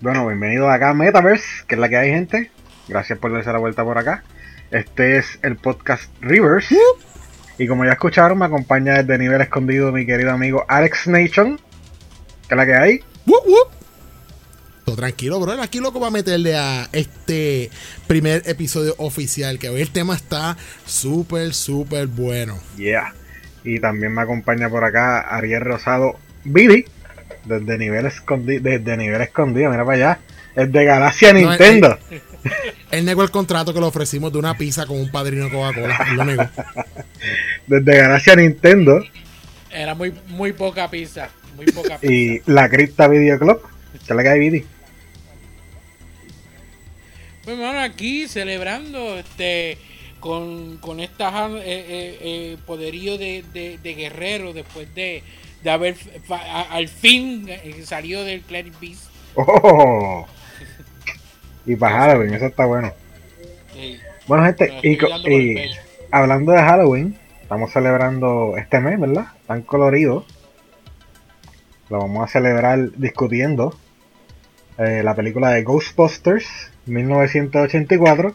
[0.00, 2.52] Bueno, bienvenidos acá a Metaverse, que es la que hay, gente.
[2.86, 4.22] Gracias por darse la vuelta por acá.
[4.70, 6.68] Este es el podcast Rivers.
[7.58, 11.56] Y como ya escucharon, me acompaña desde nivel escondido mi querido amigo Alex Nation,
[12.46, 13.00] que es la que hay.
[13.26, 13.72] Wup, wup.
[14.84, 15.60] Todo tranquilo, bro.
[15.60, 17.68] Aquí loco va a meterle a este
[18.06, 19.58] primer episodio oficial.
[19.58, 22.56] Que hoy el tema está súper, súper bueno.
[22.76, 23.14] Yeah.
[23.64, 26.86] Y también me acompaña por acá Ariel Rosado Billy,
[27.44, 30.18] desde nivel escondido, desde nivel escondido, mira para allá.
[30.54, 31.98] Es de Galaxia No, Nintendo.
[32.90, 36.06] Él negó el contrato que le ofrecimos de una pizza con un padrino de Coca-Cola.
[36.10, 36.44] Él Lo negó.
[37.66, 39.04] Desde Galaxia Nintendo
[39.70, 41.28] Era muy, muy poca pizza.
[41.54, 42.12] Muy poca pizza.
[42.12, 43.60] y la Cripta Video Club.
[43.92, 44.64] Que es la hay, Billy.
[47.44, 49.78] Pues hermano, aquí celebrando este
[50.20, 55.22] con, con esta eh, eh, eh, poderío de, de, de guerrero después de,
[55.62, 55.96] de haber
[56.70, 59.10] al fin eh, salido del Cleric Beast.
[59.34, 60.26] Oh.
[61.66, 62.94] Y para Halloween, eso está bueno.
[64.26, 64.98] Bueno, gente, y,
[66.10, 69.26] hablando de Halloween, estamos celebrando este mes, ¿verdad?
[69.46, 70.24] Tan colorido.
[71.90, 73.74] Lo vamos a celebrar discutiendo
[74.78, 76.46] eh, la película de Ghostbusters
[76.86, 78.32] 1984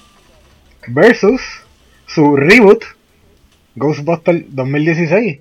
[0.88, 1.42] versus
[2.06, 2.84] su reboot
[3.76, 5.40] Ghostbusters 2016.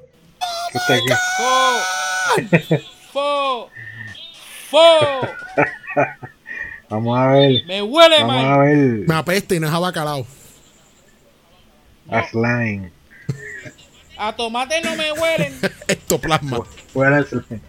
[0.73, 1.15] ¿Qué usted qué?
[1.37, 2.70] ¡Fo!
[3.12, 3.70] ¡Fo!
[4.70, 5.28] ¡Fo!
[6.89, 8.61] Vamos a ver, ¡Me huele vamos a mal!
[8.61, 8.78] ver
[9.09, 10.27] Me apesta y no es abacalao.
[12.11, 12.91] a Slime.
[14.19, 15.59] A tomate no me huelen.
[15.89, 16.61] Esto plasma.
[16.93, 17.61] Fuera el Slime.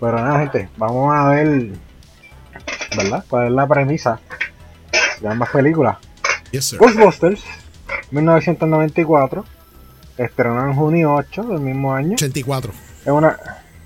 [0.00, 1.68] Pero nada, gente, vamos a ver,
[2.96, 3.24] ¿verdad?
[3.28, 4.18] ¿Cuál es la premisa
[5.20, 5.98] de ambas películas?
[6.52, 6.78] Yes, sir.
[6.78, 7.44] Ghostbusters
[8.10, 9.44] 1994,
[10.24, 12.14] estrenó en junio 8 del mismo año.
[12.14, 12.72] 84.
[13.04, 13.36] Es una.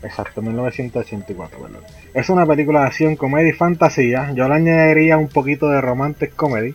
[0.02, 1.82] Exacto, 1984, perdón.
[2.12, 4.32] Es una película de acción, comedia y fantasía.
[4.32, 6.74] Yo le añadiría un poquito de romantic comedy,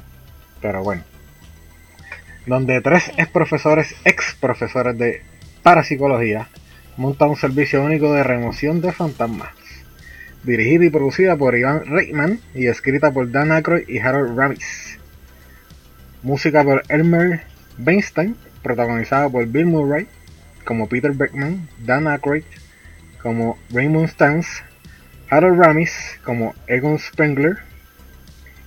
[0.61, 1.03] pero bueno.
[2.47, 5.21] Donde tres ex profesores, ex profesores de
[5.61, 6.47] parapsicología,
[6.97, 9.49] montan un servicio único de remoción de fantasmas.
[10.43, 14.97] Dirigida y producida por Ivan Reitman y escrita por Dan Aykroyd y Harold Ramis.
[16.23, 17.41] Música por Elmer
[17.77, 20.07] Weinstein, protagonizada por Bill Murray
[20.65, 22.43] como Peter Beckman, Dan Aykroyd
[23.21, 24.47] como Raymond Stans,
[25.29, 25.91] Harold Ramis
[26.23, 27.57] como Egon Spengler,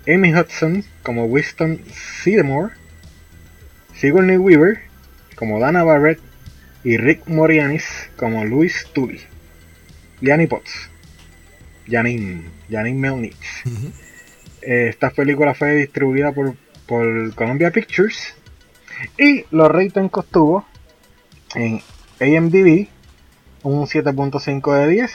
[0.07, 1.81] Amy Hudson como Winston
[2.23, 2.73] Seymour,
[3.95, 4.81] Sigourney Weaver
[5.37, 6.21] como Dana Barrett
[6.85, 7.85] y Rick Moranis
[8.17, 9.21] como Louis Tully.
[10.31, 10.89] Annie Potts,
[11.89, 13.65] Janine, Janine Melnich.
[13.67, 13.93] Ujú.
[14.63, 16.55] Eh, esta película fue distribuida por,
[16.87, 18.35] por Columbia Pictures
[19.19, 20.65] y los ratings que obtuvo
[21.55, 21.81] en
[22.21, 22.89] AMDb
[23.63, 25.13] un 7.5 de 10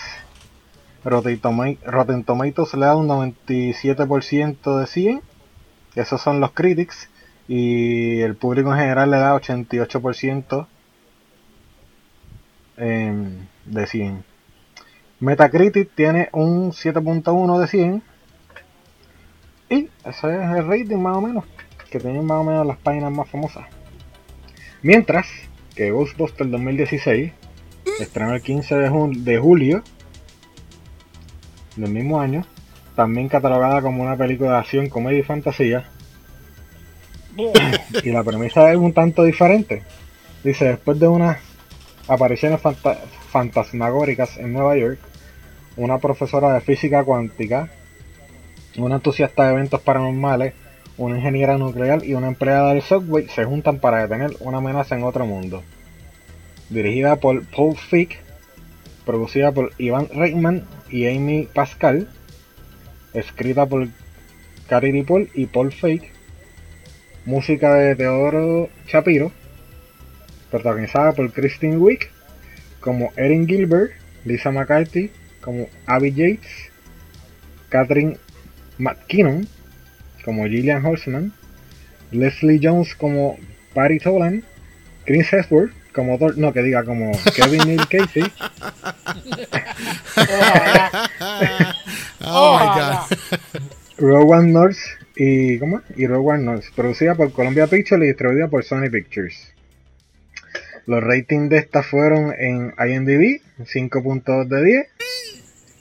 [1.04, 5.22] Rotten, Toma- Rotten Tomatoes le da un 97% de 100
[5.96, 7.10] esos son los critics.
[7.48, 10.68] Y el público en general le da 88%
[12.78, 14.24] em, de 100
[15.20, 18.04] Metacritic tiene un 7.1 de 100
[19.70, 21.46] y ese es el rating más o menos
[21.90, 23.66] que tienen más o menos las páginas más famosas.
[24.82, 25.28] Mientras
[25.76, 27.32] que Ghostbusters 2016
[28.00, 29.84] estrenó el 15 de, jun- de julio
[31.76, 32.46] del mismo año,
[32.96, 35.86] también catalogada como una película de acción, comedia y fantasía.
[38.04, 39.84] Y la premisa es un tanto diferente.
[40.44, 41.38] Dice, después de unas
[42.08, 42.98] apariciones fanta-
[43.32, 45.00] fantasmagóricas en Nueva York,
[45.76, 47.70] una profesora de física cuántica,
[48.78, 50.54] una entusiasta de eventos paranormales,
[50.98, 55.04] una ingeniera nuclear y una empleada del Subway se juntan para detener una amenaza en
[55.04, 55.64] otro mundo.
[56.70, 58.20] Dirigida por Paul Fick,
[59.06, 62.10] producida por Ivan Reitman y Amy Pascal,
[63.14, 63.88] escrita por
[64.68, 66.12] Cary Dipol y Paul Fake,
[67.26, 69.32] música de Teodoro Shapiro,
[70.50, 72.12] protagonizada por Christine Wick
[72.80, 73.92] como Erin Gilbert,
[74.26, 75.12] Lisa McCarthy
[75.42, 76.72] como Abby Yates,
[77.70, 78.18] Catherine
[78.78, 79.48] McKinnon
[80.28, 81.32] como Gillian Holzman,
[82.12, 83.38] Leslie Jones como
[83.74, 84.44] Patty Tolan,
[85.06, 88.24] Chris Hemsworth como Thor- no que diga como Kevin Neal Casey,
[92.22, 93.08] Oh my Ojalá.
[93.10, 93.40] god.
[93.98, 94.78] Rowan North
[95.16, 95.82] y ¿cómo?
[95.96, 99.54] Y Rowan North, producida por Columbia Pictures y distribuida por Sony Pictures.
[100.86, 104.88] Los ratings de esta fueron en IMDb 5.2 de 10,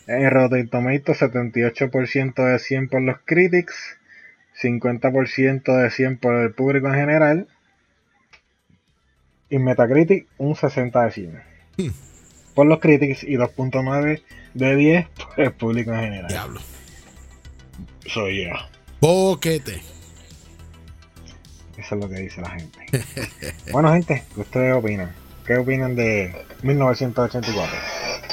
[0.06, 3.74] en Rotten Tomatoes 78% de 100 por los critics,
[4.60, 7.48] 50% de 100 por el público en general
[9.48, 11.42] y Metacritic un 60 de 100
[12.54, 14.22] por los critics y 2.9
[14.54, 16.28] de 10 por el público en general.
[16.28, 16.60] Diablo.
[18.06, 18.52] Soy yo.
[19.00, 19.82] Boquete.
[21.76, 22.78] Eso es lo que dice la gente.
[23.72, 25.12] bueno, gente, ¿qué ustedes opinan?
[25.46, 27.76] ¿Qué opinan de 1984?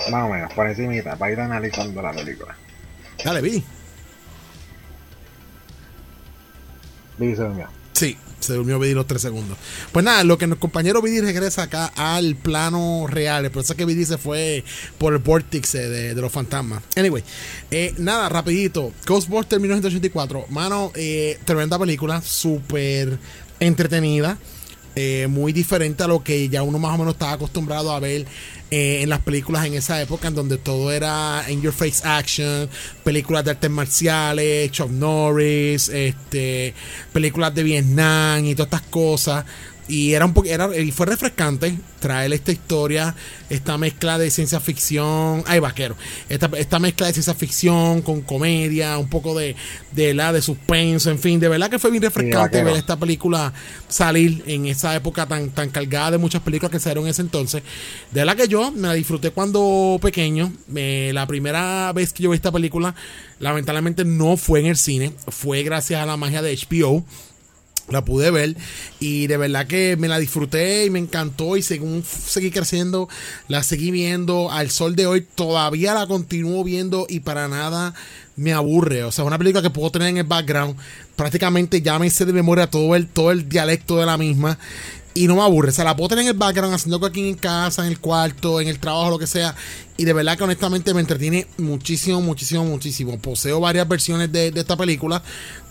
[0.10, 2.56] Más o menos, por encimita, para ir analizando la película.
[3.24, 3.64] Dale, vi.
[7.28, 7.68] Dice mío.
[7.94, 9.58] Sí, se durmió Vidi los tres segundos.
[9.92, 13.50] Pues nada, lo que nuestro compañero Vidi regresa acá al plano real.
[13.52, 14.64] Por eso es que Vidi se fue
[14.98, 16.84] por el vórtice de, de los fantasmas.
[16.96, 17.24] Anyway,
[17.72, 18.92] eh, nada, rapidito.
[19.06, 20.46] Ghostbusters 1984.
[20.50, 23.18] Mano, eh, tremenda película, súper
[23.60, 24.38] entretenida.
[24.96, 28.26] Eh, muy diferente a lo que ya uno más o menos estaba acostumbrado a ver
[28.70, 32.70] eh, en las películas en esa época, en donde todo era in your face action,
[33.04, 36.74] películas de artes marciales, Chuck Norris, este,
[37.12, 39.46] películas de Vietnam y todas estas cosas.
[39.88, 43.16] Y era un era, y fue refrescante traer esta historia,
[43.50, 45.96] esta mezcla de ciencia ficción, ay vaquero,
[46.30, 49.56] esta, esta mezcla de ciencia ficción con comedia, un poco de,
[49.92, 53.54] de la de suspenso, en fin, de verdad que fue bien refrescante ver esta película
[53.88, 57.64] salir en esa época tan, tan cargada de muchas películas que salieron en ese entonces.
[58.12, 60.52] De verdad que yo me la disfruté cuando pequeño.
[60.68, 62.96] Me- la primera vez que yo vi esta película,
[63.40, 67.04] lamentablemente no fue en el cine, fue gracias a la magia de HBO.
[67.90, 68.56] La pude ver
[69.00, 73.10] y de verdad que me la disfruté y me encantó y según seguí creciendo,
[73.50, 74.52] la seguí viendo.
[74.52, 77.94] Al sol de hoy, todavía la continúo viendo y para nada
[78.38, 79.04] me aburre.
[79.04, 80.78] O sea, una película que puedo tener en el background,
[81.16, 84.58] prácticamente ya me sé de memoria todo el, todo el dialecto de la misma
[85.16, 85.70] y no me aburre.
[85.70, 88.60] O sea, la puedo tener en el background, haciendo aquí en casa, en el cuarto,
[88.62, 89.56] en el trabajo, lo que sea.
[89.98, 93.20] Y de verdad que honestamente me entretiene muchísimo, muchísimo, muchísimo.
[93.20, 95.22] Poseo varias versiones de, de esta película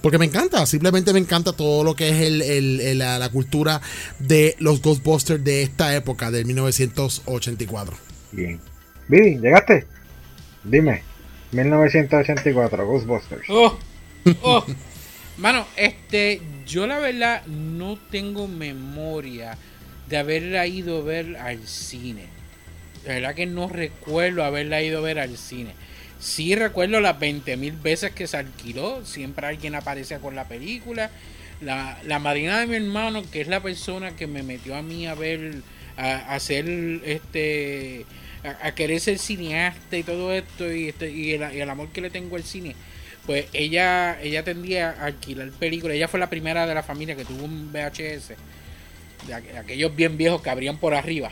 [0.01, 0.65] porque me encanta.
[0.67, 3.81] Simplemente me encanta todo lo que es el, el- el- la, la cultura
[4.21, 7.97] de los Ghostbusters de esta época, del 1984.
[8.33, 8.61] Bien.
[9.09, 9.87] Vidi, ¿llegaste?
[10.65, 11.03] Dime.
[11.51, 13.43] 1984, Ghostbusters.
[13.51, 13.77] Oh,
[14.43, 14.65] oh.
[15.37, 19.57] Mano, este, yo la verdad no tengo memoria
[20.09, 22.27] de haberla ido a ver al cine.
[23.07, 25.73] La verdad que no recuerdo haberla ido a ver al cine.
[26.21, 29.05] Sí recuerdo las 20 mil veces que se alquiló.
[29.05, 31.11] Siempre alguien aparecía con la película.
[31.61, 35.07] La, la madrina de mi hermano, que es la persona que me metió a mí
[35.07, 35.63] a ver,
[35.97, 36.69] a, hacer
[37.05, 38.05] este,
[38.63, 42.37] a, querer ser cineasta y todo esto, y, este, y el amor que le tengo
[42.37, 42.75] al cine,
[43.27, 45.97] pues ella, ella tendía a alquilar películas.
[45.97, 48.35] Ella fue la primera de la familia que tuvo un VHS,
[49.27, 51.31] de aqu- aquellos bien viejos que abrían por arriba.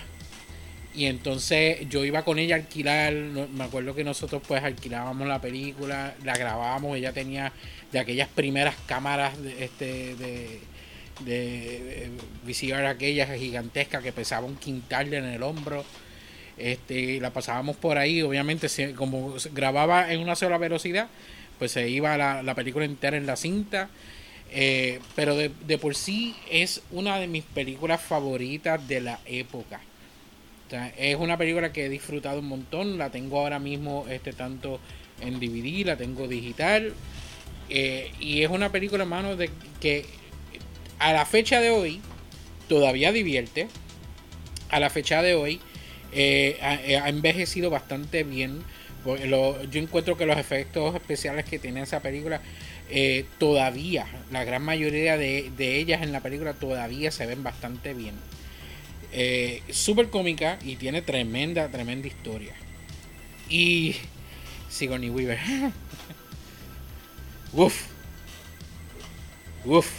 [0.95, 5.41] Y entonces yo iba con ella a alquilar, me acuerdo que nosotros pues alquilábamos la
[5.41, 7.53] película, la grabábamos, ella tenía
[7.93, 10.61] de aquellas primeras cámaras de, este, de,
[11.25, 12.11] de,
[12.89, 15.85] aquellas gigantescas que pesaba un quintal en el hombro.
[16.59, 21.09] Este, la pasábamos por ahí, obviamente como grababa en una sola velocidad,
[21.61, 23.91] pues se iba la, la película entera en la cinta.
[24.53, 29.81] Eh, pero de, por sí es una de mis películas favoritas de la época.
[30.97, 32.99] Es una película que he disfrutado un montón.
[32.99, 34.81] La tengo ahora mismo este tanto
[35.21, 36.95] en DVD, la tengo digital.
[37.69, 40.07] Eh, y es una película, hermano, de que
[40.99, 42.01] a la fecha de hoy
[42.69, 43.69] todavía divierte.
[44.71, 45.61] A la fecha de hoy
[46.13, 48.63] eh, ha envejecido bastante bien.
[49.05, 52.41] Lo- yo encuentro que los efectos especiales que tiene esa película
[52.91, 57.95] eh, todavía, la gran mayoría de, de ellas en la película todavía se ven bastante
[57.95, 58.15] bien.
[59.13, 62.55] Eh, Súper cómica y tiene tremenda, tremenda historia.
[63.49, 63.97] Y
[64.69, 65.39] Sigourney Weaver.
[67.53, 67.87] Uf.
[69.65, 69.91] Uf.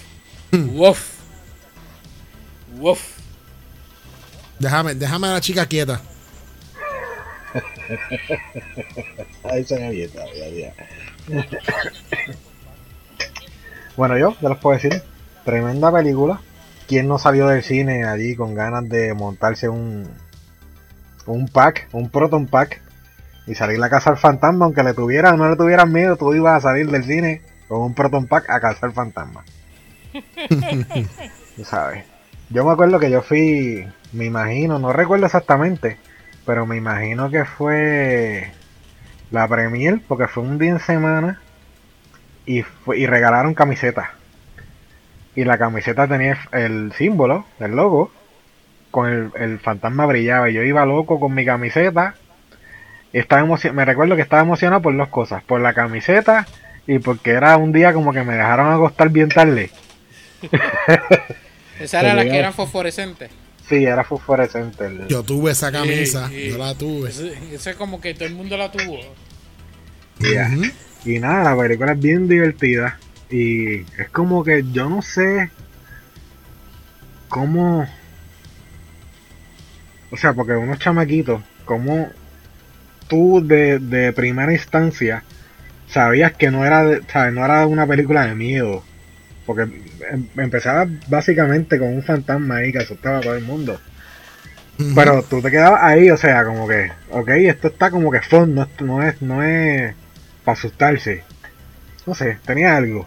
[0.53, 1.11] Uf.
[2.81, 3.01] Uf.
[4.59, 6.01] Déjame, déjame a la chica quieta.
[9.43, 10.73] Ahí se me avienta, ya, ya.
[13.97, 15.01] Bueno, yo, ya les puedo decir,
[15.43, 16.41] tremenda película.
[16.87, 20.09] ¿Quién no salió del cine allí con ganas de montarse un
[21.25, 22.81] un pack, un proton pack
[23.47, 26.69] y salir a cazar fantasma, aunque le tuvieran no le tuvieran miedo, tú ibas a
[26.69, 29.43] salir del cine con un proton pack a cazar fantasma.
[31.55, 32.03] Tú sabes.
[32.49, 35.97] Yo me acuerdo que yo fui, me imagino, no recuerdo exactamente,
[36.45, 38.51] pero me imagino que fue
[39.31, 41.39] la premier, porque fue un día en semana
[42.45, 44.09] y, fue- y regalaron camisetas.
[45.35, 48.11] Y la camiseta tenía el símbolo, el logo,
[48.91, 50.49] con el, el fantasma brillaba.
[50.49, 52.15] Y yo iba loco con mi camiseta.
[53.13, 56.47] Y estaba me recuerdo que estaba emocionado por dos cosas, por la camiseta
[56.87, 59.69] y porque era un día como que me dejaron acostar bien tarde.
[61.79, 63.31] Esa era la que eran fosforescentes.
[63.71, 64.85] Sí, era fosforescente.
[64.85, 66.49] el- Yo tuve esa camisa, Sí, sí.
[66.49, 67.09] yo la tuve.
[67.09, 68.99] Eso, es como que todo el mundo la tuvo.
[71.05, 72.99] Y nada, la película es bien divertida.
[73.29, 75.49] Y es como que yo no sé
[77.29, 77.87] cómo.
[80.11, 82.09] O sea, porque unos chamaquitos, como
[83.07, 85.23] tú de, de primera instancia
[85.87, 87.33] sabías que no era, de, ¿sabes?
[87.33, 88.83] no era una película de miedo.
[89.53, 89.63] Porque
[90.11, 93.79] em- empezaba básicamente con un fantasma ahí que asustaba a todo el mundo.
[94.95, 98.55] Pero tú te quedabas ahí, o sea, como que, ok, esto está como que fun,
[98.55, 99.93] no, es- no es, no es
[100.43, 101.23] para asustarse.
[102.07, 103.05] No sé, tenía algo.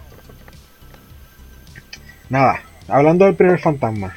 [2.29, 4.13] Nada, hablando del primer fantasma.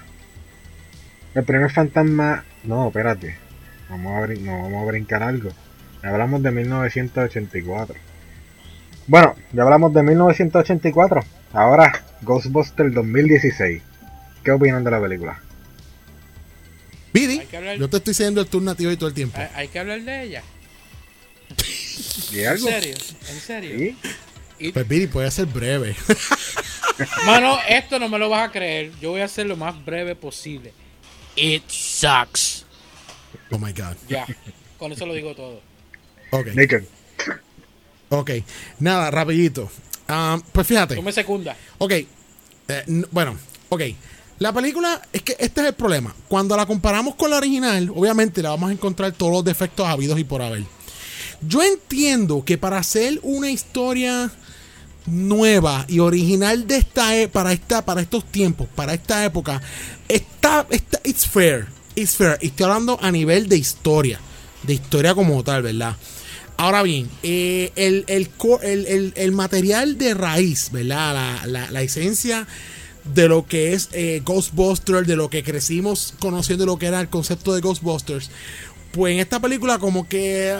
[1.35, 3.37] El primer fantasma, no, espérate.
[3.90, 5.50] Vamos a, brin- no, vamos a brincar algo.
[6.02, 7.94] Hablamos de 1984.
[9.06, 11.25] Bueno, ya hablamos de 1984.
[11.52, 13.82] Ahora, Ghostbusters 2016.
[14.44, 15.40] ¿Qué opinan de la película?
[17.12, 17.40] Bidi,
[17.78, 19.38] yo te estoy siguiendo el turno a ti hoy todo el tiempo.
[19.38, 20.42] Hay, hay que hablar de ella.
[22.32, 22.68] ¿Y ¿En algo?
[22.68, 22.94] serio?
[23.30, 23.78] ¿En serio?
[23.78, 23.96] ¿Sí?
[24.58, 25.96] Y- Pues Bidi, puede ser breve.
[27.26, 28.92] Mano, esto no me lo vas a creer.
[29.00, 30.72] Yo voy a hacer lo más breve posible.
[31.37, 32.64] It sucks.
[33.50, 33.96] Oh my god.
[34.08, 34.26] Ya,
[34.78, 35.62] con eso lo digo todo.
[36.30, 36.84] Ok, Naked.
[38.10, 38.30] ok.
[38.80, 39.70] Nada, rapidito.
[40.08, 40.94] Ah, pues fíjate.
[40.96, 41.56] Tú me secundas.
[41.78, 41.92] Ok.
[41.92, 42.06] eh,
[43.10, 43.36] bueno,
[43.68, 43.82] ok.
[44.40, 46.14] La película, es que este es el problema.
[46.28, 50.18] Cuando la comparamos con la original, obviamente la vamos a encontrar todos los defectos habidos
[50.18, 50.64] y por haber.
[51.40, 54.30] Yo entiendo que para hacer una historia
[55.06, 59.60] nueva y original de esta e- para esta para estos tiempos, para esta época,
[60.08, 62.38] está, está it's fair, it's fair.
[62.40, 64.20] Y estoy hablando a nivel de historia,
[64.62, 65.96] de historia como tal, ¿verdad?
[66.58, 68.28] Ahora bien, eh, el, el,
[68.62, 71.14] el- el- material de raíz, ¿verdad?
[71.14, 72.46] La, la- la esencia
[73.14, 77.08] de lo que es eh, Ghostbusters, de lo que crecimos conociendo lo que era el
[77.08, 78.30] concepto de Ghostbusters,
[78.92, 80.56] pues en esta película como que eh,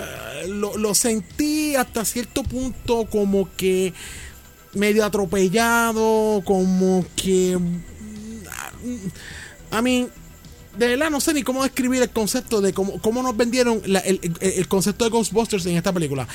[0.48, 3.92] lo, lo sentí hasta cierto punto como que
[4.74, 7.58] medio atropellado, como que...
[9.70, 10.08] A mí,
[10.78, 14.20] de verdad no sé ni cómo describir el concepto de cómo, cómo nos vendieron el,
[14.40, 16.26] el- concepto de Ghostbusters en esta película.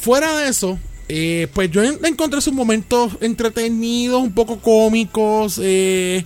[0.00, 5.58] Fuera de eso, eh, pues yo en- encontré sus momentos entretenidos, un poco cómicos.
[5.62, 6.24] Eh,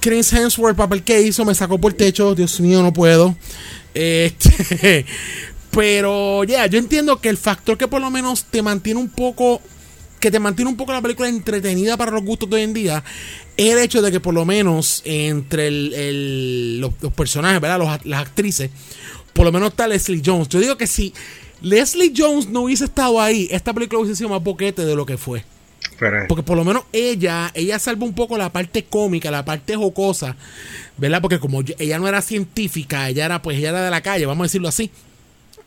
[0.00, 2.34] Chris Hemsworth, el papel que hizo, me sacó por el techo.
[2.34, 3.36] Dios mío, no puedo.
[3.94, 5.04] Este,
[5.70, 9.60] pero ya, yo entiendo que el factor que por lo menos te mantiene un poco
[10.18, 13.02] que te mantiene un poco la película entretenida para los gustos de hoy en día
[13.68, 17.78] es el hecho de que por lo menos entre el- el- los, los personajes, ¿verdad?
[17.78, 18.70] Los las actrices,
[19.32, 20.48] por lo menos está Leslie Jones.
[20.48, 21.12] Yo digo que si
[21.62, 25.16] Leslie Jones no hubiese estado ahí, esta película hubiese sido más boquete de lo que
[25.18, 25.44] fue.
[25.98, 29.76] Pero, Porque por lo menos ella, ella salva un poco la parte cómica, la parte
[29.76, 30.36] jocosa,
[30.96, 31.20] ¿verdad?
[31.20, 34.24] Porque como yo- ella no era científica, ella era, pues, ella era de la calle,
[34.24, 34.90] vamos a decirlo así.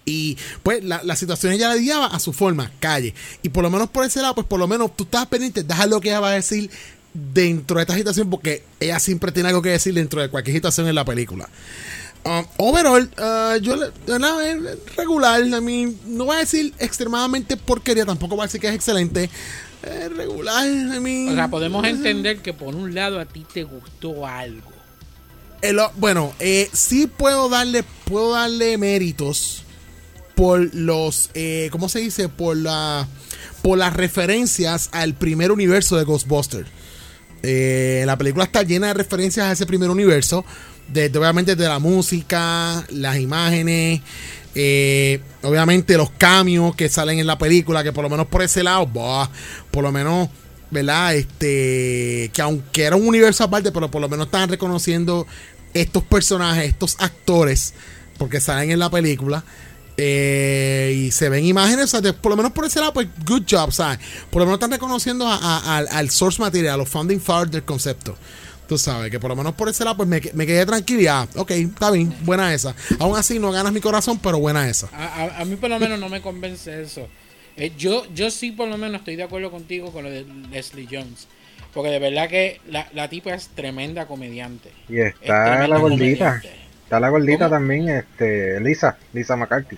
[0.06, 3.14] Y pues la, la situación ella la guiaba a su forma, calle.
[3.44, 5.88] Y por lo menos por ese lado, pues por lo menos tú estás pendiente, dejar
[5.88, 6.70] lo que ella va a decir
[7.14, 10.88] dentro de esta situación, porque ella siempre tiene algo que decir dentro de cualquier situación
[10.88, 11.50] en la película.
[12.26, 13.92] Um, overall, uh, yo es
[14.96, 15.46] regular.
[15.46, 19.30] I mean, no voy a decir extremadamente porquería, tampoco voy a decir que es excelente.
[19.84, 20.66] Es regular.
[20.66, 24.72] I mean, O sea, podemos entender que por un lado a ti te gustó algo.
[25.62, 29.64] el bueno, eh, sí puedo darle, puedo darle méritos
[30.36, 32.30] por los, eh, ¿cómo se dice?
[32.30, 33.06] Por la,
[33.62, 36.70] por las referencias al primer universo de Ghostbusters.
[37.44, 40.46] Eh, la película está llena de referencias a ese primer universo.
[40.88, 44.02] Desde, obviamente de la música, las imágenes,
[44.56, 48.64] eh, obviamente los cambios que salen en la película, que por lo menos por ese
[48.64, 48.90] lado,
[49.72, 50.30] por lo menos,
[50.72, 51.16] ¿verdad?
[51.16, 55.28] Este, que aunque era un universo aparte, pero por lo menos estaban reconociendo
[55.74, 57.74] estos personajes, estos actores,
[58.18, 59.44] porque salen en la película.
[59.98, 63.08] Eh, y se ven imágenes, o sea, de- por lo menos por ese lado, pues
[63.26, 64.00] good job, ¿sabes?
[64.30, 67.52] Por lo menos están reconociendo a- a- al, al source material, a los founding fathers
[67.52, 68.18] del concepto.
[68.68, 71.28] Tú sabes, que por lo menos por ese lado, pues me, me quedé tranquila.
[71.36, 72.74] Ok, está bien, buena esa.
[73.00, 74.88] Aún así, no ganas mi corazón, pero buena esa.
[74.94, 77.08] A, a- a mí por lo menos no me convence eso.
[77.58, 80.88] Eh, yo, yo sí por lo menos estoy de acuerdo contigo con lo de Leslie
[80.90, 81.28] Jones.
[81.74, 84.72] Porque de verdad que la, la tipa es tremenda comediante.
[84.90, 86.40] y Es está la gordita.
[86.42, 86.63] comediante.
[86.94, 87.50] Está la gordita ¿Cómo?
[87.50, 89.78] también, este, Lisa, Lisa McCarthy.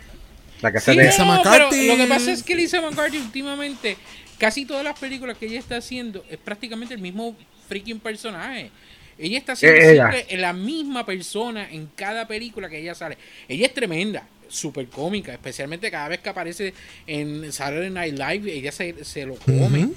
[0.62, 1.00] La que se Sí.
[1.00, 1.88] Lisa no, McCarthy.
[1.88, 3.95] pero lo que pasa es que Lisa McCarthy últimamente,
[4.38, 7.34] casi todas las películas que ella está haciendo es prácticamente el mismo
[7.69, 8.69] freaking personaje.
[9.17, 10.12] Ella está haciendo Eh, ella.
[10.12, 13.17] siempre la misma persona en cada película que ella sale.
[13.48, 16.74] Ella es tremenda, súper cómica, especialmente cada vez que aparece
[17.07, 19.88] en Saturday Night Live, ella se, se lo come.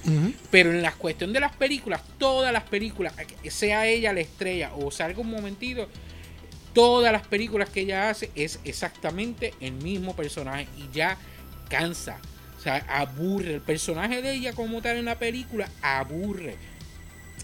[0.52, 3.12] Pero en la cuestión de las películas, todas las películas,
[3.48, 5.88] sea ella la estrella o salga un momentito,
[6.78, 11.18] todas las películas que ella hace es exactamente el mismo personaje y ya
[11.68, 12.20] cansa.
[12.56, 13.54] O sea, aburre.
[13.54, 16.54] El personaje de ella como tal en la película aburre.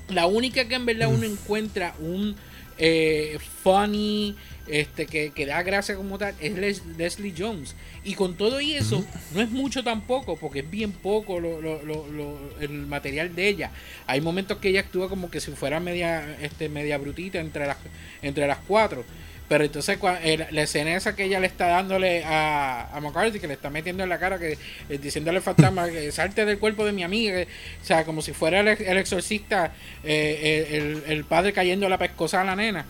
[0.08, 2.36] La única que en verdad uno encuentra un
[2.78, 4.36] eh, funny,
[4.68, 7.74] este, que, que, da gracia como tal, es Les, Leslie Jones.
[8.04, 11.82] Y con todo y eso, no es mucho tampoco, porque es bien poco lo, lo,
[11.82, 13.72] lo, el material de ella.
[14.06, 17.78] Hay momentos que ella actúa como que si fuera media, este, media brutita entre las,
[18.22, 19.04] entre las cuatro.
[19.48, 23.54] Pero entonces la escena esa que ella le está dándole a, a McCarthy, que le
[23.54, 24.56] está metiendo en la cara, que
[24.88, 28.60] eh, diciéndole fantasma que salte del cuerpo de mi amiga, o sea, como si fuera
[28.60, 32.86] el, exorcista, eh, el, el, padre cayendo la pescosa a la nena.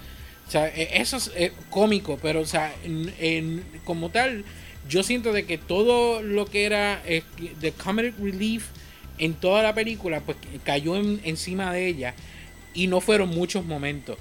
[0.47, 4.45] O sea, eso es eh, cómico, pero o sea, en, como tal,
[4.89, 8.67] yo siento de que todo lo que era de comedic relief
[9.19, 12.15] en toda la película, pues cayó encima de ella
[12.75, 14.19] y no fueron muchos momentos.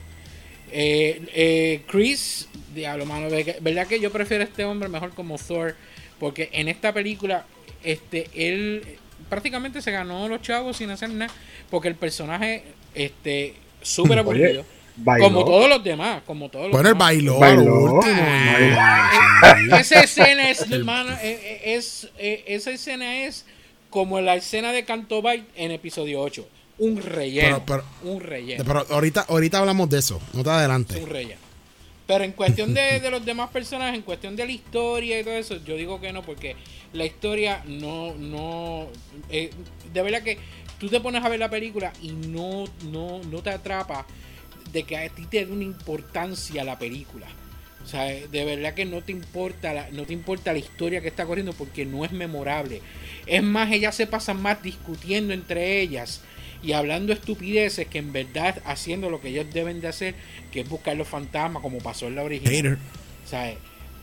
[0.76, 3.28] Eh, eh, Chris, diablo, mano,
[3.62, 5.76] verdad que yo prefiero a este hombre mejor como Thor,
[6.20, 7.46] porque en esta película,
[7.84, 8.98] este, él
[9.30, 11.32] prácticamente se ganó los chavos sin hacer nada,
[11.70, 12.64] porque el personaje,
[12.96, 13.54] este,
[13.84, 14.66] súper aburrido.
[15.20, 18.00] Como todos los demás, como todos los bueno, el bailó, bailó.
[19.78, 23.46] esa escena es, hermano, eh, es, es, esa escena es
[23.92, 27.64] como la escena de Canto Bite en episodio 8 un relleno.
[28.04, 28.64] un relleno.
[28.64, 31.02] Pero ahorita, ahorita hablamos de eso, no te adelante.
[31.02, 31.42] Un relleno.
[32.06, 35.36] Pero en cuestión de, de, los demás personajes, en cuestión de la historia y todo
[35.36, 36.56] eso, yo digo que no, porque
[36.92, 38.88] la historia no, no,
[39.30, 39.52] eh,
[39.94, 40.38] de verdad que
[40.80, 44.06] tú te pones a ver la película y no, no, no te atrapa
[44.74, 47.28] de que a ti te dé una importancia la película.
[47.84, 51.10] O sea, de verdad que no te importa la, no te importa la historia que
[51.10, 52.82] está corriendo porque no es memorable.
[53.26, 56.22] Es más, ellas se pasan más discutiendo entre ellas
[56.64, 60.16] y hablando estupideces que en verdad haciendo lo que ellos deben de hacer,
[60.52, 62.54] que es buscar los fantasmas como pasó en la original.
[62.54, 62.78] Hater.
[63.30, 63.58] ¿Sabes?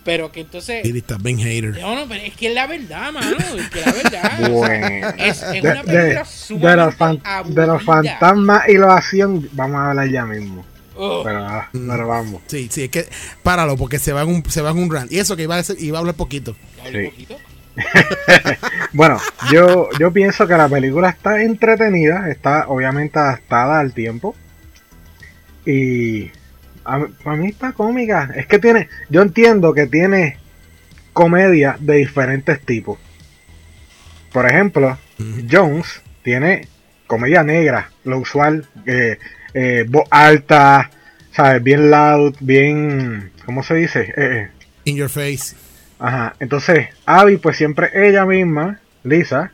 [0.04, 0.84] Pero que entonces.
[0.84, 1.78] está bien hater.
[1.78, 3.36] No, no, pero es que es la verdad, mano.
[3.56, 4.50] Es que la verdad.
[4.50, 5.08] Bueno.
[5.18, 9.90] es, es, una película de, de, los de los fantasmas y la acción, vamos a
[9.90, 10.64] hablar ya mismo.
[10.96, 11.22] Oh.
[11.24, 12.42] Pero, ah, pero, vamos.
[12.46, 13.08] Sí, sí, es que
[13.42, 15.06] páralo porque se va en un, se va en un run.
[15.10, 16.54] Y eso que iba a, decir, iba a hablar poquito.
[16.90, 17.04] Sí.
[17.04, 17.36] poquito?
[18.92, 19.18] bueno,
[19.52, 24.34] yo, yo pienso que la película está entretenida, está obviamente adaptada al tiempo.
[25.64, 26.30] Y
[26.84, 26.98] a,
[27.36, 28.30] mí está cómica.
[28.34, 30.38] Es que tiene, yo entiendo que tiene
[31.12, 32.98] comedia de diferentes tipos.
[34.32, 34.96] Por ejemplo,
[35.50, 36.68] Jones tiene
[37.06, 39.18] comedia negra, lo usual, eh,
[39.52, 40.90] eh, voz alta,
[41.32, 41.62] ¿sabes?
[41.62, 44.14] Bien loud, bien, ¿cómo se dice?
[44.16, 44.48] Eh,
[44.84, 45.56] In your face.
[46.00, 49.52] Ajá, entonces Abby pues siempre ella misma, Lisa,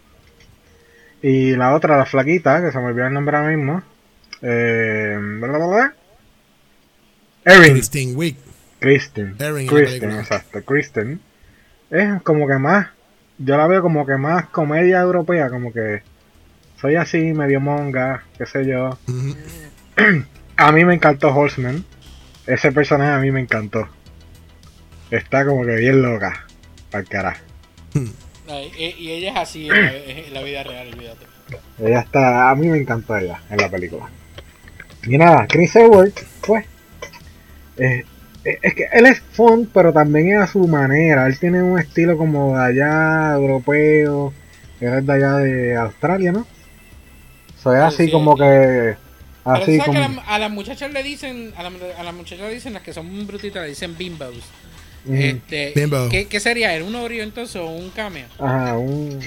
[1.20, 3.82] y la otra, la flaquita, que se me olvidó el nombre ahora mismo,
[4.42, 5.18] eh,
[7.44, 7.72] Erin.
[7.72, 8.36] Kristen Wiig.
[8.78, 9.36] Kristen.
[9.36, 11.20] Kristen, exacto, Kristen.
[11.90, 12.88] Es como que más,
[13.38, 16.02] yo la veo como que más comedia europea, como que
[16.80, 18.96] soy así, medio monga, qué sé yo.
[20.56, 21.84] a mí me encantó Horseman.
[22.46, 23.88] Ese personaje a mí me encantó
[25.10, 26.46] está como que bien loca.
[26.90, 27.44] Para carajo.
[28.78, 31.26] y ella es así en la, vida real, olvídate.
[31.78, 34.08] Ella está, a mí me encantó ella en la película.
[35.04, 36.64] Y nada, Chris Edwards, pues,
[37.76, 38.04] eh,
[38.44, 41.26] eh, es que él es fun, pero también es a su manera.
[41.26, 44.32] Él tiene un estilo como de allá, europeo,
[44.80, 46.46] él es de allá de Australia, ¿no?
[47.62, 48.96] Soy así como que...
[49.44, 50.00] Así como...
[50.26, 53.68] a, las muchachas le dicen, a, las muchachas le dicen las que son brutitas, le
[53.70, 54.34] dicen bimbos.
[55.08, 55.72] Este,
[56.10, 56.82] ¿qué, ¿qué, sería él?
[56.82, 58.26] ¿Un Oreo entonces o un cameo?
[58.38, 59.20] Ajá, un.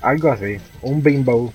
[0.00, 1.52] Algo así, un bimbo.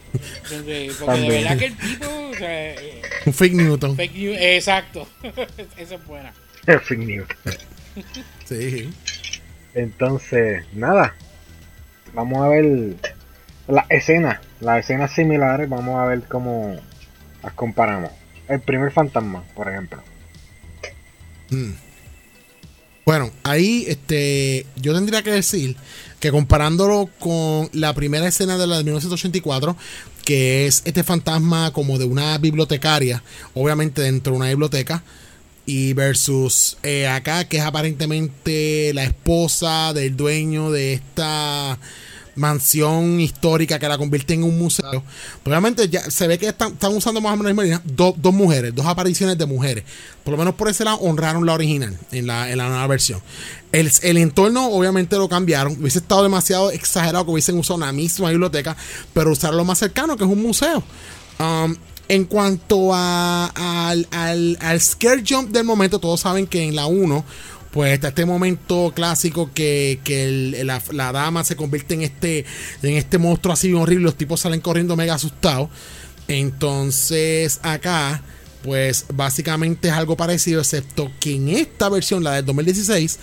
[0.49, 2.07] Porque, de verdad que el tipo.
[2.29, 3.95] O sea, eh, un fake Newton.
[3.95, 5.07] Fake exacto.
[5.77, 6.33] Esa es buena.
[6.65, 7.27] fake news.
[8.45, 8.89] sí.
[9.73, 11.15] Entonces, nada.
[12.13, 12.95] Vamos a ver
[13.67, 15.69] las escenas, las escenas similares.
[15.69, 16.75] Vamos a ver cómo
[17.41, 18.11] las comparamos.
[18.49, 20.03] El primer fantasma, por ejemplo.
[21.49, 21.71] Mm.
[23.05, 25.75] Bueno, ahí este, yo tendría que decir
[26.21, 29.75] que comparándolo con la primera escena de la de 1984,
[30.23, 33.21] que es este fantasma como de una bibliotecaria,
[33.53, 35.03] obviamente dentro de una biblioteca,
[35.65, 41.77] y versus eh, acá, que es aparentemente la esposa del dueño de esta
[42.35, 45.03] mansión histórica que la convierte en un museo.
[45.45, 48.85] Obviamente ya se ve que están, usando más o menos la misma dos mujeres, dos
[48.85, 49.83] apariciones de mujeres.
[50.23, 53.21] Por lo menos por ese lado honraron la original en la, en la nueva versión.
[53.71, 55.77] El, el, entorno obviamente lo cambiaron.
[55.79, 58.75] Hubiese estado demasiado exagerado que hubiesen usado una misma biblioteca,
[59.13, 60.83] pero usar lo más cercano que es un museo.
[61.39, 61.75] Um,
[62.09, 66.85] en cuanto a, al, al, al scare jump del momento, todos saben que en la
[66.85, 67.25] 1
[67.73, 69.99] pues está este momento clásico que,
[70.63, 72.45] la, la, dama se convierte en este,
[72.83, 75.69] en este monstruo así horrible, los tipos salen corriendo mega asustados.
[76.27, 78.21] Entonces acá,
[78.61, 83.17] pues básicamente es algo parecido, excepto que en esta versión, la del 2016,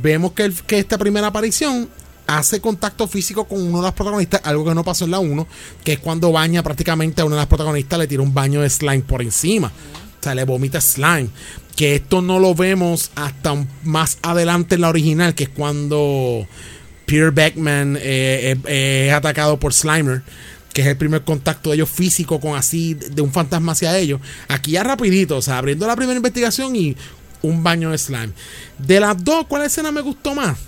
[0.00, 1.88] vemos que, que esta primera aparición
[2.28, 5.46] hace contacto físico con uno de los protagonistas, algo que no pasó en la 1,
[5.84, 8.70] que es cuando baña prácticamente a uno de los protagonistas, le tira un baño de
[8.70, 9.72] slime por encima.
[10.20, 11.30] O sea, le vomita slime.
[11.76, 16.46] Que esto no lo vemos hasta más adelante en la original, que es cuando
[17.06, 20.22] Peter Beckman eh, eh, es atacado por Slimer
[20.72, 24.20] que es el primer contacto de ellos físico con así de un fantasma hacia ellos.
[24.48, 26.96] Aquí ya rapidito, o sea, abriendo la primera investigación y
[27.42, 28.32] un baño de slime.
[28.78, 30.58] De las dos, ¿cuál escena me gustó más?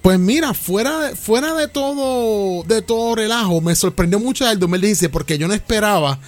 [0.00, 5.38] Pues mira, fuera, fuera de todo de todo relajo, me sorprendió mucho el 2016 porque
[5.38, 6.18] yo no esperaba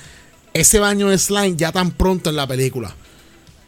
[0.55, 2.89] ese baño de slime ya tan pronto en la película.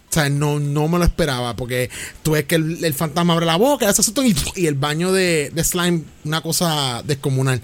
[0.08, 1.90] O sea, no, no me lo esperaba porque
[2.22, 3.92] tú ves que el, fantasma abre la boca
[4.24, 7.60] y, y el baño de, slime, una cosa descomunal.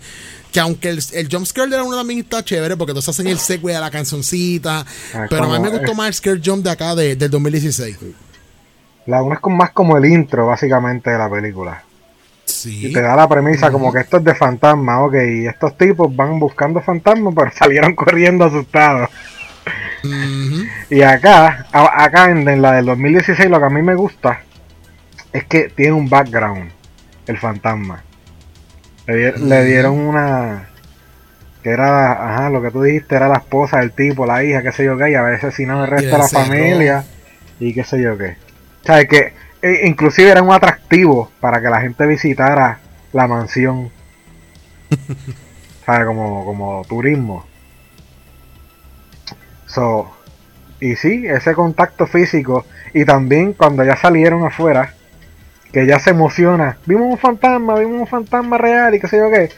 [0.50, 3.38] Que aunque el, el jumpscare de la una también está chévere porque entonces hacen el
[3.38, 4.84] segue a la cancioncita.
[5.14, 7.96] Ah, pero a mí me gustó más el scare jump de acá de, del 2016.
[9.06, 11.82] La una es más como el intro, básicamente, de la película.
[12.64, 16.14] Y te da la premisa como que esto es de fantasma, ok, y estos tipos
[16.14, 19.10] van buscando fantasmas, pero salieron corriendo asustados.
[20.90, 24.40] Y acá, acá en, la del 2016, lo que a mí me gusta
[25.32, 26.70] es que tiene un background,
[27.26, 28.02] el fantasma.
[29.06, 30.68] Le, dieron una...
[31.62, 34.72] Que era, ajá, lo que tú dijiste, era la esposa del tipo, la hija, qué
[34.72, 37.04] sé yo qué, y a veces si no el resto de la familia,
[37.60, 38.36] y qué sé yo qué.
[38.82, 42.80] O sea, que e, inclusive era un atractivo para que la gente visitara
[43.12, 43.90] la mansión.
[45.86, 46.06] ¿Sabes?
[46.06, 47.44] Como, como turismo.
[49.66, 50.10] So,
[50.80, 52.66] y sí, ese contacto físico.
[52.92, 54.94] Y también cuando ya salieron afuera,
[55.72, 56.76] que ya se emociona.
[56.86, 59.48] Vimos un fantasma, vimos un fantasma real y qué sé yo qué.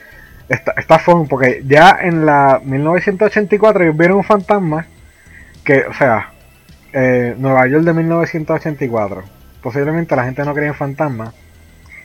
[0.49, 4.87] Está, está fun, porque ya en la 1984 ellos vieron un fantasma
[5.65, 6.31] que, o sea,
[6.93, 9.34] eh, Nueva York de 1984
[9.65, 11.33] posiblemente la gente no creía en fantasmas.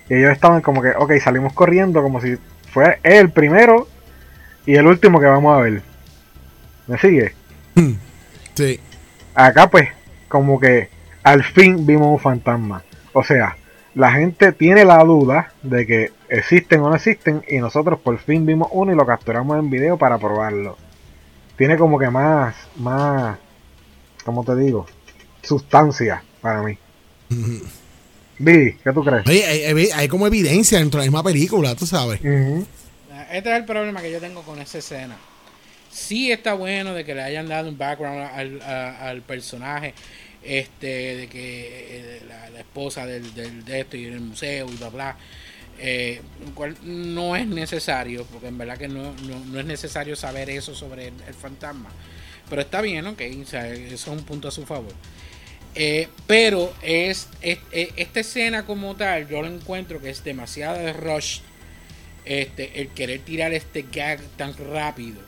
[0.10, 2.38] Y ellos estaban como que, ok, salimos corriendo como si
[2.72, 3.90] fuera el primero
[4.66, 5.82] y el último que vamos a ver.
[6.88, 7.34] ¿Me sigue?
[8.56, 8.80] Sí.
[9.36, 9.90] Acá pues,
[10.30, 10.90] como que
[11.22, 12.82] al fin vimos un fantasma.
[13.12, 13.58] O sea,
[13.94, 18.46] la gente tiene la duda de que existen o no existen y nosotros por fin
[18.46, 20.78] vimos uno y lo capturamos en video para probarlo.
[21.58, 23.38] Tiene como que más, más,
[24.24, 24.86] ¿cómo te digo?
[25.44, 26.78] Sustancia para mí.
[28.40, 29.94] Vi, ¿qué tú crees?
[29.94, 32.22] hay, como evidencia dentro de la misma película, tú sabes.
[32.22, 35.18] Este es el problema que yo tengo con esa escena.
[35.92, 39.94] Sí está bueno de que le hayan dado un background al, personaje,
[40.42, 42.22] este, de que eh,
[42.54, 43.34] la, esposa del,
[43.66, 45.18] de esto y en el museo y bla bla.
[45.82, 46.22] Eh,
[46.56, 49.14] cual no es necesario, porque en verdad que no,
[49.58, 51.90] es necesario saber eso sobre el, fantasma.
[52.50, 54.94] Pero está bien, ok, eso es un punto a su favor.
[55.76, 61.40] Eh, pero es, esta escena como tal, yo lo encuentro que es demasiado de rush.
[62.26, 65.22] Este, el querer tirar este gag tan rápido.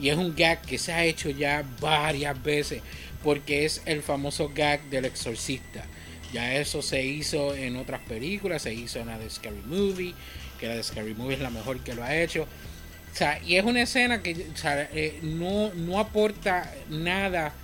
[0.00, 2.82] Y es un gag que se ha hecho ya varias veces.
[3.22, 5.84] Porque es el famoso gag del exorcista.
[6.32, 8.62] Ya eso se hizo en otras películas.
[8.62, 10.14] Se hizo en la de Scary Movie.
[10.60, 12.42] Que la de Scary Movie es la mejor que lo ha hecho.
[12.42, 17.54] O sea, y es una escena que eh, no, no aporta nada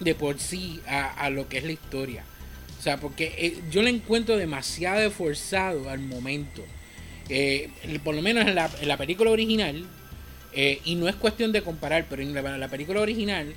[0.00, 2.24] de por sí a, lo que es la historia.
[2.78, 6.62] O sea, porque eh, yo le encuentro demasiado esforzado al momento.
[7.28, 7.70] Eh,
[8.02, 9.84] por lo menos en la, película original,
[10.52, 13.54] eh, y no es cuestión de comparar, pero en la, película original,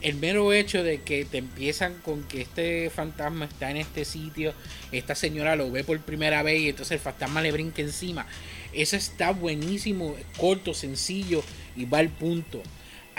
[0.00, 4.54] el mero hecho de que te empiezan con que este fantasma está en este sitio,
[4.92, 8.26] esta señora lo ve por primera vez y entonces el fantasma le brinca encima.
[8.72, 11.42] Eso está buenísimo, corto, sencillo
[11.76, 12.62] y va al punto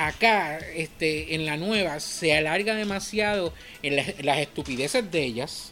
[0.07, 5.71] acá, este, en la nueva, se alarga demasiado en, las estupideces de ellas,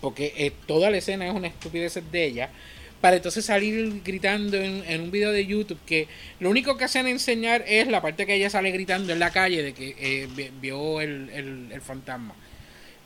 [0.00, 2.50] porque eh, toda la escena es una estupidez de ellas,
[3.00, 6.06] para entonces salir gritando en, un video de YouTube que
[6.38, 9.62] lo único que hacen enseñar es la parte que ella sale gritando en la calle
[9.62, 12.34] de que eh, vio el, fantasma.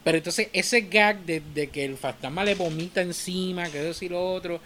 [0.02, 4.60] Pero entonces ese gag de, que el fantasma le vomita encima, que y lo otro,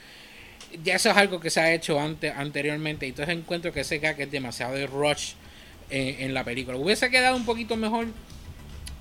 [0.83, 3.07] ya eso es algo que se ha hecho antes, anteriormente.
[3.07, 5.35] Entonces encuentro que ese gag es demasiado de rush
[5.91, 6.77] en, la película.
[6.77, 8.07] Hubiese quedado un poquito mejor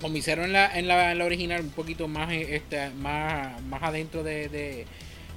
[0.02, 4.86] como hicieron en la, en la, original, un poquito más, este, más, más adentro de,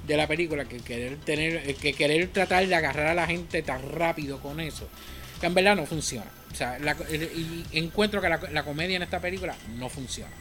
[0.07, 3.81] de, la película, que querer tener, que querer tratar de agarrar a la gente tan
[3.91, 4.87] rápido con eso,
[5.39, 6.29] que en verdad no funciona.
[6.51, 6.77] O sea,
[7.11, 10.31] y encuentro que la, comedia en esta película no funciona.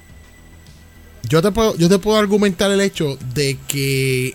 [1.23, 4.35] yo te puedo, yo te puedo argumentar el hecho de que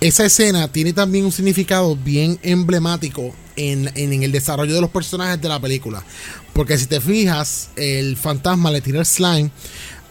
[0.00, 5.40] esa escena tiene también un significado bien emblemático en, en, el desarrollo de los personajes
[5.40, 6.04] de la película.
[6.52, 9.50] Porque si te fijas, el fantasma le tira el slime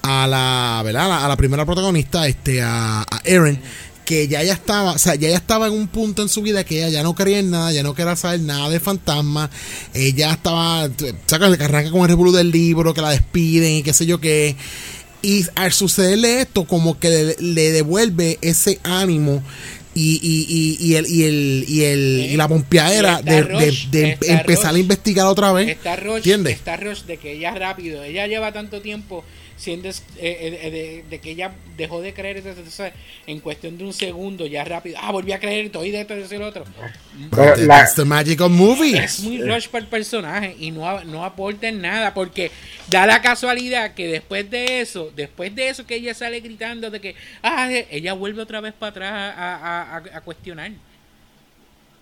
[0.02, 1.26] a la, ¿verdad?
[1.26, 3.60] A la, primera protagonista, este, a, a Eren
[4.06, 6.64] que ya ella estaba, o sea, ya ella estaba en un punto en su vida
[6.64, 9.50] que ella ya no creía en nada, ya no quería saber nada de fantasma,
[9.94, 10.88] ella estaba,
[11.26, 14.56] saca que arranca con el del libro, que la despiden y qué sé yo qué.
[15.22, 19.42] Y al sucederle esto, como que le, devuelve ese ánimo
[19.96, 23.44] y, y, y, y, el, y, el, y, el, y la pompeadera de,
[23.90, 25.70] de, empezar a investigar otra vez.
[25.70, 26.56] Está ¿Entiendes?
[26.56, 29.24] Está de que ella rápido, ella lleva tanto tiempo
[29.58, 32.44] siendo eh, eh, de, que ella dejó de creer
[33.28, 36.24] en cuestión de un segundo, ya rápido, ah, volví a creer, estoy de esto y
[36.24, 36.66] de otro.
[37.32, 38.98] That's the magical movie.
[38.98, 42.52] Es muy rush para el personaje y no, no aporta en nada, porque
[42.90, 47.00] da la casualidad que después de eso, después de eso que ella sale gritando de
[47.00, 50.72] que, ah, ella vuelve otra vez para atrás a, a, cuestionar.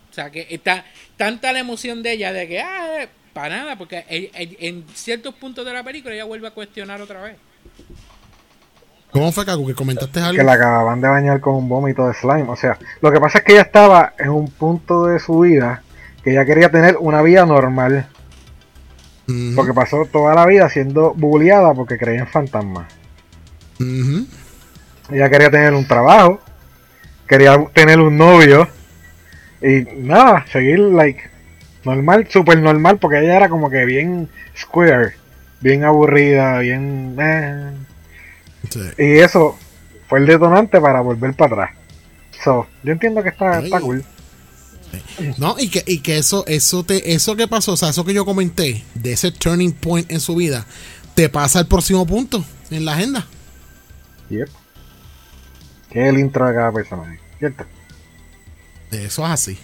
[0.09, 0.85] O sea, que está
[1.17, 5.73] tanta la emoción de ella de que, ah, para nada, porque en, ciertos puntos de
[5.73, 7.37] la película ella vuelve a cuestionar otra vez.
[9.11, 9.65] ¿Cómo fue, Caco?
[9.65, 10.37] Que comentaste algo.
[10.37, 12.45] Que la acababan de bañar con un vómito de slime.
[12.47, 15.83] O sea, lo que pasa es que ella estaba en un punto de su vida
[16.23, 18.07] que ella quería tener una vida normal.
[19.55, 22.93] Porque pasó toda la vida siendo bulliada porque creía en fantasmas.
[23.79, 26.39] Ella quería tener un trabajo,
[27.27, 28.67] quería tener un novio
[29.61, 31.32] y nada, seguir like
[31.85, 35.13] normal, súper normal, porque ella era como que bien square,
[35.61, 37.15] bien aburrida, bien...
[37.19, 37.73] Eh.
[38.97, 39.57] Y eso
[40.07, 41.77] fue el detonante para volver para atrás.
[42.43, 44.03] So, yo entiendo que está, está cool.
[45.37, 48.13] No, y que, y que eso, eso te, eso que pasó, o sea, eso que
[48.13, 50.65] yo comenté, de ese turning point en su vida,
[51.15, 53.25] te pasa al próximo punto en la agenda.
[54.29, 54.49] Yep.
[55.89, 57.65] Que es el intro de cada personaje, ¿cierto?
[58.91, 59.59] Eso es así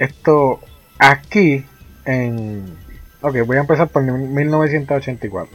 [0.00, 0.58] esto
[0.98, 1.64] aquí
[2.06, 2.74] en...
[3.20, 5.54] Ok, voy a empezar por 1984.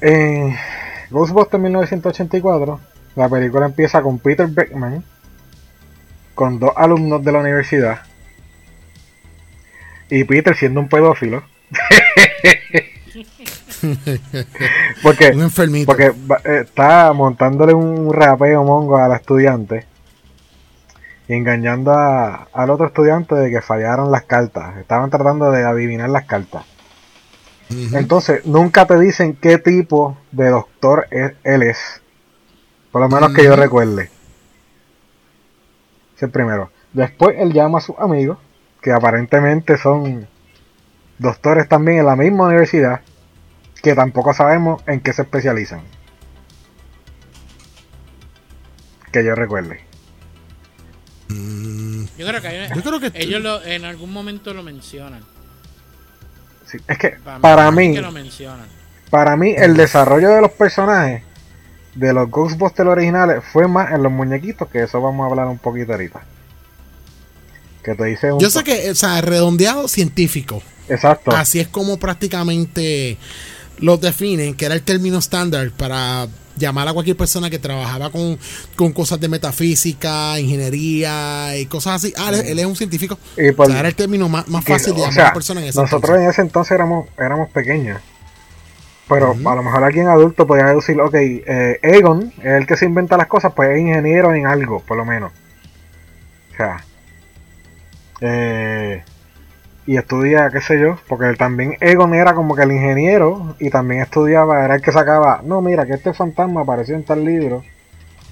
[0.00, 0.56] En
[1.10, 2.80] Ghostbusters 1984,
[3.16, 5.02] la película empieza con Peter Beckman,
[6.34, 8.02] con dos alumnos de la universidad,
[10.08, 11.42] y Peter siendo un pedófilo.
[15.02, 15.32] porque,
[15.84, 16.12] porque
[16.44, 19.95] eh, está montándole un rapeo mongo a la estudiante
[21.28, 24.76] y engañando al otro estudiante de que fallaron las cartas.
[24.76, 26.64] Estaban tratando de adivinar las cartas.
[27.68, 32.00] Entonces, nunca te dicen qué tipo de doctor él es.
[32.92, 34.08] Por lo menos que yo recuerde.
[36.16, 36.70] Es el primero.
[36.92, 38.38] Después él llama a sus amigos,
[38.80, 40.28] que aparentemente son
[41.18, 43.00] doctores también en la misma universidad,
[43.82, 45.80] que tampoco sabemos en qué se especializan.
[49.10, 49.80] Que yo recuerde.
[51.28, 52.26] Yo
[52.82, 55.22] creo que, ellos en algún momento lo mencionan.
[56.88, 57.96] es que para, mí,
[59.10, 61.22] para mí el desarrollo de los personajes
[61.94, 65.58] de los Ghostbusters originales fue más en los muñequitos, que eso vamos a hablar un
[65.58, 66.22] poquito ahorita.
[67.82, 70.62] Que te dice Yo sé que, o sea, redondeado científico.
[70.88, 71.32] Exacto.
[71.32, 73.16] Así es como prácticamente
[73.78, 78.92] los definen, que era el término estándar para llamar a cualquier persona que trabajaba con,
[78.92, 82.14] cosas de metafísica, ingeniería y cosas así.
[82.16, 83.18] Ah, él, es un científico.
[83.36, 86.42] Y era el término más, fácil de llamar a personas en ese Nosotros en ese
[86.42, 88.00] entonces éramos, éramos pequeños.
[89.08, 92.86] Pero a lo mejor alguien adulto podría decir, ok, eh, Egon es el que se
[92.86, 95.32] inventa las cosas, pues es ingeniero en algo, por lo menos.
[96.52, 96.84] O sea,
[98.20, 99.04] eh,
[99.86, 104.02] y estudia, qué sé yo, porque también Egon era como que el ingeniero y también
[104.02, 107.64] estudiaba, era el que sacaba, no, mira, que este fantasma apareció en tal libro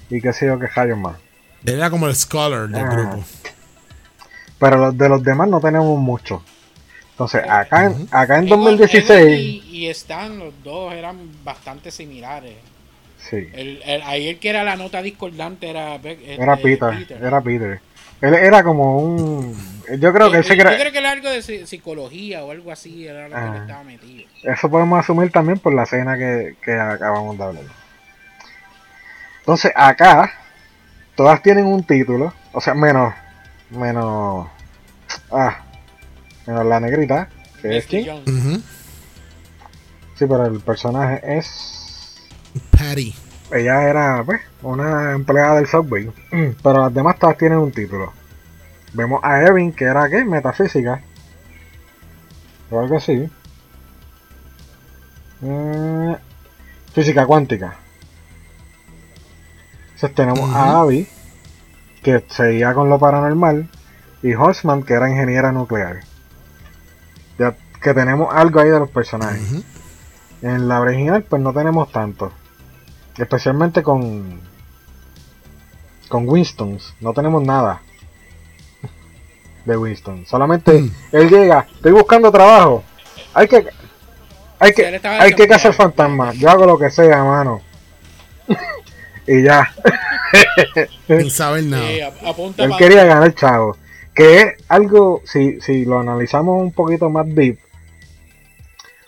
[0.09, 1.17] y qué sé yo, qué rayos más.
[1.65, 3.23] Era como el scholar del grupo.
[4.59, 6.43] Pero de los demás no tenemos mucho.
[7.11, 9.63] Entonces, acá, en, acá en 2016...
[9.65, 12.55] y, están los dos eran bastante similares.
[13.17, 13.49] Sí.
[13.53, 15.95] El, ahí el que era la nota discordante era...
[15.95, 17.79] Era este, Peter, era Peter.
[18.21, 19.55] Él era como un.
[19.99, 23.07] Yo creo que él se Yo creo que era algo de psicología o algo así,
[23.07, 23.57] era lo que ah.
[23.61, 24.27] estaba metido.
[24.43, 27.63] Eso podemos asumir también por la escena que, que acabamos de hablar.
[29.39, 30.33] Entonces, acá,
[31.15, 33.13] todas tienen un título, o sea, menos.
[33.69, 34.47] Menos.
[35.31, 35.63] Ah,
[36.47, 37.29] menos la negrita,
[37.61, 38.23] que es quién.
[40.15, 42.15] Sí, pero el personaje es.
[42.71, 43.13] Patty
[43.51, 46.11] ella era pues, una empleada del subway,
[46.63, 48.13] pero las demás todas tienen un título.
[48.93, 50.23] Vemos a Erin, que era ¿qué?
[50.23, 51.01] Metafísica.
[52.71, 53.29] O algo así.
[55.43, 56.17] Eh,
[56.93, 57.75] física cuántica.
[59.93, 61.07] Entonces tenemos a Abby,
[62.03, 63.69] que seguía con lo paranormal,
[64.23, 66.01] y Horseman, que era ingeniera nuclear.
[67.37, 69.63] Ya que tenemos algo ahí de los personajes.
[70.41, 72.31] En la original, pues no tenemos tanto.
[73.17, 74.41] Especialmente con.
[76.09, 76.93] Con Winstons.
[76.99, 77.81] No tenemos nada.
[79.65, 80.25] De Winston.
[80.27, 80.91] Solamente Mm.
[81.11, 81.67] él llega.
[81.75, 82.83] Estoy buscando trabajo.
[83.33, 83.65] Hay que.
[84.59, 86.35] Hay que, hay que cazar fantasmas.
[86.37, 87.61] Yo hago lo que sea, mano.
[89.27, 89.69] y ya.
[91.07, 91.83] Sin saber nada.
[91.87, 91.99] Sí,
[92.57, 93.75] Él quería ganar chavo.
[94.13, 97.59] Que es algo, si, si lo analizamos un poquito más deep,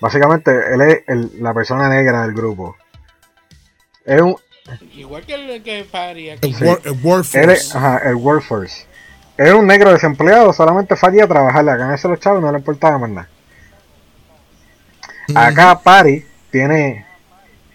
[0.01, 2.75] básicamente él es el- la persona negra del grupo.
[4.07, 4.35] Es un,
[4.95, 6.49] Igual que el que Party aquí.
[6.59, 7.53] El, war- el workforce.
[7.53, 8.85] es, ajá, el workforce.
[9.37, 12.97] Es un negro desempleado, solamente fallía a trabajar, a ganarse los chavos no le importaba
[12.97, 13.29] más nada.
[15.35, 17.05] Acá Pari tiene,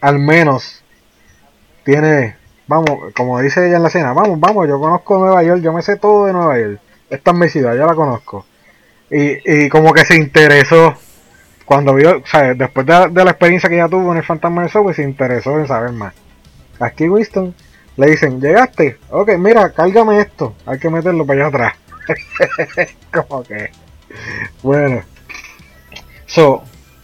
[0.00, 0.82] al menos,
[1.84, 5.72] tiene, vamos, como dice ella en la escena, vamos, vamos, yo conozco Nueva York, yo
[5.72, 6.80] me sé todo de Nueva York.
[7.10, 8.46] Esta es mi ciudad, yo la conozco.
[9.10, 10.94] Y, y como que se interesó
[11.66, 14.62] cuando vio, o sea, después de, de la experiencia que ella tuvo en el Fantasma
[14.62, 16.14] de Subway, se interesó en saber más.
[16.82, 17.54] Aquí Winston
[17.96, 21.74] le dicen, llegaste, ok, mira, cárgame esto, hay que meterlo para allá atrás.
[23.28, 23.70] como que,
[24.62, 25.02] bueno.
[26.26, 26.62] So,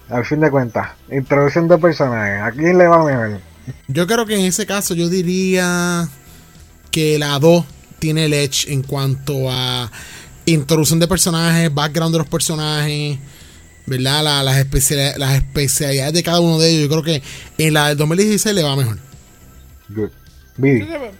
[0.08, 2.40] al fin de cuentas, introducción de personajes.
[2.42, 3.40] ¿A quién le va mejor?
[3.88, 6.08] Yo creo que en ese caso yo diría
[6.90, 7.64] que la 2
[7.98, 9.90] tiene el edge en cuanto a
[10.46, 13.18] introducción de personajes, background de los personajes,
[13.84, 14.24] ¿verdad?
[14.24, 14.56] La- las,
[15.18, 16.82] las especialidades de cada uno de ellos.
[16.84, 17.22] Yo creo que
[17.58, 18.98] en la del 2016 le va mejor.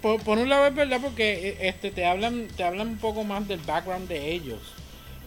[0.03, 3.25] Por, por un lado es verdad porque eh, este te hablan te hablan un poco
[3.25, 4.59] más del background de ellos.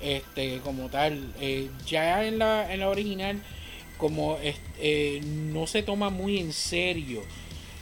[0.01, 3.39] Este como tal Eh, ya en la en la original
[3.97, 7.21] como es- eh, no se toma muy en serio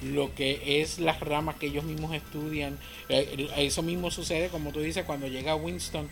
[0.03, 2.77] lo que es las ramas que ellos mismos estudian.
[3.09, 6.09] Eh, eso mismo sucede como tú dices cuando llega Winston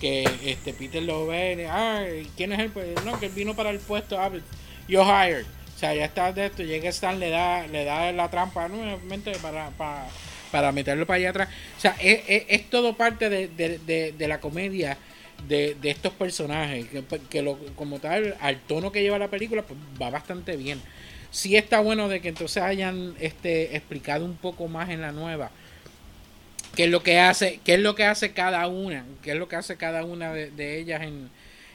[0.00, 2.04] que este Peter lo ve ah
[2.36, 4.30] quién es él pues no que él vino para el puesto ah,
[4.88, 5.44] yo hired
[5.80, 9.70] sea, ya está de esto, llega Stan, le da, le da la trampa nuevamente para,
[9.70, 10.06] para,
[10.50, 11.48] para meterlo para allá atrás.
[11.76, 14.98] O sea, es, es- todo parte de, de- de- la comedia
[15.48, 19.62] de, de estos personajes, que, que lo, como tal, al tono que lleva la película,
[19.62, 20.80] pues va bastante bien.
[21.30, 25.52] Sí está bueno de que entonces hayan este explicado un poco más en la nueva
[26.76, 29.48] qué es lo que hace, qué es lo que hace cada una, qué es lo
[29.48, 31.30] que hace cada una de, de ellas en,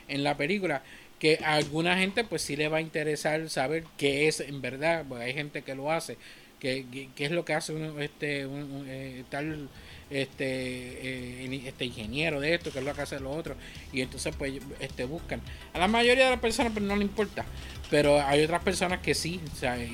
[0.08, 0.84] en la película.
[1.26, 5.06] Que a alguna gente pues sí le va a interesar saber qué es en verdad,
[5.10, 6.18] porque hay gente que lo hace,
[6.60, 6.86] que-
[7.16, 9.68] qué es lo que hace uno, este, un- eh, tal
[10.12, 13.56] este, eh, este ingeniero de esto, qué es lo que hace lo otro,
[13.92, 15.42] y entonces pues este buscan.
[15.74, 17.44] A la mayoría de las personas pues no le importa,
[17.90, 19.40] pero hay otras personas que sí,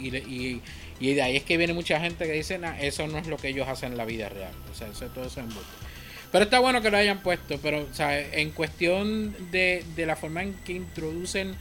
[0.01, 0.61] y, y,
[0.99, 3.37] y de ahí es que viene mucha gente que dice, "Nah, eso no es lo
[3.37, 5.90] que ellos hacen en la vida real, o sea, eso todo eso es embuste.
[6.31, 10.15] Pero está bueno que lo hayan puesto, pero o sea, en cuestión de, de la
[10.15, 11.55] forma en que introducen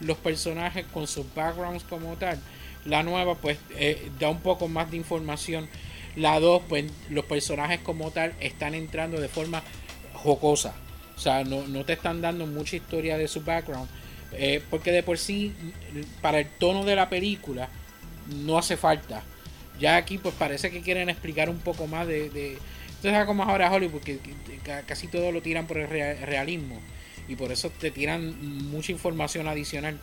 [0.00, 2.40] los personajes con sus backgrounds como tal,
[2.86, 5.68] la nueva pues eh, da un poco más de información.
[6.16, 9.62] La 2 pues los personajes como tal están entrando de forma
[10.14, 10.74] jocosa.
[11.16, 13.88] O sea, no, no te están dando mucha historia de su background.
[14.32, 15.52] eh, porque de por sí,
[16.22, 17.68] para el tono de la película,
[18.44, 19.22] no hace falta.
[19.78, 22.30] Ya aquí pues parece que quieren explicar un poco más de...
[22.30, 22.58] de
[23.26, 24.32] cómo es ahora Hollywood, que, que-
[24.64, 26.80] que casi todo lo tiran por el rea- realismo.
[27.28, 28.34] Y por eso te tiran
[28.70, 29.98] mucha información adicional.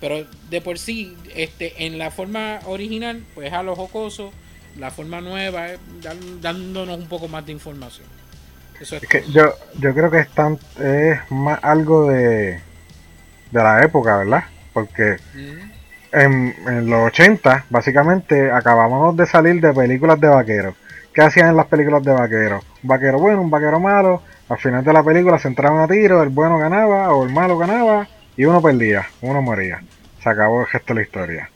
[0.00, 4.32] Pero de por sí, este, en la forma original, pues a lo jocoso,
[4.78, 8.06] la forma nueva, es dan- dándonos un poco más de información.
[8.80, 12.60] Eso es Es que yo, yo creo que es, tan- es más algo de,
[13.50, 14.44] de la época, ¿verdad?
[14.72, 15.70] Porque Mm.
[16.12, 20.74] en, en los 80, básicamente, acabamos de salir de películas de vaqueros.
[21.18, 22.64] ¿Qué hacían en las películas de vaqueros?
[22.80, 24.22] Un vaquero bueno, un vaquero malo.
[24.48, 27.58] Al final de la película se entraban a tiro, el bueno ganaba o el malo
[27.58, 29.82] ganaba y uno perdía, uno moría.
[30.22, 31.50] Se acabó el gesto de la historia.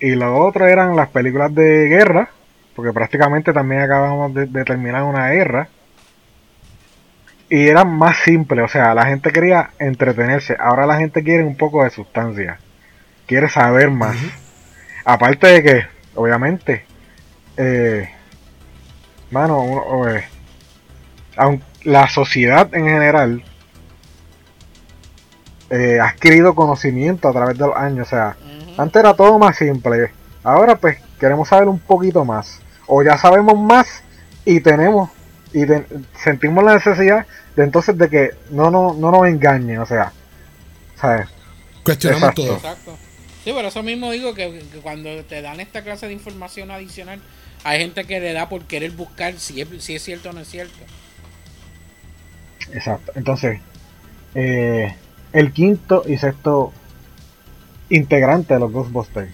[0.00, 2.30] Y lo otro eran las películas de guerra,
[2.74, 5.68] porque prácticamente también acabamos de, de terminar una guerra.
[7.48, 10.56] Y eran más simples, o sea, la gente quería entretenerse.
[10.58, 12.58] Ahora la gente quiere un poco de sustancia.
[13.24, 14.16] Quiere saber más.
[15.04, 16.84] Aparte de que, obviamente,
[17.56, 18.10] eh,
[19.40, 20.24] mano, uno- eh,
[21.84, 23.42] la sociedad en general
[25.70, 28.06] eh, ha adquirido conocimiento a través de los años.
[28.06, 28.36] O sea,
[28.78, 30.10] antes era todo más simple.
[30.42, 32.60] Ahora pues queremos saber un poquito más.
[32.86, 34.02] O ya sabemos más
[34.44, 35.10] y tenemos
[35.52, 35.84] y de-
[36.22, 37.26] sentimos la necesidad
[37.56, 39.78] de entonces de que no, no, no nos engañen.
[39.80, 40.12] O sea,
[41.00, 41.26] ¿sabes?
[41.84, 42.42] Cuestionamos Exacto.
[42.44, 42.56] todo.
[42.56, 42.96] Exacto.
[43.44, 47.20] Sí, por eso mismo digo que, que cuando te dan esta clase de información adicional,
[47.64, 50.40] hay gente que le da por querer buscar si es, si es cierto o no
[50.40, 50.78] es cierto.
[52.72, 53.12] Exacto.
[53.14, 53.60] Entonces,
[54.34, 54.94] eh,
[55.32, 56.72] el quinto y sexto
[57.88, 59.32] integrante de los Ghostbusters,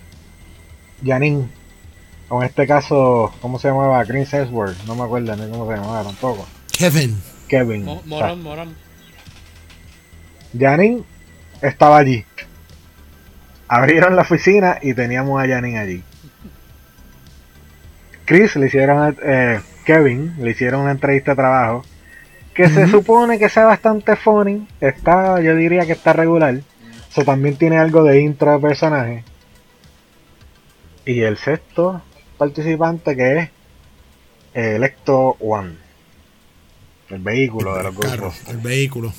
[1.04, 1.48] Janine,
[2.28, 4.04] o en este caso, ¿cómo se llamaba?
[4.04, 6.46] Chris Hemsworth, no me acuerdo ni cómo se llamaba tampoco.
[6.70, 7.20] Kevin.
[7.48, 7.84] Kevin.
[7.84, 8.08] Mo- exacto.
[8.08, 8.76] Morón, morón.
[10.58, 11.02] Janine
[11.60, 12.24] estaba allí.
[13.68, 16.02] Abrieron la oficina y teníamos a Janine allí.
[18.33, 21.85] Chris le hicieron, eh, Kevin le hicieron una entrevista de trabajo
[22.55, 24.66] que se supone que sea bastante funny.
[24.80, 26.59] Está, yo diría que está regular.
[27.11, 29.24] Eso también tiene algo de intro de personaje.
[31.05, 32.01] Y el sexto
[32.39, 33.51] participante que es
[34.55, 35.76] Electo One.
[37.11, 38.49] El vehículo de los Ghostbusters.
[38.49, 39.12] el vehículo.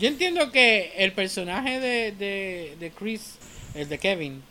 [0.00, 3.38] Yo entiendo que el personaje de, de, de Chris,
[3.76, 4.42] el de Kevin,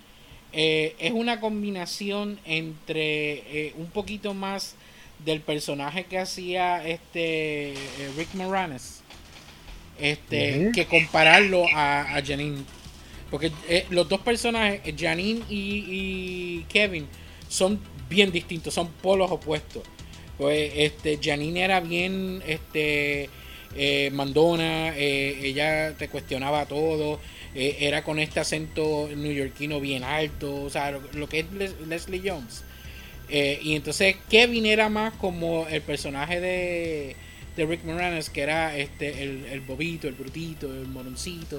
[0.59, 4.73] eh, es una combinación entre eh, un poquito más
[5.23, 7.75] del personaje que hacía este eh,
[8.17, 9.01] Rick Moranis.
[9.99, 12.63] Este que compararlo a, a Janine.
[13.29, 13.51] Porque
[13.91, 17.07] los dos personajes Janine y, y Kevin
[17.47, 17.79] son
[18.09, 19.83] bien distintos son polos opuestos.
[20.39, 23.29] Pues este Janine era bien este
[24.11, 27.19] mandona ella te cuestionaba todo
[27.57, 31.79] eh, era con este acento neoyorquino bien alto o sea lo, lo que es Les-
[31.87, 32.63] Leslie Jones
[33.29, 37.15] eh, y entonces Kevin era más como el personaje de,
[37.57, 41.57] de Rick Moranis, que era este el, el bobito, el brutito, el moroncito.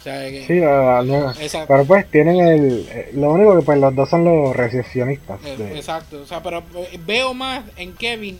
[0.00, 1.34] O sea, que- Sí, la- la-
[1.66, 2.86] pero pues tienen el...
[2.90, 5.40] eh, Lo único que pues los dos son los recepcionistas.
[5.46, 6.20] eh, de- exacto.
[6.20, 6.62] O sea, pero
[7.06, 8.38] veo más en Kevin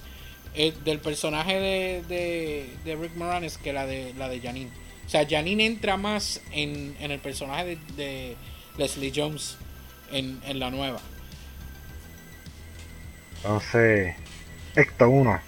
[0.54, 4.70] eh, del personaje de, de, de Rick Moranis que la de la de Janine.
[5.10, 8.36] O sea, Janine entra más en, en el personaje de, de
[8.78, 9.56] Leslie Jones
[10.12, 11.00] en, en la nueva.
[13.38, 14.14] Entonces,
[14.76, 15.40] esto uno.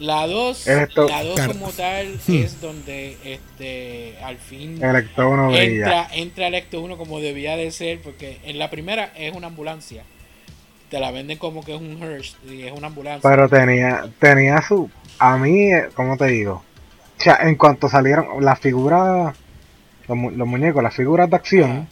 [0.00, 1.52] La 2, Esto- la 2 Claro.
[1.52, 5.64] como tal es donde este al fin El esto uno brilla.
[5.64, 9.46] entra, entra el Ecto 1 como debía de ser, porque en la primera es una
[9.46, 10.02] ambulancia.
[10.90, 13.28] Te la venden como que es un Hearst y es una ambulancia.
[13.30, 14.90] Pero tenía, tenía su...
[15.20, 16.62] A mí, eh, ¿cómo te digo?
[17.18, 19.34] O sea, en cuanto salieron las figuras,
[20.08, 21.88] los, mu- los muñecos, las figuras de acción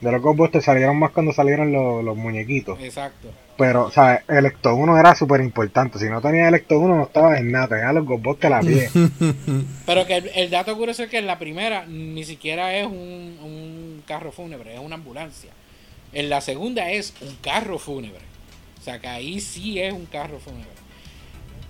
[0.00, 2.78] de los Ghostbusters salieron más cuando salieron los, los muñequitos.
[2.80, 3.28] Exacto.
[3.56, 5.98] Pero, o sea, el Ecto 1 era súper importante.
[5.98, 7.68] Si no tenía el Ecto 1 no estaba en nada.
[7.68, 8.90] Tenía los Ghostbusters a la pie.
[9.86, 12.92] Pero que el, el dato curioso es que en la primera ni siquiera es un,
[13.42, 15.50] un carro fúnebre, es una ambulancia.
[16.12, 18.20] En la segunda es un carro fúnebre.
[18.78, 20.68] O sea que ahí sí es un carro fúnebre.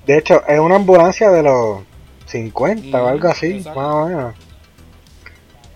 [0.07, 1.83] De hecho, es una ambulancia de los
[2.27, 3.81] 50 o Mm, algo así, exacto.
[3.81, 4.35] más o menos.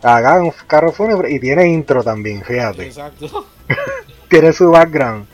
[0.03, 2.87] Un carro fúnebre y tiene intro también, fíjate.
[2.87, 3.47] Exacto.
[4.29, 5.27] Tiene su background.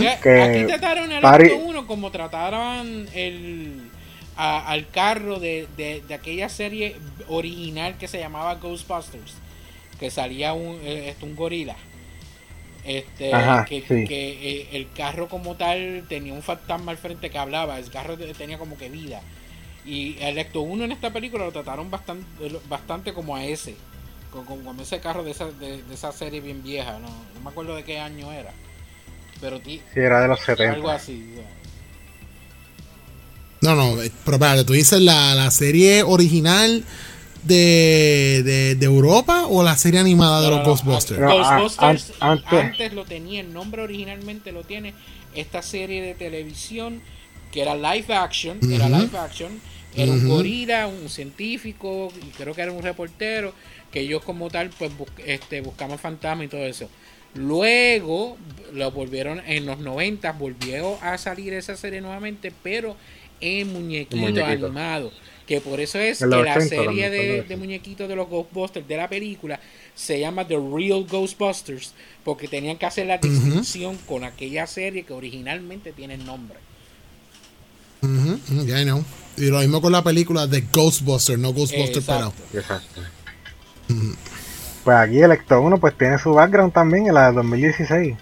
[0.00, 3.90] Ya, Que Aquí trataron el Ecto 1 como trataron el
[4.36, 6.96] a- al carro de, de- de aquella serie
[7.28, 9.34] original que se llamaba Ghostbusters,
[9.98, 11.74] que salía un, eh, este, un gorila.
[12.84, 14.04] Este, Ajá, que, sí.
[14.06, 14.30] que,
[14.60, 18.32] eh, el carro como tal tenía un fantasma al frente que hablaba, el carro te-
[18.34, 19.20] tenía como que vida.
[19.88, 22.26] Y el Ecto 1 en esta película lo trataron bastante,
[22.68, 23.74] bastante como a ese,
[24.30, 27.40] con- con- como, ese carro de esa, de, de esa serie bien vieja, no, no
[27.42, 28.52] me acuerdo de qué año era.
[29.40, 30.94] Pero ti- Sí, era de los algo 70.
[30.94, 31.32] así.
[31.36, 31.42] ya.
[33.60, 36.84] No, no, eh, pero espérate, tú dices la, la serie original
[37.42, 41.20] de, de, de Europa o la serie animada de No, los no, no, Ghostbusters.
[41.20, 44.94] No, a- Ghostbusters an- antes- antes lo tenía, el nombre originalmente lo tiene
[45.34, 47.00] esta serie de televisión
[47.52, 49.58] que era live action, era live action,
[49.94, 53.52] era un gorila, un científico, y creo que era un reportero,
[53.90, 56.88] que ellos como tal pues bus- este, buscaban fantasmas y todo eso.
[57.34, 58.36] Luego
[58.72, 62.96] lo volvieron en los 90 volvió a salir esa serie nuevamente, pero
[63.40, 64.66] en muñequito, muñequito.
[64.66, 65.12] animado.
[65.46, 68.96] Que por eso es que la 80 serie también, de, muñequitos de los Ghostbusters de
[68.98, 69.58] la película
[69.94, 75.12] se llama The Real Ghostbusters porque tenían que hacer la distinción con aquella serie que
[75.14, 76.58] originalmente tiene el nombre.
[78.66, 79.02] Ya I know.
[79.40, 83.00] Y lo mismo con la película de Ghostbusters, no Ghostbusters pero Exacto.
[84.84, 88.14] Pues aquí el Ecto 1 pues tiene su background también en la del 2016.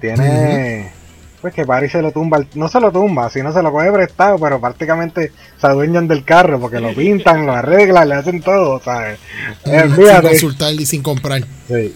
[0.00, 0.92] Tiene...
[1.40, 4.38] Pues que Paris se lo tumba, no se lo tumba, sino se lo coge prestado,
[4.40, 9.20] pero prácticamente se adueñan del carro porque lo pintan, lo arreglan, le hacen todo, ¿sabes?
[9.64, 10.28] Eh, sin fíjate.
[10.30, 11.44] consultar y sin comprar.
[11.68, 11.94] Sí.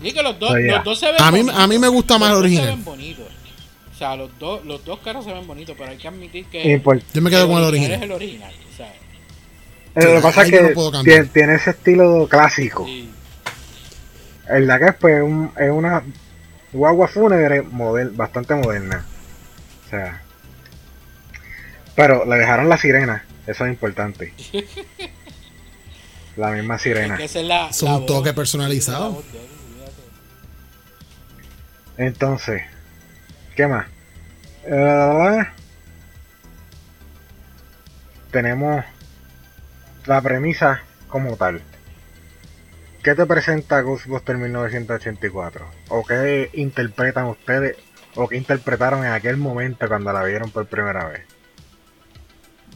[0.00, 0.68] Y que los dos, Oye.
[0.68, 1.60] los dos se ven A mí- bonitos.
[1.60, 2.64] a mí me gusta más Los el original.
[2.66, 3.26] Se ven bonitos.
[4.00, 6.64] O sea, los dos, los dos carros se ven bonitos, pero hay que admitir que
[6.74, 8.02] Import- Yo me quedo con el es original.
[8.04, 8.54] el original.
[8.72, 8.94] o sea,
[9.94, 12.86] lo que pasa es que no tiene, tiene ese estilo clásico.
[12.86, 13.10] sí.
[14.48, 16.02] El es, pues, un- es una
[16.72, 19.04] guagua fúnebre model, bastante moderna.
[19.86, 20.22] O sea.
[21.94, 24.32] Pero le dejaron la sirena, eso es importante.
[26.38, 27.18] La misma sirena.
[27.18, 28.06] Que esa es la, Son la un voz.
[28.06, 29.22] toque es personalizado.
[31.98, 32.62] Entonces,
[33.60, 33.86] ¿qué más?
[34.64, 35.38] Eh,
[38.30, 38.82] tenemos
[40.06, 41.60] la premisa como tal.
[43.02, 45.66] ¿Qué te presenta Ghostbusters 1984?
[45.88, 47.76] ¿O qué interpretan ustedes?
[48.14, 51.20] ¿O qué interpretaron en aquel momento cuando la vieron por primera vez?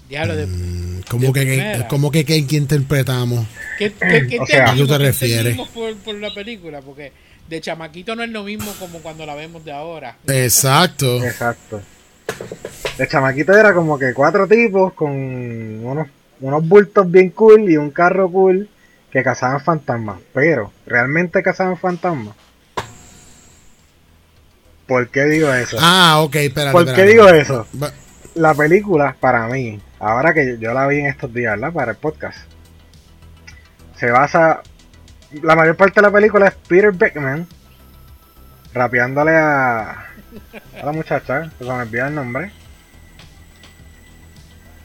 [0.07, 1.89] Diablo, de- Mm, ¿Cómo De que, primera.
[1.89, 3.47] ¿Cómo que qué interpretamos?
[3.79, 5.57] ¿Qué, qué, qué O sea, ¿a qué te refieres?
[6.05, 6.83] por la película?
[6.83, 7.11] Porque
[7.49, 10.17] de chamaquito no es lo mismo como cuando la vemos de ahora.
[10.27, 11.23] Exacto.
[11.25, 11.83] Exacto.
[12.99, 16.09] El chamaquito era como que cuatro tipos con unos,
[16.41, 18.69] unos bultos bien cool y un carro cool
[19.11, 20.19] que cazaban fantasmas.
[20.33, 22.35] Pero, ¿realmente cazaban fantasmas?
[24.87, 25.77] ¿Por qué digo eso?
[25.81, 26.73] Ah, ok, espérate.
[26.73, 27.13] ¿Por qué espérate.
[27.13, 27.67] digo eso?
[28.35, 31.73] La película, para mí, ahora que yo la vi en estos días, ¿verdad?
[31.73, 32.39] Para el podcast,
[33.97, 34.63] se basa.
[35.43, 37.47] La mayor parte de la película es Peter Beckman
[38.73, 42.51] rapeándole a, a la muchacha, que se me olvida el nombre.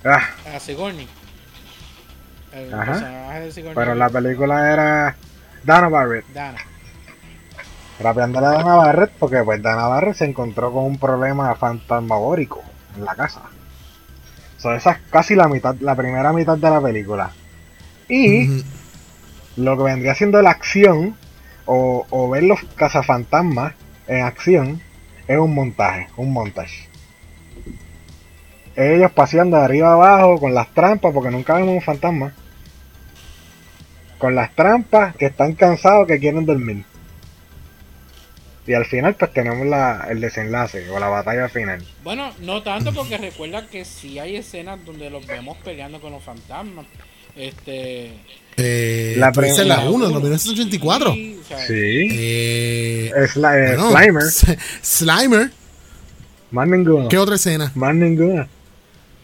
[0.06, 0.22] Ah,
[0.56, 1.08] A Sigourney.
[2.54, 2.86] El Ajá.
[2.86, 3.76] personaje de Sigourney.
[3.76, 5.16] pero la película era
[5.64, 6.58] Dana Barrett, Dana.
[8.00, 12.64] rapeándole a Dana Barrett, porque pues Dana Barrett se encontró con un problema fantasmagórico
[12.97, 13.41] en la casa.
[14.58, 17.32] So, esa es casi la mitad, la primera mitad de la película.
[18.08, 18.64] Y.
[19.60, 21.16] lo que vendría siendo la acción
[21.66, 23.74] o, ver los cazafantasmas
[24.07, 24.82] en acción
[25.28, 26.88] es un montaje, un montaje.
[28.76, 32.34] Ellos paseando de arriba abajo con las trampas, porque nunca vemos un fantasma.
[34.18, 36.86] Con las trampas que están cansados, que quieren dormir.
[38.66, 41.86] Y al final pues tenemos la, el desenlace o la batalla final.
[42.03, 46.24] Bueno, no tanto porque recuerda que sí hay escenas donde los vemos peleando con los
[46.24, 46.86] fantasmas.
[47.36, 48.14] Este.
[48.60, 51.14] Eh, La pre- la la 1, la 1984.
[51.14, 51.38] Sí,
[51.70, 53.91] Eh, Es la, eh, bueno,
[54.22, 55.51] Slimer, Slimer.
[56.51, 57.07] más ninguno.
[57.10, 57.72] ¿Qué otra escena?
[57.76, 58.47] Más ninguna.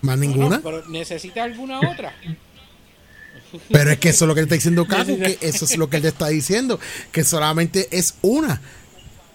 [0.01, 0.61] Más bueno, ninguna.
[0.63, 2.13] pero necesita alguna otra.
[3.71, 5.89] Pero es que eso es lo que le está diciendo Caco, que eso es lo
[5.89, 6.77] que él te está diciendo,
[7.13, 8.59] que solamente es una.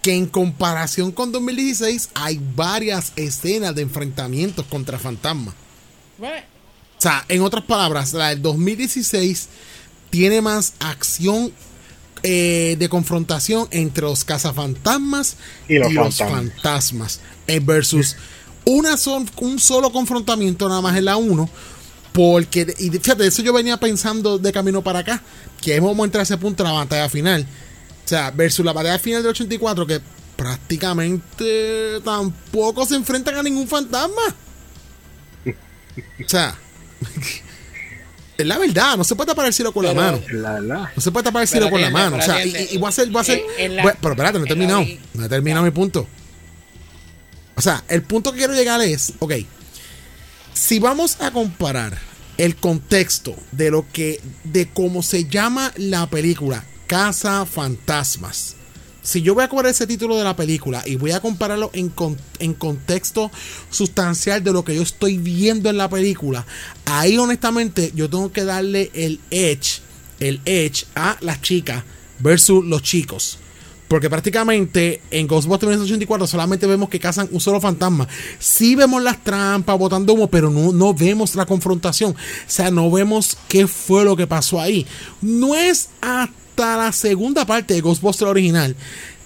[0.03, 5.55] Que en comparación con 2016 hay varias escenas de enfrentamientos contra fantasmas.
[6.19, 6.25] O
[6.99, 9.49] sea, en otras palabras, la del 2016
[10.11, 11.53] tiene más acción
[12.23, 15.37] eh, de confrontación entre los cazafantasmas
[15.69, 16.31] Y los fantasmas.
[16.31, 18.17] fantasmas, eh, versus
[18.65, 21.49] una son, un solo confrontamiento nada más en la 1.
[22.13, 25.23] Porque, y fíjate, eso yo venía pensando de camino para acá,
[25.63, 27.47] que vamos a entrar a ese punto de la batalla final.
[28.05, 30.01] O sea, versus la batalla final del 84, que
[30.37, 34.35] prácticamente tampoco se enfrentan a ningún fantasma.
[35.47, 36.59] O sea,
[38.41, 40.21] es la verdad, no se puede tapar el cielo con la mano.
[40.33, 40.93] La, la.
[40.95, 42.17] No se puede tapar el cielo Pero con la mano.
[42.17, 43.43] O pero sea, y, y- voy a hacer, voy a hacer.
[43.59, 44.85] En la- bueno, pero espérate, no he terminado.
[45.15, 46.07] No he terminado mi punto.
[47.57, 49.35] O sea, el punto que quiero llegar es, ok,
[50.55, 51.99] si vamos a comparar
[52.39, 58.57] el contexto de lo que, de cómo se llama la película, Casa Fantasmas.
[59.03, 61.89] Si yo voy a coger ese título de la película y voy a compararlo en,
[61.89, 63.31] con- en contexto
[63.71, 66.47] sustancial de lo que yo estoy viendo en la película,
[66.85, 69.81] ahí honestamente yo tengo que darle el edge,
[70.19, 71.83] el edge a las chicas
[72.19, 73.39] versus los chicos.
[73.89, 78.07] Porque prácticamente en Ghostbusters 1984 solamente vemos que cazan un solo fantasma.
[78.39, 82.13] Sí vemos las trampas botando humo, pero no, no vemos la confrontación.
[82.13, 84.87] O sea, no vemos qué fue lo que pasó ahí.
[85.23, 88.77] No es hasta la segunda parte de Ghostbusters original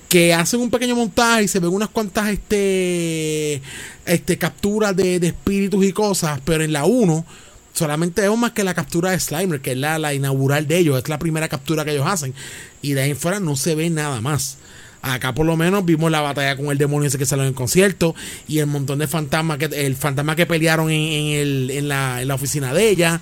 [0.09, 3.61] que hacen un pequeño montaje y se ven unas cuantas este,
[4.07, 7.25] este, capturas de, de espíritus y cosas, pero en la 1
[7.73, 10.97] solamente vemos más que la captura de Slimer, que es la, la inaugural de ellos,
[10.99, 12.33] es la primera captura que ellos hacen.
[12.81, 14.59] Y de ahí en fuera no se ve nada más.
[15.07, 17.55] Acá por lo menos vimos la batalla con el demonio ese que salió en el
[17.55, 18.15] concierto
[18.49, 22.23] y el montón de fantasmas que el fantasma que pelearon en, en el- en la,
[22.23, 23.21] en la oficina de ella.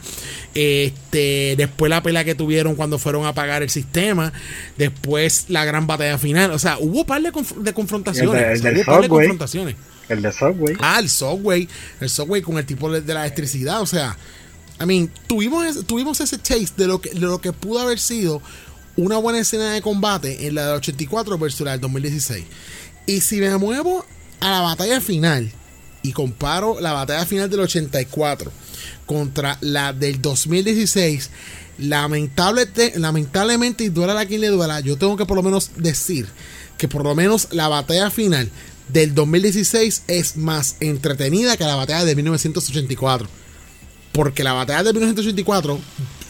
[0.54, 4.32] Este, después la pelea que tuvieron cuando fueron a apagar el sistema.
[4.78, 6.52] Después la gran batalla final.
[6.52, 8.42] O sea, hubo un par de, conf- de confrontaciones.
[8.42, 9.08] El de- el hubo par de subway.
[9.26, 9.76] confrontaciones.
[10.08, 10.76] El de Subway.
[10.80, 11.68] Ah, el Subway.
[12.00, 13.80] El Subway con el tipo de, la electricidad.
[13.80, 14.16] O sea,
[14.80, 17.98] I mean, tuvimos, ese- tuvimos ese taste de lo, que, de lo que pudo haber
[17.98, 18.40] sido
[18.96, 22.44] una buena escena de combate en la del 84 versus la del 2016.
[23.06, 24.04] Y si me muevo
[24.40, 25.52] a la batalla final,
[26.02, 28.50] y comparo la batalla final del 84
[29.06, 31.30] contra la del 2016,
[31.78, 36.28] lamentable, lamentablemente, y duela a quien le duela, yo tengo que por lo menos decir
[36.76, 38.50] que por lo menos la batalla final
[38.88, 43.28] del 2016 es más entretenida que la batalla de 1984.
[44.12, 45.80] Porque la batalla de 1984,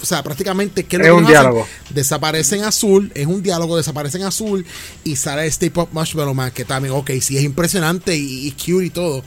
[0.03, 1.67] o sea, prácticamente, ¿qué es, un diálogo.
[1.91, 4.67] Desaparece en azul, es un diálogo, desaparece en azul
[5.05, 8.87] y sale este Pop Marshmallow Man, que también, ok, sí es impresionante y, y cute
[8.87, 9.23] y todo.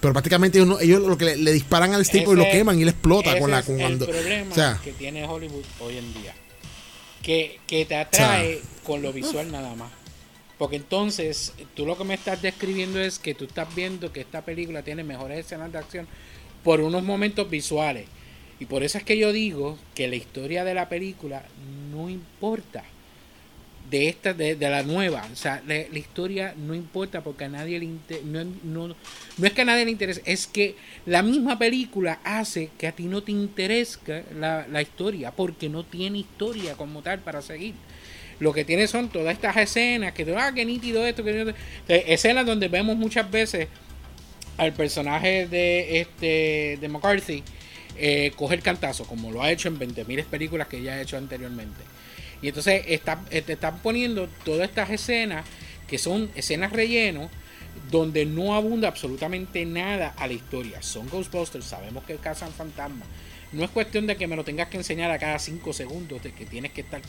[0.00, 3.38] Pero prácticamente ellos, lo que le, disparan al tipo y lo queman y le explota
[3.38, 6.34] con la con cuando, el problema que tiene Hollywood hoy en día.
[7.22, 9.90] Que, que te atrae con lo visual nada más.
[10.56, 14.44] Porque entonces, tú lo que me estás describiendo es que tú estás viendo que esta
[14.44, 16.06] película tiene mejores escenas de acción
[16.62, 18.06] por unos momentos visuales.
[18.60, 21.44] Y por eso es que yo digo que la historia de la película
[21.92, 22.84] no importa.
[23.90, 25.26] De esta, de, la nueva.
[25.32, 28.26] O sea, la, historia no importa porque a nadie le interesa.
[28.26, 32.68] No, no, no, es que a nadie le interese, es que la misma película hace
[32.76, 37.20] que a ti no te interese la, la historia porque no tiene historia como tal
[37.20, 37.74] para seguir
[38.40, 41.54] lo que tiene son todas estas escenas que, ah, qué nítido esto, que
[41.88, 43.68] eh, escenas donde vemos muchas veces
[44.56, 47.42] al personaje de este de McCarthy
[47.98, 51.80] eh, coger cantazo, como lo ha hecho en 20.000 películas que ya ha hecho anteriormente.
[52.40, 55.44] Y entonces eh, te están poniendo todas estas escenas
[55.86, 57.30] que son escenas relleno
[57.90, 60.82] donde no abunda absolutamente nada a la historia.
[60.82, 63.08] Son Ghostbusters, sabemos que cazan fantasmas,
[63.50, 66.32] no es cuestión de que me lo tengas que enseñar a cada 5 segundos, de
[66.32, 67.00] que tienes que estar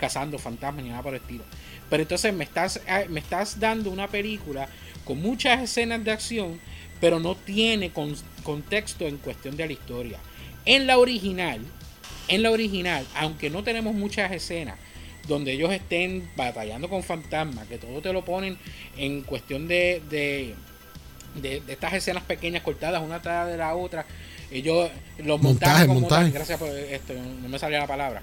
[0.00, 1.44] cazando fantasmas ni nada por el estilo.
[1.90, 4.68] Pero entonces me estás, eh, me estás dando una película
[5.04, 6.58] con muchas escenas de acción,
[7.00, 7.90] pero no tiene
[8.42, 10.18] contexto en cuestión de la historia.
[10.64, 11.60] En la original,
[12.28, 14.78] en la original, aunque no tenemos muchas escenas
[15.26, 18.58] donde ellos estén batallando con fantasmas, que todo te lo ponen
[18.96, 20.54] en cuestión de, de,
[21.40, 24.06] de estas escenas pequeñas cortadas una tras de la otra,
[24.50, 28.22] ellos los montajes, montaje, gracias por esto, no me salía la palabra.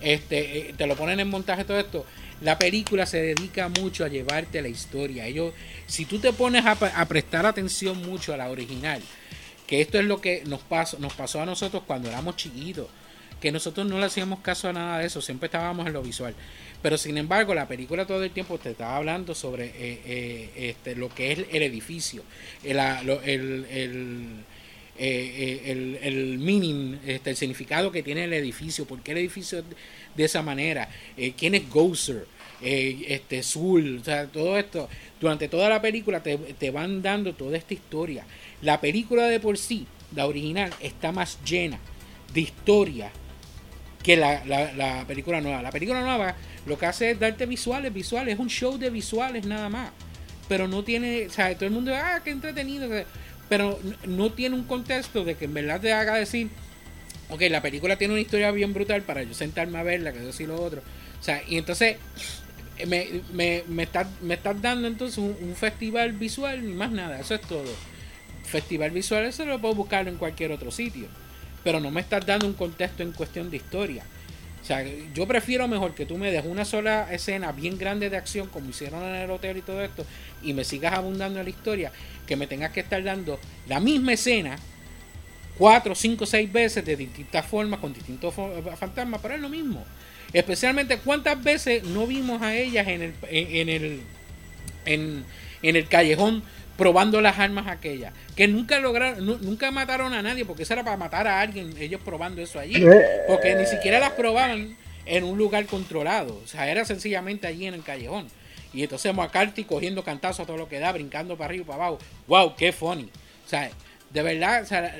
[0.00, 2.06] Este, eh, te lo ponen en montaje todo esto.
[2.40, 5.26] La película se dedica mucho a llevarte la historia.
[5.26, 5.52] Ellos,
[5.86, 9.02] si tú te pones a, prestar atención mucho a la original,
[9.66, 12.86] que esto es lo que nos pasó, nos pasó a nosotros cuando éramos chiquitos,
[13.40, 16.34] que nosotros no le hacíamos caso a nada de eso, siempre estábamos en lo visual.
[16.82, 20.96] Pero sin embargo, la película todo el tiempo te estaba hablando sobre eh, eh, este,
[20.96, 22.22] lo que es el edificio,
[22.64, 24.44] el, el
[25.02, 29.64] eh, el, el, meaning, este, el significado que tiene el edificio, por qué el edificio
[30.14, 32.26] de esa manera, eh, quién es Gozer,
[32.60, 34.90] eh, este, Zul, o sea, todo esto.
[35.18, 38.26] Durante toda la película te, te, van dando toda esta historia.
[38.60, 41.78] La película de por sí, la original, está más llena
[42.34, 43.10] de historia
[44.02, 45.62] que la, la, la película nueva.
[45.62, 46.36] La película nueva
[46.66, 49.92] lo que hace es darte visuales, visuales, es un show de visuales nada más.
[50.46, 52.86] Pero no tiene, o sea, todo el mundo, ah, qué entretenido
[53.50, 56.48] pero no tiene un contexto de que en verdad te haga decir,
[57.30, 60.32] ok, la película tiene una historia bien brutal para yo sentarme a verla, que yo
[60.32, 60.82] sí lo otro.
[61.20, 61.96] O sea, y entonces
[62.86, 67.34] me, me, me estás me está dando entonces un, festival visual ni más nada, eso
[67.34, 67.74] es todo.
[68.44, 71.08] Festival visual, eso lo puedo buscar en cualquier otro sitio,
[71.64, 74.04] pero no me estás dando un contexto en cuestión de historia.
[74.62, 74.84] O sea,
[75.14, 78.70] yo prefiero mejor que tú me des una sola escena bien grande de acción, como
[78.70, 80.04] hicieron en el hotel y todo esto,
[80.42, 81.92] y me sigas abundando en la historia,
[82.26, 84.58] que me tengas que estar dando la misma escena
[85.60, 88.34] cuatro, cinco, seis veces de distintas formas, con distintos
[88.78, 89.84] fantasmas, pero es lo mismo.
[90.32, 94.00] Especialmente cuántas veces no vimos a ellas en el, en, el,
[94.86, 95.24] en,
[95.62, 96.42] el callejón
[96.80, 100.96] probando las armas aquellas, que nunca lograron, nunca mataron a nadie, porque eso era para
[100.96, 102.82] matar a alguien, ellos probando eso allí,
[103.28, 107.74] porque ni siquiera las probaban en un lugar controlado, o sea, era sencillamente allí en
[107.74, 108.28] el callejón.
[108.72, 111.84] Y entonces McCarthy cogiendo cantazos a todo lo que da, brincando para arriba y para
[111.84, 111.98] abajo.
[112.28, 112.54] ¡Wow!
[112.56, 113.10] ¡Qué funny!
[113.44, 113.68] O sea,
[114.08, 114.94] de verdad, o sea,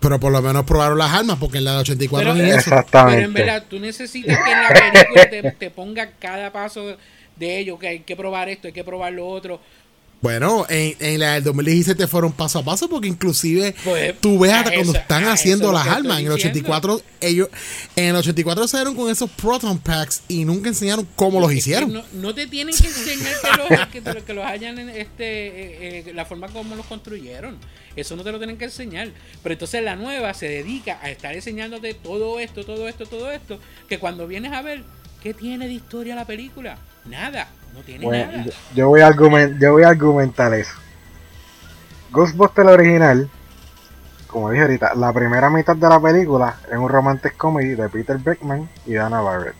[0.00, 2.70] pero por lo menos probaron las armas, porque en la de 84 pero, ni eso.
[2.92, 6.98] Pero en verdad, tú necesitas que en la película te, te ponga cada paso
[7.36, 9.60] de ello, que hay que probar esto, hay que probar lo otro.
[10.22, 14.52] Bueno, en, en la del 2017 fueron paso a paso porque inclusive pues, tú ves
[14.52, 16.20] hasta cuando están haciendo las armas.
[16.20, 17.48] En el 84 ellos
[17.96, 22.02] en el 84 salieron con esos proton packs y nunca enseñaron cómo los hicieron.
[22.12, 23.34] No, te tienen que enseñar
[23.92, 27.58] que los, que, los hayan este eh, eh, la forma como los construyeron.
[27.94, 29.10] Eso no te lo tienen que enseñar.
[29.42, 33.58] Pero entonces la nueva se dedica a estar enseñándote todo esto, todo esto, todo esto,
[33.88, 34.82] que cuando vienes a ver
[35.22, 37.48] qué tiene de historia la película, nada.
[37.76, 38.44] No tiene nada.
[38.74, 39.10] Yo, voy a
[39.58, 40.72] yo voy a argumentar eso.
[42.10, 43.28] Ghostbusters original,
[44.26, 48.16] como dije ahorita, la primera mitad de la película es un romantic comedy de Peter
[48.18, 49.54] Beckman y Dana Barrett.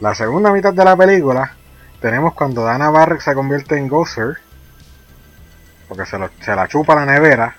[0.00, 1.54] La segunda mitad de la película
[2.00, 4.36] tenemos cuando Dana Barrett se convierte en Ghoster
[5.88, 7.56] porque se, lo- se la chupa la nevera.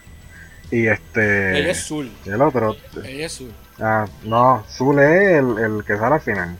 [0.71, 1.59] Y este.
[1.59, 2.11] Ella es Zul.
[2.25, 2.75] y el otro.
[3.03, 3.53] Ella es Zul.
[3.79, 6.57] Ah, no, Zul es el, el que sale al final.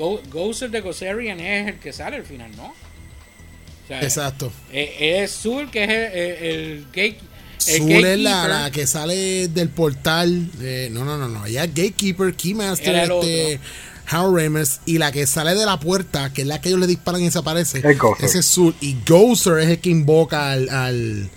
[0.00, 2.68] Go- Gozer de Gozerian es el que sale al final, ¿no?
[2.68, 4.50] O sea, Exacto.
[4.72, 7.18] eh, es Zul que es el, el, el gate-
[7.58, 8.48] Zul es la, gatekeeper.
[8.50, 10.48] la que sale del portal.
[10.62, 11.44] eh, no, no, no, no.
[11.44, 13.60] Ella es Gatekeeper, Keymaster, este,
[14.06, 14.80] Harold Ramis.
[14.86, 17.24] Y la que sale de la puerta, que es la que ellos le disparan y
[17.26, 17.80] desaparece.
[17.80, 17.96] Es.
[18.24, 18.74] Ese es Zul.
[18.80, 21.28] Y Gozer es el que invoca al, al,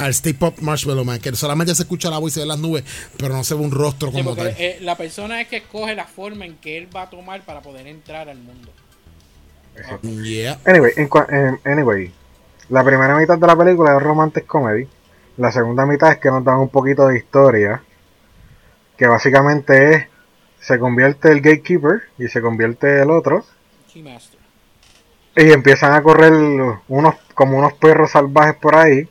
[0.00, 1.20] al Stay Pop Marshmallow Man.
[1.20, 2.84] Que solamente se escucha la voz y se ven las nubes,
[3.16, 4.54] pero no se ve un rostro como tal.
[4.58, 7.60] eh, la persona es que escoge la forma en que él va a tomar para
[7.60, 8.72] poder entrar al mundo.
[10.02, 10.58] Yeah.
[10.66, 12.12] Anyway, em, anyway,
[12.68, 14.86] la primera mitad de la película es romantic comedy.
[15.36, 17.82] La segunda mitad es que nos dan un poquito de historia.
[18.96, 20.06] Que básicamente es.
[20.60, 23.46] Se convierte el gatekeeper y se convierte el otro.
[23.90, 24.38] Keymaster.
[25.34, 26.32] Y empiezan a correr
[26.88, 29.08] unos como unos perros salvajes por ahí.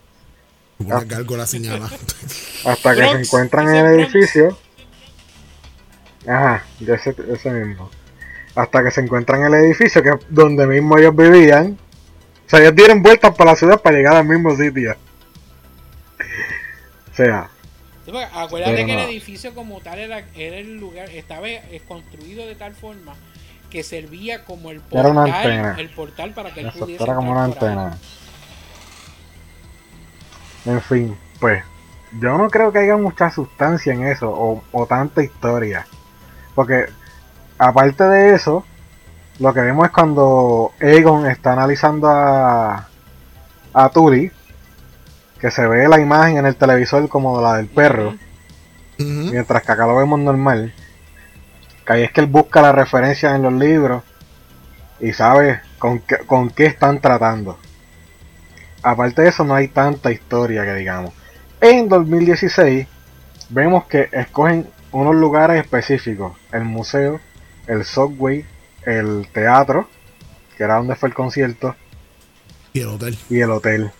[0.80, 1.90] Una gárgola señala.
[2.66, 4.58] Hasta que se encuentran en el edificio.
[6.28, 7.90] Ajá, de ese, ese mismo.
[8.56, 11.78] Hasta que se encuentran en el edificio que es donde mismo ellos vivían.
[12.46, 14.96] O sea, ellos dieron vueltas por la ciudad para llegar al mismo sitio.
[17.12, 17.50] O sea,
[18.06, 19.02] Sí, acuérdate que no.
[19.04, 21.48] el edificio como tal era, era el lugar, estaba
[21.88, 23.14] construido de tal forma
[23.70, 25.76] que servía como el Era una portal, antena.
[25.78, 27.92] el portal para que él eso pudiese era como una ahí.
[30.66, 31.64] En fin, pues,
[32.20, 35.86] yo no creo que haya mucha sustancia en eso o, o tanta historia.
[36.56, 36.88] Porque,
[37.58, 38.66] aparte de eso,
[39.40, 42.88] lo que vemos es cuando Aegon está analizando a,
[43.74, 44.32] a Tully,
[45.40, 48.16] que se ve la imagen en el televisor como la del perro,
[48.98, 50.74] mientras que acá lo vemos normal.
[51.86, 54.04] Que ahí es que él busca la referencia en los libros
[55.00, 57.58] y sabe con qué, con qué están tratando.
[58.82, 61.14] Aparte de eso, no hay tanta historia que digamos.
[61.62, 62.88] En 2016
[63.50, 67.20] vemos que escogen unos lugares específicos: el museo,
[67.68, 68.46] el subway,
[68.86, 69.88] el teatro,
[70.58, 71.76] que era donde fue el concierto,
[72.74, 73.18] Y el hotel.
[73.30, 73.92] y el hotel.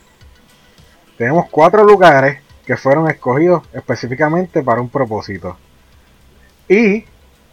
[1.18, 5.58] Tenemos cuatro lugares que fueron escogidos específicamente para un propósito.
[6.70, 7.04] Y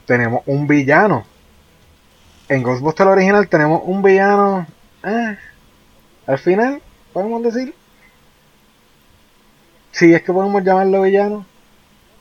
[0.07, 1.25] tenemos un villano.
[2.49, 4.67] En Ghostbusters original tenemos un villano.
[5.03, 5.37] eh,
[6.27, 6.81] al final,
[7.17, 7.75] podemos decir.
[9.93, 11.47] Si es que podemos llamarlo villano.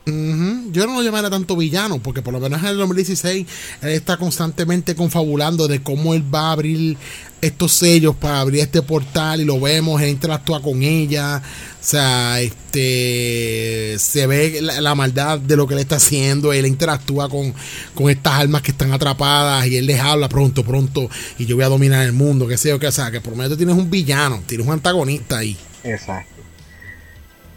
[0.07, 0.71] Ujú.
[0.71, 3.47] Yo no lo llamaría tanto villano, porque por lo menos en el 2016
[3.81, 6.97] él está constantemente confabulando de cómo él va a abrir
[7.41, 12.39] estos sellos para abrir este portal y lo vemos, él interactúa con ella, o sea,
[12.39, 17.53] este se ve la, la maldad de lo que él está haciendo, él interactúa con,
[17.93, 21.65] con estas almas que están atrapadas y él les habla pronto, pronto, y yo voy
[21.65, 23.57] a dominar el mundo, que sé yo, que o sea, que por lo menos tú
[23.57, 25.57] tienes un villano, tienes un antagonista ahí.
[25.83, 26.35] Exacto.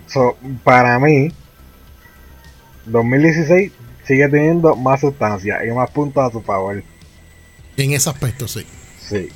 [0.06, 1.30] So, para mí,
[2.90, 3.72] 2016
[4.06, 6.82] sigue teniendo más sustancia y más puntos a su favor.
[7.76, 8.64] En ese aspecto, sí.
[9.00, 9.28] Sí.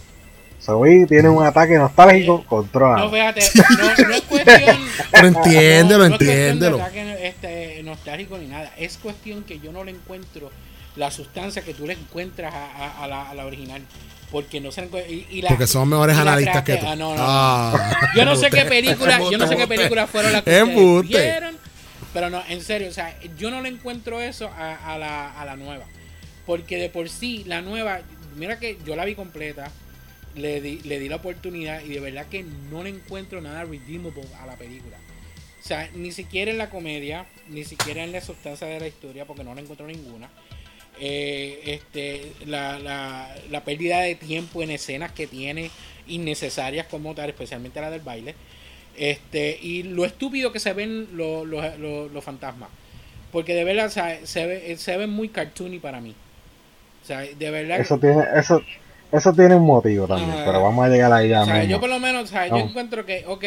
[0.60, 2.98] Zoe tiene un ataque nostálgico, controla.
[3.04, 3.40] No, fíjate,
[3.78, 4.78] no, no es cuestión.
[5.10, 6.76] Pero entiéndelo, no es cuestión de entiéndelo.
[6.80, 8.72] ataque, este, nostálgico ni nada.
[8.78, 10.50] Es cuestión que yo no le encuentro
[10.96, 13.82] la sustancia que tú le encuentras a, a- a la, a la original.
[14.30, 15.10] Porque no se encuentra.
[15.12, 16.86] Y, y la- Porque son mejores analistas que tú.
[16.88, 17.24] ah, no, no, no.
[17.26, 18.10] Ah.
[18.14, 21.56] Yo no sé qué película, yo no sé qué películas fueron las que ustedes vieron,
[22.12, 25.56] pero no, en serio, o sea, yo no le encuentro eso a, la, a la
[25.56, 25.86] nueva.
[26.46, 28.00] Porque de por sí, la nueva,
[28.36, 29.70] mira que yo la vi completa,
[30.34, 34.22] le di, le di la oportunidad y de verdad que no le encuentro nada redeemable
[34.40, 34.96] a la película.
[35.60, 39.26] O sea, ni siquiera en la comedia, ni siquiera en la sustancia de la historia,
[39.26, 40.28] porque no le encuentro ninguna.
[40.98, 45.70] Eh, este, la, la, la pérdida de tiempo en escenas que tiene
[46.08, 48.34] innecesarias como tal, especialmente la del baile.
[48.96, 52.68] Este, y lo estúpido que se ven los, los, los- los fantasmas.
[53.30, 56.14] Porque de verdad o sea, se, ve, se ven muy cartoony para mí.
[57.02, 57.80] O sea, de verdad.
[57.80, 58.62] Eso tiene, eso,
[59.10, 61.70] eso tiene un motivo también, pero vamos a llegar ahí ya O sea, mismo.
[61.70, 63.44] yo por lo menos, o sea, yo encuentro que, ok,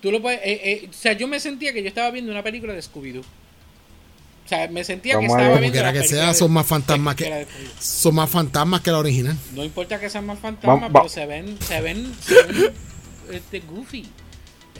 [0.00, 2.42] tú lo puedes, eh, eh, o sea, yo me sentía que yo estaba viendo una
[2.42, 3.22] película de Scooby-Doo.
[3.22, 7.46] O sea, me sentía que estaba viendo Como que sea, son más fantasmas que-.
[7.80, 9.36] Son más fantasmas que la original.
[9.54, 12.72] No importa que sean más fantasmas, pero se ven, se ven, se ven
[13.32, 14.06] este, goofy.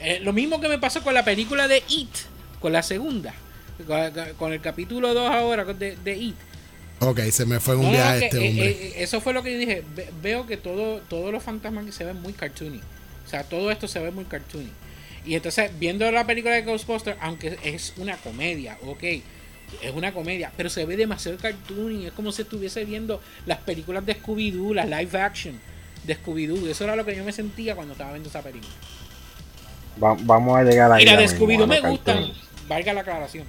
[0.01, 2.09] Eh, lo mismo que me pasó con la película de It,
[2.59, 3.33] con la segunda,
[3.85, 6.35] con, con el capítulo 2 ahora de, de It.
[6.99, 8.69] Ok, se me fue un No, que, este eh, hombre.
[8.69, 9.83] eh, eso fue lo que yo dije.
[9.95, 12.81] Ve- veo que todo, todos los fantasmas que se ven muy cartoony.
[13.25, 14.69] O sea, todo esto se ve muy cartoony.
[15.25, 20.51] Y entonces, viendo la película de Ghostbusters, aunque es una comedia, ok, es una comedia,
[20.55, 22.05] pero se ve demasiado cartoony.
[22.07, 25.59] Es como si estuviese viendo las películas de Scooby-Doo, las live action
[26.05, 26.67] de Scooby-Doo.
[26.67, 28.71] Eso era lo que yo me sentía cuando estaba viendo esa película.
[30.03, 31.03] Va- vamos a llegar ahí.
[31.03, 32.15] Y la ya de mismo, Scooby-Doo a me gustan.
[32.17, 32.49] cartoons.
[32.67, 33.45] Valga la aclaración.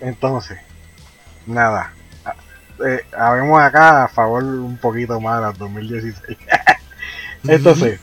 [0.00, 0.58] Entonces,
[1.46, 1.92] nada.
[2.24, 2.34] Ah,
[2.86, 6.38] Eh, habemos acá a favor un poquito más de las 2016.
[7.46, 8.00] Entonces,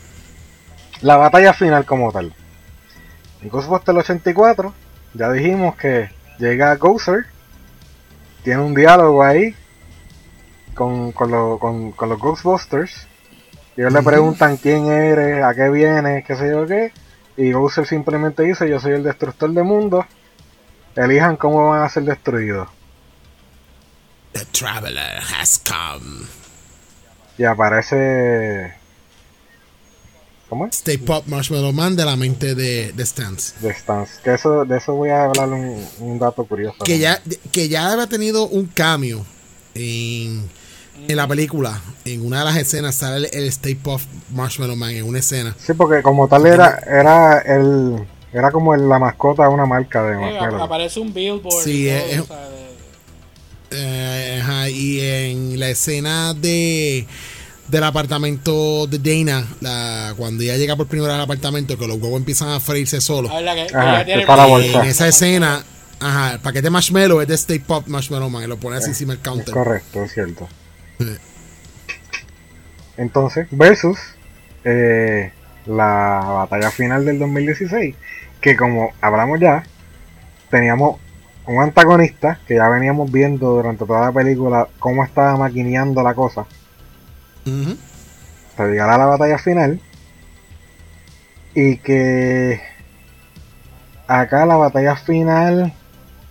[1.00, 2.32] la batalla final como tal.
[3.42, 4.72] En Ghostbusters 84,
[5.14, 7.26] ya dijimos que llega Gozer,
[8.44, 9.54] tiene un diálogo ahí
[10.74, 13.07] con, con, lo- con- con los Ghostbusters.
[13.78, 16.92] Y ellos le preguntan quién eres, a qué vienes, qué sé yo qué.
[17.36, 20.04] Y Gozer simplemente dice, yo soy el destructor de mundos.
[20.96, 22.68] Elijan cómo van a ser destruidos.
[24.32, 26.26] The Traveler has come.
[27.38, 28.74] Y aparece...
[30.48, 30.74] ¿Cómo es?
[30.74, 33.60] Stay Pop Marshmallow Man de la mente de, de Stance.
[33.60, 34.20] De Stance.
[34.24, 36.82] Que eso, de eso voy a hablar un, un dato curioso.
[36.84, 37.22] Que ya,
[37.52, 39.24] que ya había tenido un cambio
[39.76, 40.50] en,
[41.06, 41.80] en la película.
[42.04, 45.54] En una de las escenas sale el, el Stay Pop Marshmallow Man en una escena.
[45.64, 48.06] Sí, porque como tal era, era el...
[48.32, 50.62] Era como el- la mascota de una marca de Eh, Marshmallow.
[50.62, 51.64] aparece un billboard.
[51.64, 52.58] Sí, y todo, es- o sea, de-
[53.70, 57.06] Eh, ajá, y en la escena de
[57.68, 61.98] del apartamento de Dana, la, cuando ella llega por primera vez al apartamento, que los
[61.98, 63.30] huevos empiezan a freírse solos.
[63.74, 64.04] Ah.
[64.06, 65.62] En esa escena,
[66.00, 69.12] ajá, el paquete marshmallow es de Stay Pop Marshmallow Man y lo pone así encima
[69.12, 69.52] del Es counter.
[69.52, 70.48] correcto, es cierto.
[70.98, 71.16] Sí.
[72.96, 73.98] Entonces, versus
[74.64, 75.32] eh,
[75.66, 77.94] la batalla final del 2016,
[78.40, 79.62] que como hablamos ya,
[80.50, 80.98] teníamos
[81.46, 86.46] un antagonista que ya veníamos viendo durante toda la película cómo estaba maquineando la cosa.
[87.46, 87.78] Ujú.
[88.56, 89.80] para llegar a la batalla final
[91.54, 92.60] y que
[94.06, 95.72] acá la batalla final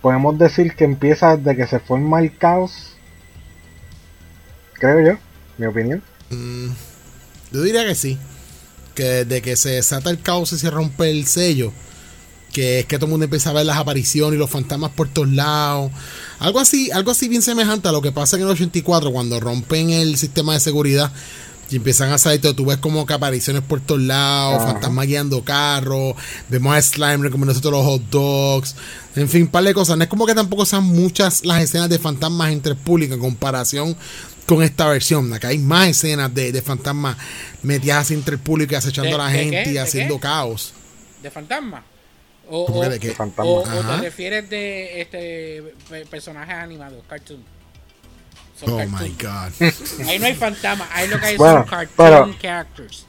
[0.00, 2.96] podemos decir que empieza desde que se forma el caos
[4.78, 5.18] creo yo
[5.58, 6.68] mi opinión Mm,
[7.52, 8.18] yo diría que sí.
[8.94, 11.72] Que desde que se desata el caos y se rompe el sello,
[12.52, 15.08] que es que todo el mundo empieza a ver las apariciones y los fantasmas por
[15.08, 15.90] todos lados.
[16.38, 19.88] Algo así, algo así bien semejante a lo que pasa en el 84 cuando rompen
[19.90, 21.10] el sistema de seguridad
[21.70, 24.72] y empiezan a salir, todo, tú ves como que apariciones por todos lados, Ajá.
[24.72, 26.14] fantasmas guiando carros,
[26.48, 28.74] vemos a Slime recomiendo todos los hot dogs,
[29.16, 29.96] en fin, un par de cosas.
[29.96, 33.20] No es como que tampoco sean muchas las escenas de fantasmas entre el público en
[33.20, 33.96] comparación
[34.48, 35.32] con esta versión.
[35.32, 37.16] Acá hay más escenas de, de fantasmas
[37.62, 39.70] metidas así entre el público y acechando ¿De- a la gente qué?
[39.70, 40.20] y ¿De haciendo qué?
[40.22, 40.74] caos.
[41.22, 41.82] de fantasma.
[42.50, 43.08] O, ¿Cómo o, que de qué?
[43.08, 43.50] De fantasma.
[43.50, 43.96] o- o Ajá.
[43.96, 47.44] te refieres de este pe- personajes animados, cartoon.
[48.58, 49.02] Son Oh cartoon.
[49.02, 50.08] my god.
[50.08, 53.06] Ahí no hay fantasmas, ahí lo que hay Bueno, son cartoon pero- characters.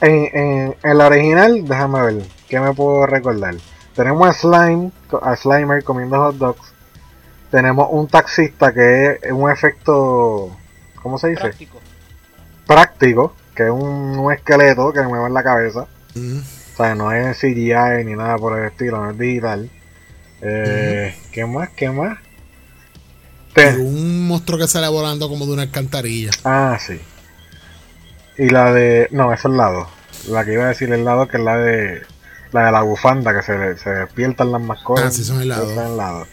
[0.00, 3.54] en, en, en la original déjame ver qué me puedo recordar
[3.94, 4.90] tenemos a Slime
[5.22, 6.72] a Slimer comiendo hot dogs
[7.54, 10.50] tenemos un taxista que es un efecto
[11.00, 11.42] ¿cómo se dice?
[11.42, 11.80] Práctico.
[12.66, 15.86] práctico, que es un, un esqueleto que mueve en la cabeza.
[16.16, 16.38] Mm.
[16.38, 19.70] O sea, no es CGI ni nada por el estilo, no es digital.
[20.42, 21.68] Eh, ¿Qué más?
[21.76, 22.18] ¿Qué más?
[23.78, 26.30] Un monstruo que sale volando como de una alcantarilla.
[26.42, 27.00] ah, sí.
[28.36, 29.06] Y la de...
[29.12, 29.88] No, eso es la 2.
[30.30, 32.02] La que iba a decir el lado que es la de...
[32.50, 35.04] La de la bufanda, que se, se despiertan las mascotas.
[35.04, 36.26] Ah, sí, son el lado.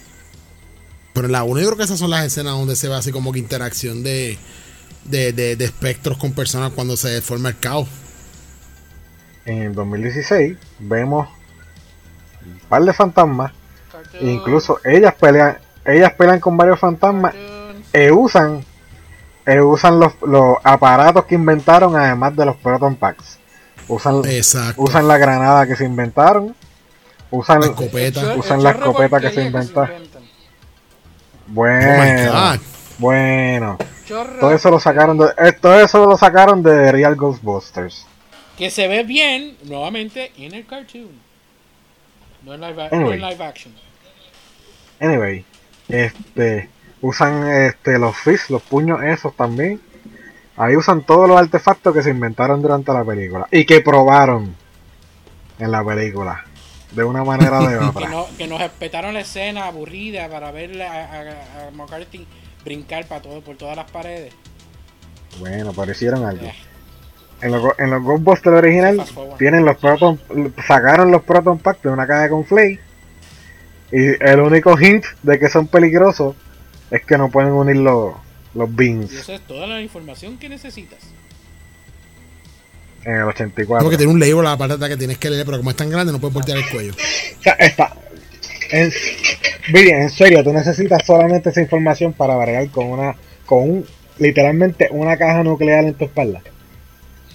[1.14, 3.12] Pero en la 1 yo creo que esas son las escenas donde se ve así
[3.12, 4.38] como que interacción de,
[5.06, 7.88] de, de, de espectros con personas cuando se forma el caos.
[9.46, 11.28] En el 2016 vemos
[12.46, 13.52] un par de fantasmas.
[13.92, 17.34] Cartoon, Incluso ellas pelean, ellas pelean con varios fantasmas
[17.92, 18.64] e usan
[19.46, 23.40] e usan los, los aparatos que inventaron además de los Proton Packs.
[23.88, 24.82] Usan, Exacto.
[24.82, 26.56] usan la granada que se inventaron.
[27.32, 28.36] Usan La escopeta.
[28.36, 29.90] Usan la escopeta que se inventa.
[31.48, 32.60] Oh bueno,
[32.98, 33.78] bueno.
[34.08, 38.06] Chorro Todo eso lo sacaron de eh, todo eso lo sacaron de Real Ghostbusters.
[38.58, 41.10] Que se ve bien, nuevamente, en el cartoon.
[42.44, 43.74] No en live, no en live action.
[45.00, 45.44] Anyway,
[45.90, 46.70] este
[47.02, 49.82] usan este los fists, los puños esos también.
[50.58, 54.56] Ahí usan todos los artefactos que se inventaron durante la película y que probaron
[55.58, 56.46] en la película
[56.92, 58.10] de una manera o de Que, otra.
[58.10, 62.26] no, que nos respetaron la escena aburrida para ver a, a- a McCarthy
[62.64, 64.34] brincar para todo, por todas las paredes.
[65.40, 66.46] Bueno, pero hicieron algo.
[66.46, 66.54] Eh,
[67.42, 69.04] En los, en los Ghostbusters original
[69.40, 70.20] tienen los Proton,
[70.68, 72.80] sacaron los Proton Pack de una caja con Flay
[73.92, 76.36] y el único hint de que son peligrosos
[76.92, 78.14] es que no pueden unir los,
[78.54, 81.00] los y beans esa es toda la información que necesitas.
[83.06, 83.80] En el 84.
[83.80, 85.76] Como que tiene un label a la de que tienes que leer, pero como es
[85.76, 86.94] tan grande no puedes voltear el cuello.
[86.94, 87.94] O sea, está.
[88.72, 88.92] En,
[89.74, 93.16] en serio, tú necesitas solamente esa información para bregar con una.
[93.46, 93.86] con un.
[94.18, 96.42] literalmente una caja nuclear en tu espalda.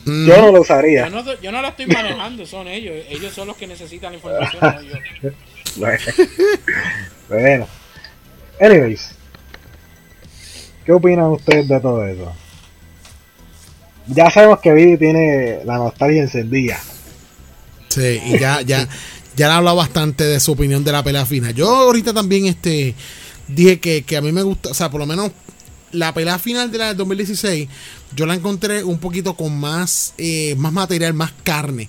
[0.05, 0.27] Mm.
[0.29, 1.09] Yo no lo usaría.
[1.09, 2.95] Yo no, yo no la estoy manejando, son ellos.
[3.09, 5.31] Ellos son los que necesitan la información, no yo.
[5.77, 5.99] Bueno.
[7.29, 7.69] bueno.
[8.59, 9.11] Anyways.
[10.87, 12.33] ¿Qué opinan ustedes de todo eso?
[14.09, 16.79] Ya sabemos que Vidi tiene la nostalgia encendida.
[17.89, 18.89] Sí, y ya, ya,
[19.37, 21.55] ya le ha hablado bastante de su opinión de la pelea final.
[21.55, 22.95] Yo ahorita también este
[23.49, 25.31] dije que, que a mí me gusta, o sea, por lo menos
[25.93, 27.69] la pelea final de la del 2016,
[28.15, 31.89] yo la encontré un poquito con más, eh, más material, más carne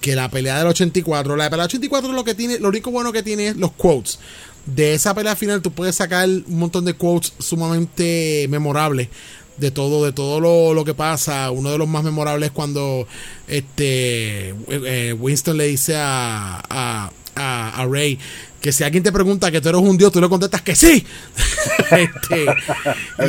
[0.00, 1.36] que la pelea del 84.
[1.36, 4.18] La pelea del 84 lo que tiene, lo único bueno que tiene es los quotes.
[4.66, 9.08] De esa pelea final tú puedes sacar un montón de quotes sumamente memorables
[9.56, 11.50] de todo, de todo lo, lo, que pasa.
[11.50, 13.06] Uno de los más memorables es cuando
[13.48, 18.18] este eh, Winston le dice a, a, a, a, Ray
[18.60, 21.04] que si alguien te pregunta que tú eres un dios, tú le contestas que sí.
[21.90, 22.46] este,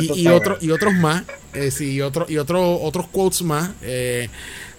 [0.00, 3.70] y, y, otro, y otros más, eh, sí, y, otro, y otro, otros quotes más.
[3.82, 4.28] Eh,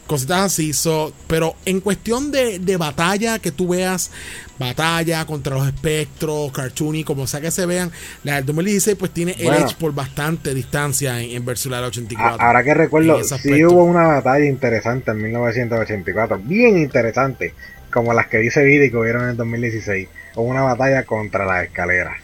[0.08, 0.74] cositas así.
[0.74, 4.12] So, pero en cuestión de, de, batalla, que tú veas
[4.58, 7.92] batalla contra los espectros, cartoony, como sea que se vean,
[8.24, 11.78] la del 2016 pues tiene bueno, el edge por bastante distancia en, en versus la
[11.78, 12.42] del 84.
[12.42, 17.54] Ahora que recuerdo, sí hubo una batalla interesante en 1984, bien interesante,
[17.92, 20.08] como las que dice Vidi que hubieron en el 2016.
[20.36, 22.18] Hubo una batalla contra las escaleras.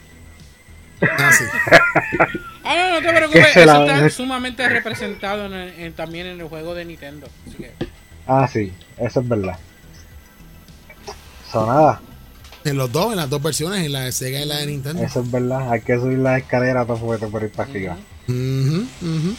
[1.02, 1.44] Ah, sí.
[2.64, 3.84] Ah, no, no te preocupes, eso la...
[3.84, 7.26] está sumamente representado en el, en, también en el juego de Nintendo.
[7.46, 7.72] Así que...
[8.26, 9.58] Ah, sí, eso es verdad.
[11.52, 12.00] Sonada.
[12.64, 15.02] En los dos, en las dos versiones, en la de Sega y la de Nintendo.
[15.02, 17.96] Eso es verdad, hay que subir la escalera para poder por ir para arriba.
[18.26, 19.36] Uh -huh, uh -huh.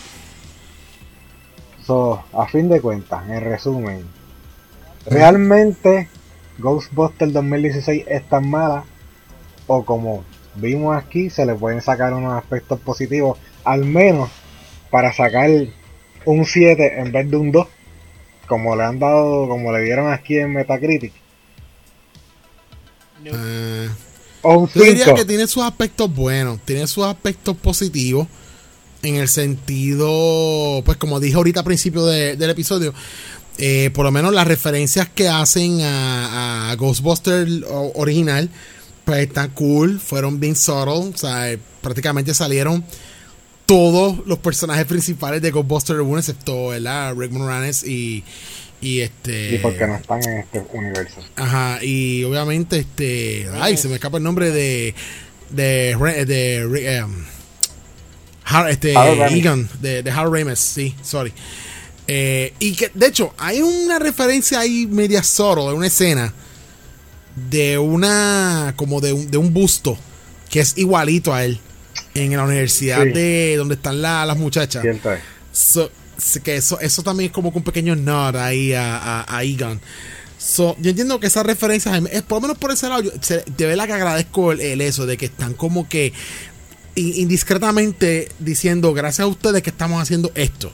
[1.86, 4.06] So, a fin de cuentas, en resumen,
[5.08, 6.08] ¿realmente
[6.60, 8.84] Ghostbusters 2016 es tan mala?
[9.68, 10.24] O como
[10.56, 14.30] vimos aquí, se le pueden sacar unos aspectos positivos, al menos
[14.90, 15.50] para sacar
[16.26, 17.68] un 7 en vez de un 2,
[18.48, 21.14] como le han dado, como le dieron aquí en Metacritic.
[23.24, 23.32] No.
[23.32, 23.90] Uh,
[24.42, 24.86] o un 5.
[24.86, 28.28] Yo diría que tiene sus aspectos buenos, tiene sus aspectos positivos.
[29.04, 32.92] En el sentido, pues como dije ahorita al principio de, del episodio,
[33.60, 38.50] eh, por lo menos las referencias que hacen a, a Ghostbusters original,
[39.06, 42.84] pues están cool, fueron bien subtle, o sea, prácticamente salieron
[43.66, 47.16] todos los personajes principales de Ghostbusters 1, excepto ¿verdad?
[47.16, 48.24] Rick Moranis y,
[48.82, 49.56] y este.
[49.56, 51.22] Y porque no están en este universo.
[51.36, 53.48] Ajá, y obviamente, este.
[53.54, 54.94] Ay, se me escapa el nombre de.
[55.50, 55.96] De.
[56.26, 57.14] de, de um,
[58.44, 58.92] Har, este.
[58.92, 61.34] Egan, de, de Harold Ramis, sí, sorry.
[62.08, 66.34] Eh, y que, de hecho, hay una referencia ahí media subtle de una escena
[67.36, 69.98] de una como de un, de un busto
[70.50, 71.60] que es igualito a él
[72.14, 73.10] en la universidad sí.
[73.10, 74.84] de donde están la, las muchachas.
[75.52, 75.92] So,
[76.44, 79.82] que eso, eso también es como que un pequeño nod ahí a, a, a Egan.
[80.38, 83.44] So, yo entiendo que esas referencias es por lo menos por ese lado yo, se,
[83.46, 86.14] de verdad que agradezco el, el, eso de que están como que
[86.96, 90.72] indiscretamente diciendo gracias a ustedes que estamos haciendo esto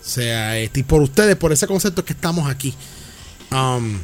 [0.00, 2.74] o sea este, y por ustedes por ese concepto que estamos aquí.
[3.52, 3.98] Um,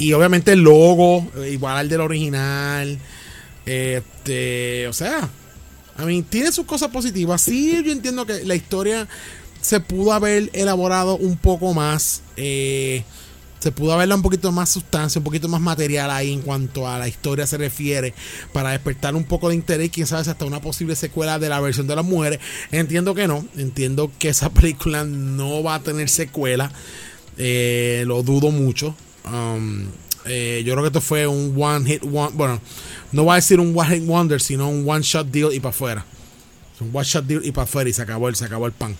[0.00, 2.98] y obviamente el logo, igual al del original.
[3.66, 5.28] Este, o sea,
[5.96, 7.42] a mí tiene sus cosas positivas.
[7.42, 9.06] Sí, yo entiendo que la historia
[9.60, 12.22] se pudo haber elaborado un poco más.
[12.38, 13.04] Eh,
[13.58, 16.98] se pudo haberle un poquito más sustancia, un poquito más material ahí en cuanto a
[16.98, 18.14] la historia se refiere,
[18.54, 21.60] para despertar un poco de interés, quién sabe si hasta una posible secuela de la
[21.60, 22.40] versión de las mujeres.
[22.72, 26.72] Entiendo que no, entiendo que esa película no va a tener secuela,
[27.36, 28.96] eh, lo dudo mucho.
[29.32, 29.88] Um,
[30.26, 32.30] eh, yo creo que esto fue un one hit one.
[32.34, 32.60] Bueno,
[33.12, 35.70] no voy a decir un one hit wonder, sino un one shot deal y para
[35.70, 36.04] afuera.
[36.80, 38.96] Un one shot deal y para afuera y se acabó el, se acabó el pan.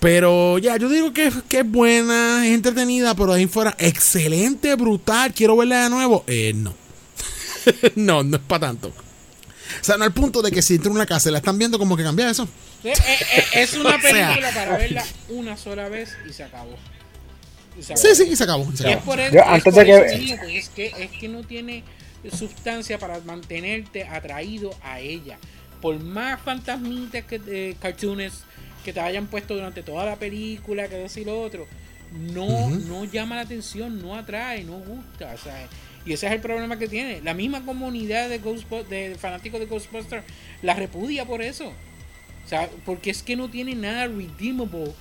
[0.00, 5.32] Pero ya, yo digo que, que, es buena, es entretenida, pero ahí fuera, excelente, brutal.
[5.32, 6.24] Quiero verla de nuevo.
[6.26, 6.74] Eh, no.
[7.94, 8.88] no, no es para tanto.
[8.88, 11.78] O sea, no al punto de que si entra en una casa la están viendo
[11.78, 12.46] como que cambia eso.
[12.84, 16.76] Eh, eh, es una película o sea, para verla una sola vez y se acabó.
[17.80, 18.70] Sí, sí, y se acabó.
[18.74, 18.98] Se acabó.
[18.98, 21.82] Es por, eso, es, por eso mismo, es, que, es que no tiene
[22.30, 25.38] sustancia para mantenerte atraído a ella.
[25.80, 28.44] Por más fantasmitas que eh, cartoons
[28.84, 31.66] que te hayan puesto durante toda la película, que decir lo otro,
[32.12, 32.84] no, uh -huh.
[32.86, 35.32] no llama la atención, no atrae, no gusta.
[35.34, 35.68] O sea,
[36.06, 37.20] y ese es el problema que tiene.
[37.22, 40.24] La misma comunidad de, Ghostbusters, de fanáticos de Ghostbusters
[40.62, 41.68] la repudia por eso.
[42.44, 44.92] O sea, porque es que no tiene nada redeemable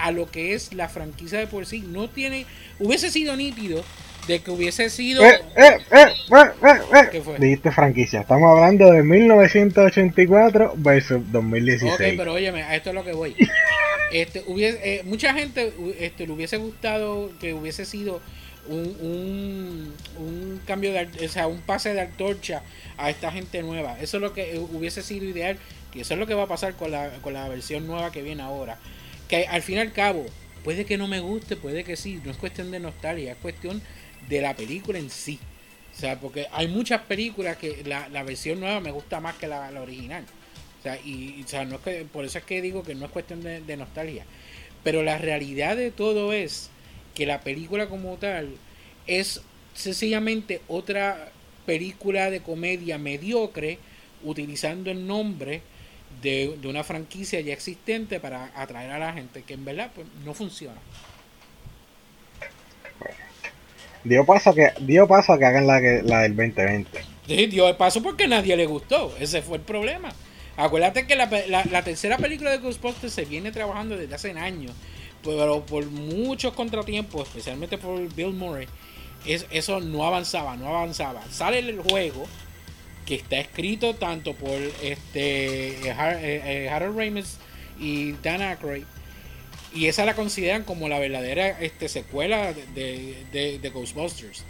[0.00, 1.80] a lo que es la franquicia de por sí.
[1.86, 2.46] No tiene.
[2.78, 3.84] Hubiese sido nítido
[4.26, 5.24] de que hubiese sido.
[5.24, 7.38] Eh, eh, eh, ¿Qué fue?
[7.38, 8.20] Dijiste franquicia.
[8.20, 11.92] Estamos hablando de 1984 versus 2016.
[11.92, 13.34] Ok, pero óyeme, a esto es lo que voy.
[14.12, 18.20] Este, hubiese, eh, mucha gente este, le hubiese gustado que hubiese sido
[18.68, 22.62] un, un, cambio de, o sea, un pase de antorcha
[22.98, 23.96] a esta gente nueva.
[24.00, 25.58] Eso es lo que hubiese sido ideal,
[25.94, 28.22] y eso es lo que va a pasar con la, con la versión nueva que
[28.22, 28.78] viene ahora.
[29.30, 30.26] Que al fin y al cabo,
[30.64, 33.82] puede que no me guste, puede que sí, no es cuestión de nostalgia, es cuestión
[34.28, 35.40] de la película en sí.
[35.96, 39.46] O sea, porque hay muchas películas que la, la versión nueva me gusta más que
[39.48, 40.26] la, la original.
[40.80, 43.06] O sea, y, o sea, no es que, por eso es que digo que no
[43.06, 44.26] es cuestión de, de nostalgia.
[44.82, 46.70] Pero la realidad de todo es
[47.14, 48.56] que la película como tal
[49.06, 49.42] es
[49.74, 51.32] sencillamente otra
[51.66, 53.78] película de comedia mediocre
[54.24, 55.62] utilizando el nombre
[56.22, 60.34] de, una franquicia ya existente para atraer a la gente, que en verdad pues, no
[60.34, 60.80] funciona.
[64.02, 67.00] Dio paso a que, dio paso a que hagan la, la del 2020.
[67.26, 69.14] Sí, dio paso porque a nadie le gustó.
[69.20, 70.10] Ese fue el problema.
[70.56, 74.72] Acuérdate que la, la, tercera película de Ghostbusters se viene trabajando desde hace años,
[75.22, 78.66] pero por muchos contratiempos, especialmente por Bill Murray,
[79.26, 81.22] es, eso no avanzaba, no avanzaba.
[81.30, 82.26] Sale el juego
[83.10, 87.38] que está escrito tanto por este eh, eh, Harold Ramis
[87.80, 88.84] y Dan Aykroyd
[89.74, 94.44] y esa la consideran como la verdadera este, secuela de, de, Ghostbusters.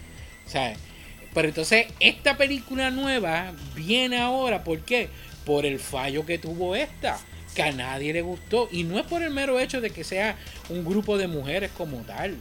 [1.33, 5.09] Pero entonces esta película nueva viene ahora, ¿por qué?
[5.47, 7.19] Por el fallo que tuvo esta,
[7.55, 8.69] que a nadie le gustó.
[8.71, 10.37] Y no es por el mero hecho de que sea
[10.69, 12.37] un grupo de mujeres como tal.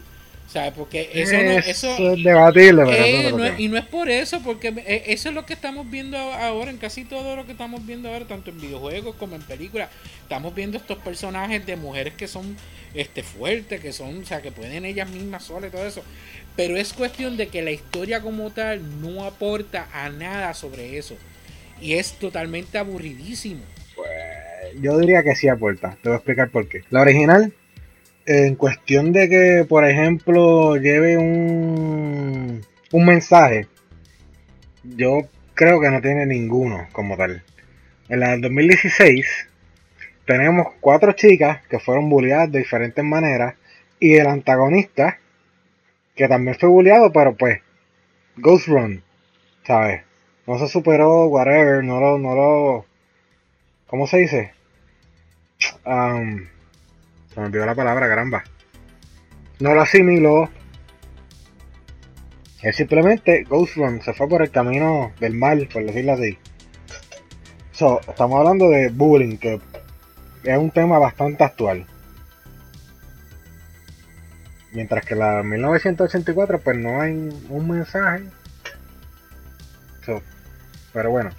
[0.51, 0.73] ¿Sabes?
[0.75, 5.29] Porque eso, no, eso es debatible, eh, y no es por eso, porque eh, eso
[5.29, 8.49] es lo que estamos viendo ahora en casi todo lo que estamos viendo ahora, tanto
[8.49, 9.89] en videojuegos como en películas.
[10.23, 12.57] Estamos viendo estos personajes de mujeres que son
[12.95, 16.03] este fuertes, que son, o sea, que pueden ellas mismas solas y todo eso.
[16.55, 21.15] Pero es cuestión de que la historia como tal no aporta a nada sobre eso.
[21.79, 23.61] Y es totalmente aburridísimo.
[23.95, 24.09] Pues
[24.81, 25.95] yo diría que sí aporta.
[26.01, 26.81] Te voy a explicar por qué.
[26.89, 27.53] La original
[28.31, 33.67] en cuestión de que, por ejemplo, lleve un, un mensaje,
[34.83, 35.21] yo
[35.55, 37.43] creo que no tiene ninguno como tal.
[38.07, 39.25] En la del 2016
[40.25, 43.55] tenemos cuatro chicas que fueron bulleadas de diferentes maneras
[43.99, 45.17] y el antagonista
[46.15, 47.61] que también fue bulleado, pero pues
[48.37, 49.01] Ghost Run,
[49.65, 50.03] ¿sabes?
[50.45, 52.85] No se superó, whatever, no lo, no lo,
[53.87, 54.51] ¿cómo se dice?
[55.83, 56.45] Um,
[57.33, 58.43] se me olvidó la palabra, caramba.
[59.59, 60.49] No lo asimiló.
[62.61, 66.37] Es simplemente Ghost Run se fue por el camino del mal, por decirlo así.
[67.71, 69.61] So, estamos hablando de bullying, que
[70.43, 71.85] es un tema bastante actual.
[74.71, 77.11] Mientras que la 1984, pues no hay
[77.49, 78.25] un mensaje.
[80.91, 81.29] pero bueno.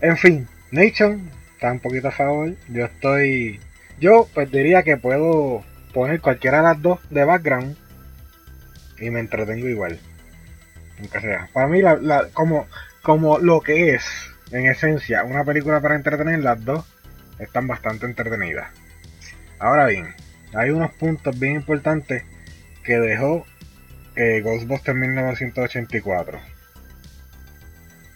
[0.00, 2.54] En fin, Nation está un poquito a favor.
[2.68, 3.60] Yo estoy
[4.00, 7.76] yo pues diría que puedo poner cualquiera de las dos de background
[8.98, 9.98] y me entretengo igual.
[10.98, 11.48] Aunque sea.
[11.52, 11.80] Para mí,
[12.32, 12.66] como,
[13.02, 14.04] como lo que es,
[14.50, 16.84] en esencia, una película para entretener, las dos
[17.38, 18.70] están bastante entretenidas.
[19.58, 20.14] Ahora bien,
[20.54, 22.24] hay unos puntos bien importantes
[22.84, 23.46] que dejó
[24.16, 26.38] eh, Ghostbusters 1984.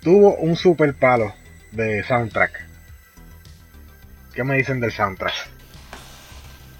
[0.02, 1.34] Tuvo un super palo
[1.72, 2.64] de soundtrack.
[4.34, 5.55] ¿Qué me dicen del soundtrack?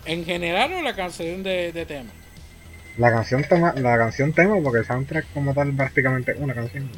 [0.07, 2.11] ¿En general o la canción de, tema?
[2.97, 6.89] La canción tema, la canción tema, porque el soundtrack como tal prácticamente una canción.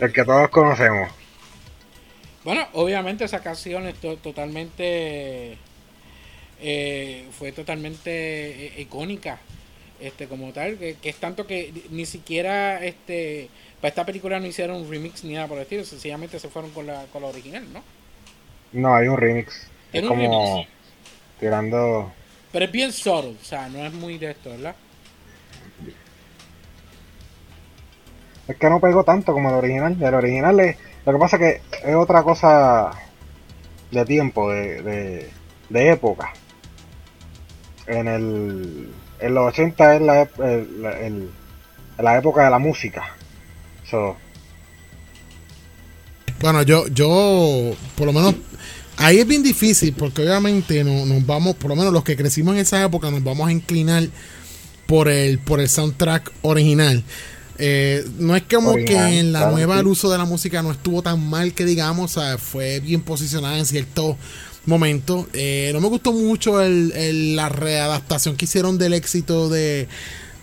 [0.00, 1.10] el que todos conocemos.
[2.44, 5.56] Bueno, obviamente esa canción es totalmente
[6.60, 9.38] eh, fue totalmente eh, icónica
[10.00, 13.48] este como tal que, es tanto que ni siquiera este
[13.80, 16.70] para esta película no hicieron un remix ni nada por el estilo sencillamente se fueron
[16.72, 17.82] con la, con la original no
[18.72, 19.68] no, hay un remix.
[19.92, 20.64] Es como
[21.38, 22.12] tirando.
[22.52, 24.74] Pero es bien solo, o sea, no es muy de esto, ¿verdad?
[28.48, 29.96] Es que no pegó tanto como el original.
[30.00, 30.76] El original es.
[31.06, 32.90] Lo que pasa es que es otra cosa
[33.90, 35.30] de tiempo, de, de,
[35.68, 36.32] de época.
[37.86, 38.92] En el.
[39.20, 41.30] En los 80 es la, el,
[41.98, 43.14] la época de la música.
[43.88, 44.16] So,
[46.40, 48.34] bueno, yo, yo, por lo menos,
[48.96, 52.54] ahí es bien difícil porque obviamente no, nos vamos, por lo menos los que crecimos
[52.54, 54.08] en esa época, nos vamos a inclinar
[54.86, 57.04] por el, por el soundtrack original.
[57.62, 61.02] Eh, no es como que en la nueva el uso de la música no estuvo
[61.02, 64.16] tan mal que digamos, fue bien posicionada en ciertos
[64.64, 65.26] momentos.
[65.34, 69.88] Eh, no me gustó mucho el, la readaptación que hicieron del éxito de,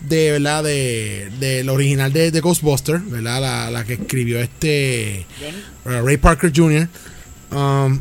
[0.00, 3.40] de verdad de, de original de, de Ghostbuster, ¿verdad?
[3.40, 5.26] La, la, que escribió este
[5.84, 6.88] Ray Parker Jr.
[7.50, 8.00] Um,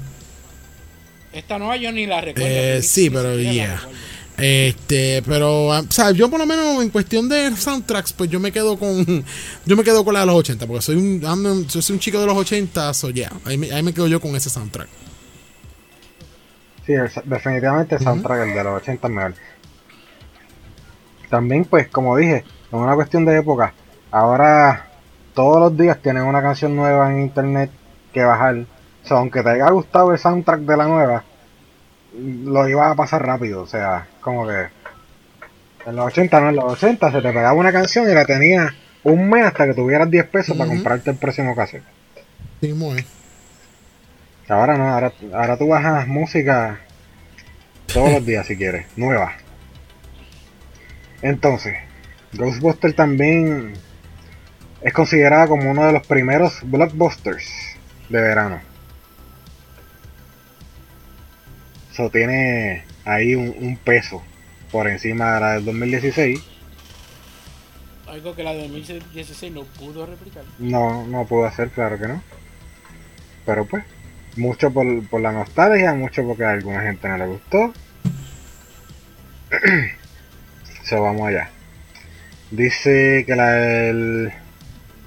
[1.33, 2.49] Esta nueva yo ni la recuerdo.
[2.49, 3.75] Eh, ni- sí, ni pero yeah.
[3.77, 3.97] recuerdo.
[4.39, 8.39] Este, pero, ah, o sea, yo por lo menos en cuestión de soundtracks, pues yo
[8.39, 9.25] me quedo con,
[9.65, 11.99] yo me quedo con la de los 80, porque soy un, ando- yo soy un
[11.99, 14.87] chico de los 80, so yeah, ahí me, ahí me quedo yo con ese soundtrack.
[16.85, 16.93] Sí,
[17.25, 19.33] definitivamente el soundtrack el de los 80 es mejor.
[21.29, 23.73] También, pues, como dije, es una cuestión de época.
[24.11, 24.87] Ahora,
[25.33, 27.69] todos los días tienen una canción nueva en internet
[28.13, 28.55] que bajar.
[29.03, 31.23] O sea, aunque te haya gustado el soundtrack de la nueva,
[32.13, 33.61] lo iba a pasar rápido.
[33.61, 34.67] O sea, como que
[35.85, 38.73] en los 80, no, en los 80 se te pegaba una canción y la tenías
[39.03, 41.83] un mes hasta que tuvieras 10 pesos para comprarte el próximo cassette.
[42.61, 43.05] Sí, es.
[44.49, 46.79] Ahora no, ahora, ahora tú bajas música
[47.93, 49.33] todos los días si quieres, nueva.
[51.21, 51.75] Entonces,
[52.33, 53.73] Ghostbuster también
[54.81, 57.77] es considerada como uno de los primeros blockbusters
[58.09, 58.61] de verano.
[61.91, 64.21] Eso tiene ahí un, un peso
[64.71, 66.39] por encima de la del 2016.
[68.07, 70.43] Algo que la de 2016 no pudo replicar.
[70.59, 72.21] No, no puedo hacer, claro que no.
[73.45, 73.83] Pero pues,
[74.35, 77.73] mucho por, por la nostalgia, mucho porque a alguna gente no le gustó.
[80.95, 81.49] Vamos allá.
[82.49, 84.31] Dice que la del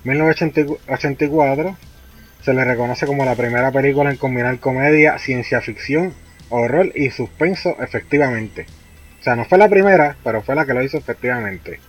[0.04, 1.76] 1984
[2.42, 6.12] se le reconoce como la primera película en combinar comedia, ciencia ficción,
[6.50, 8.66] horror y suspenso efectivamente.
[9.20, 11.80] O sea, no fue la primera, pero fue la que lo hizo efectivamente.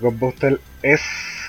[0.00, 1.00] Ghostbusters es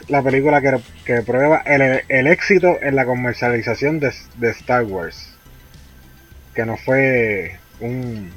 [0.08, 5.36] la película que, que prueba el, el éxito en la comercialización de, de Star Wars.
[6.54, 8.32] Que no fue un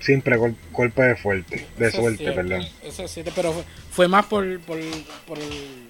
[0.00, 2.62] simple gol- golpe de fuerte, de Eso es suerte, cierto, perdón.
[2.82, 4.78] Eso es cierto, pero fue, fue más por, por,
[5.26, 5.88] por el-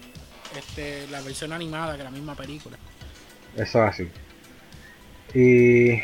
[0.59, 2.77] este, la versión animada que la misma película.
[3.57, 4.09] Eso es así.
[5.35, 6.01] Y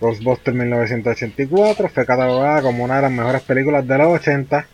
[0.00, 4.66] Ghostbusters 1984 fue catalogada como una de las mejores películas de los 80,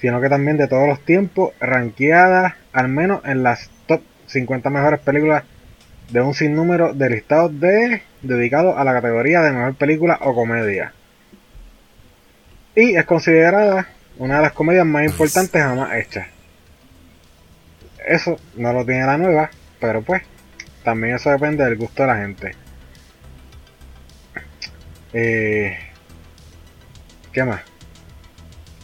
[0.00, 5.00] sino que también de todos los tiempos, rankeada al menos en las top 50 mejores
[5.00, 5.44] películas
[6.10, 10.92] de un sinnúmero de listados de dedicados a la categoría de mejor película o comedia.
[12.76, 13.88] Y es considerada
[14.18, 16.26] una de las comedias más importantes jamás hechas.
[18.06, 20.22] Eso no lo tiene la nueva, pero pues
[20.82, 22.54] también eso depende del gusto de la gente.
[25.12, 25.76] Eh,
[27.32, 27.60] ¿Qué más?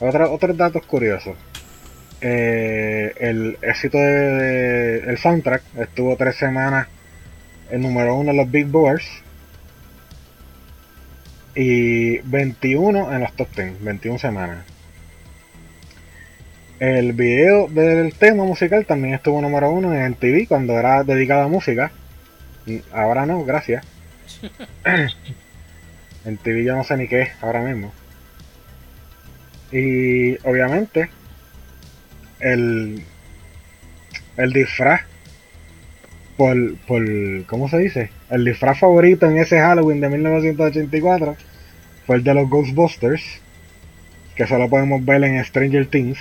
[0.01, 1.37] Otro- otros datos curiosos.
[2.21, 6.87] Eh, el éxito de, de- el soundtrack estuvo tres semanas
[7.71, 9.07] en número uno en los Big Boards
[11.55, 14.65] y 21 en los top 10, 21 semanas.
[16.79, 21.49] El video del tema musical también estuvo número uno en TV cuando era dedicado a
[21.49, 21.93] música.
[22.93, 23.85] Ahora no, gracias.
[26.25, 27.93] en TV yo no sé ni qué es ahora mismo.
[29.73, 31.11] Y obviamente
[32.41, 33.05] el,
[34.37, 35.03] el disfraz
[36.37, 37.05] por, por,
[37.47, 38.11] ¿cómo se dice?
[38.31, 41.37] El disfraz favorito en ese Halloween de 1984
[42.07, 43.23] fue el de los Ghostbusters,
[44.37, 46.19] que solo podemos ver en Stranger Things.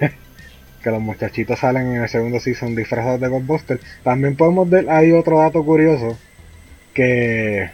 [0.82, 3.80] que los muchachitos salen en el segundo season disfrazados de Ghostbusters.
[4.04, 6.16] También podemos ver, hay otro dato curioso,
[6.94, 7.68] que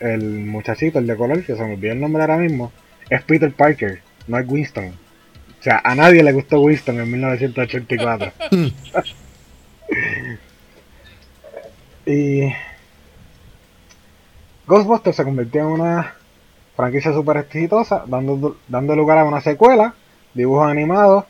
[0.00, 2.70] el muchachito, el de color, que se me olvidó el nombre ahora mismo,
[3.08, 4.88] es Peter Parker, no es Winston.
[5.58, 8.32] O sea, a nadie le gustó Winston en 1984.
[12.08, 12.52] y
[14.66, 16.14] Ghostbusters se convirtió en una
[16.76, 19.94] franquicia super exitosa, dando, dando lugar a una secuela,
[20.34, 21.24] dibujos animados,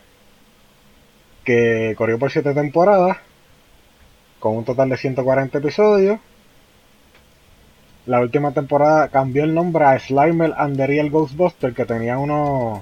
[1.43, 3.17] que corrió por 7 temporadas,
[4.39, 6.19] con un total de 140 episodios.
[8.05, 12.81] La última temporada cambió el nombre a Slimer and the Real Ghostbuster, que tenía unos,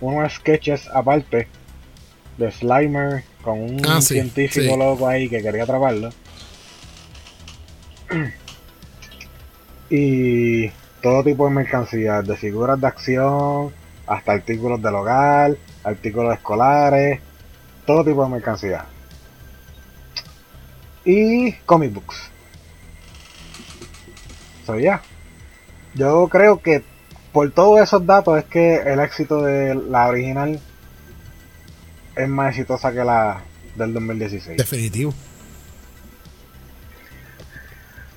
[0.00, 1.48] unos sketches aparte
[2.38, 4.78] de Slimer con un Ah, sí, científico sí.
[4.78, 6.10] loco ahí que quería atraparlo.
[9.90, 10.68] Y
[11.02, 13.72] todo tipo de mercancías, de figuras de acción,
[14.06, 17.20] hasta artículos del hogar, artículos escolares,
[17.86, 18.86] todo tipo de mercancía.
[21.04, 22.30] Y comic books.
[24.66, 25.02] So, ya.
[25.94, 26.82] Yo creo que
[27.32, 30.58] por todos esos datos es que el éxito de la original
[32.16, 33.42] es más exitosa que la
[33.76, 34.56] del 2016.
[34.56, 35.12] Definitivo.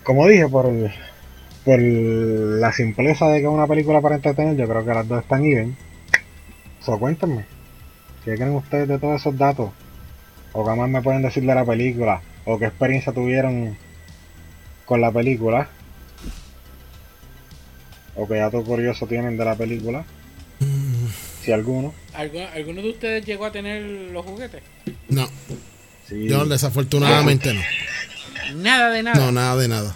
[0.08, 0.90] Como dije, por, el-
[1.66, 5.22] por la simpleza de que es una película para entretener, yo creo que las dos
[5.22, 5.76] están even.
[6.80, 7.44] So, cuéntenme.
[8.24, 9.72] ¿Qué creen ustedes de todos esos datos?
[10.54, 12.22] ¿O qué más me pueden decir de la película?
[12.46, 13.78] ¿O qué experiencia tuvieron
[14.86, 15.68] con la película.
[18.16, 20.06] O que datos curiosos tienen de la película.
[21.42, 21.94] Si alguno.
[22.16, 23.82] ¿Algu- ¿Alguno de ustedes llegó a tener
[24.14, 24.64] los juguetes?
[25.10, 25.28] No,
[26.08, 26.30] Sí.
[26.30, 27.60] yo desafortunadamente no.
[28.56, 29.18] Nada de nada.
[29.26, 29.96] No, nada de nada.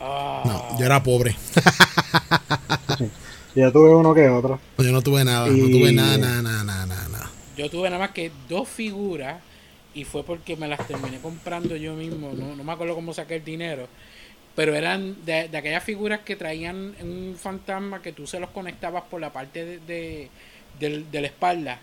[0.00, 1.36] Ah, No, yo era pobre.
[3.54, 4.58] Yo tuve uno que otro.
[4.78, 7.30] Yo no tuve nada, no tuve nada, nada, nada, nada, nada.
[7.56, 9.40] Yo tuve nada más que dos figuras
[9.94, 12.32] y fue porque me las terminé comprando yo mismo.
[12.34, 13.88] No, no me acuerdo cómo saqué el dinero.
[14.56, 19.02] Pero eran de, de aquellas figuras que traían un fantasma que tú se los conectabas
[19.10, 20.30] por la parte de, de,
[20.80, 21.78] del- de la espalda.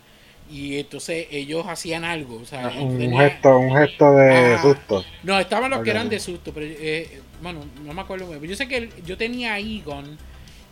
[0.50, 2.38] Y entonces ellos hacían algo.
[2.42, 5.06] O sea, Un tenía- gesto, un gesto de Ah, susto.
[5.24, 8.26] No, estaban los que eran de susto, pero eh, bueno, no me acuerdo.
[8.26, 8.50] muy bien.
[8.50, 10.18] Yo sé que yo tenía a Egon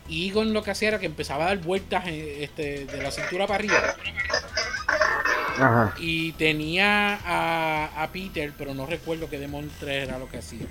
[0.08, 3.10] y Egon lo que hacía era que empezaba a dar vueltas eh, este, de la
[3.12, 3.76] cintura para arriba.
[5.60, 5.94] Ajá.
[5.98, 10.66] Y tenía a, a Peter, pero no recuerdo qué Demon 3 era lo que hacía.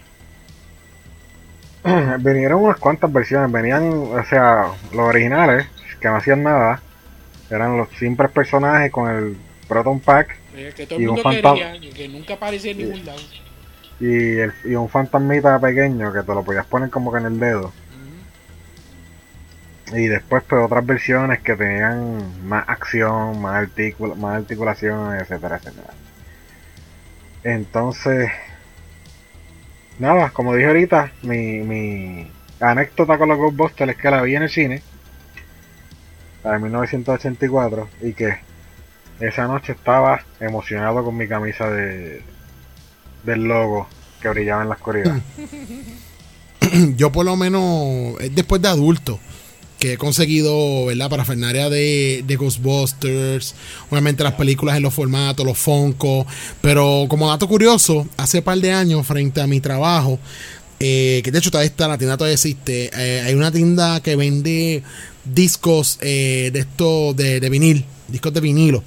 [2.20, 3.52] Vinieron unas cuantas versiones.
[3.52, 5.68] Venían, o sea, los originales,
[6.02, 6.82] que no hacían nada.
[7.50, 9.38] Eran los simples personajes con el
[9.68, 10.38] Proton Pack
[10.76, 13.20] Que todo el Y un mundo quería, que nunca aparecía en ningún lado.
[14.00, 14.06] y,
[14.40, 17.72] el, y un fantasmita pequeño que te lo podías poner como que en el dedo.
[19.94, 25.94] Y después pues otras versiones que tenían más acción, más, articula- más articulación, etcétera, etcétera.
[27.44, 28.30] Entonces,
[30.00, 32.30] nada, como dije ahorita, mi, mi
[32.60, 34.82] anécdota con los Ghostbusters es que la vi en el cine,
[36.44, 38.38] de 1984, y que
[39.20, 42.22] esa noche estaba emocionado con mi camisa de
[43.24, 43.88] del logo
[44.22, 45.22] que brillaba en la oscuridad.
[46.96, 49.20] Yo por lo menos, es después de adulto,
[49.80, 51.10] que he conseguido, ¿verdad?
[51.10, 53.56] Para Fernaria de, de Ghostbusters,
[53.90, 56.26] obviamente las películas en los formatos, los Funko,
[56.62, 60.20] pero como dato curioso, hace par de años, frente a mi trabajo,
[60.80, 64.16] eh, que de hecho todavía está, la tienda todavía existe, eh, hay una tienda que
[64.16, 64.84] vende
[65.34, 68.84] discos eh, de esto, de, de vinil, discos de vinilo.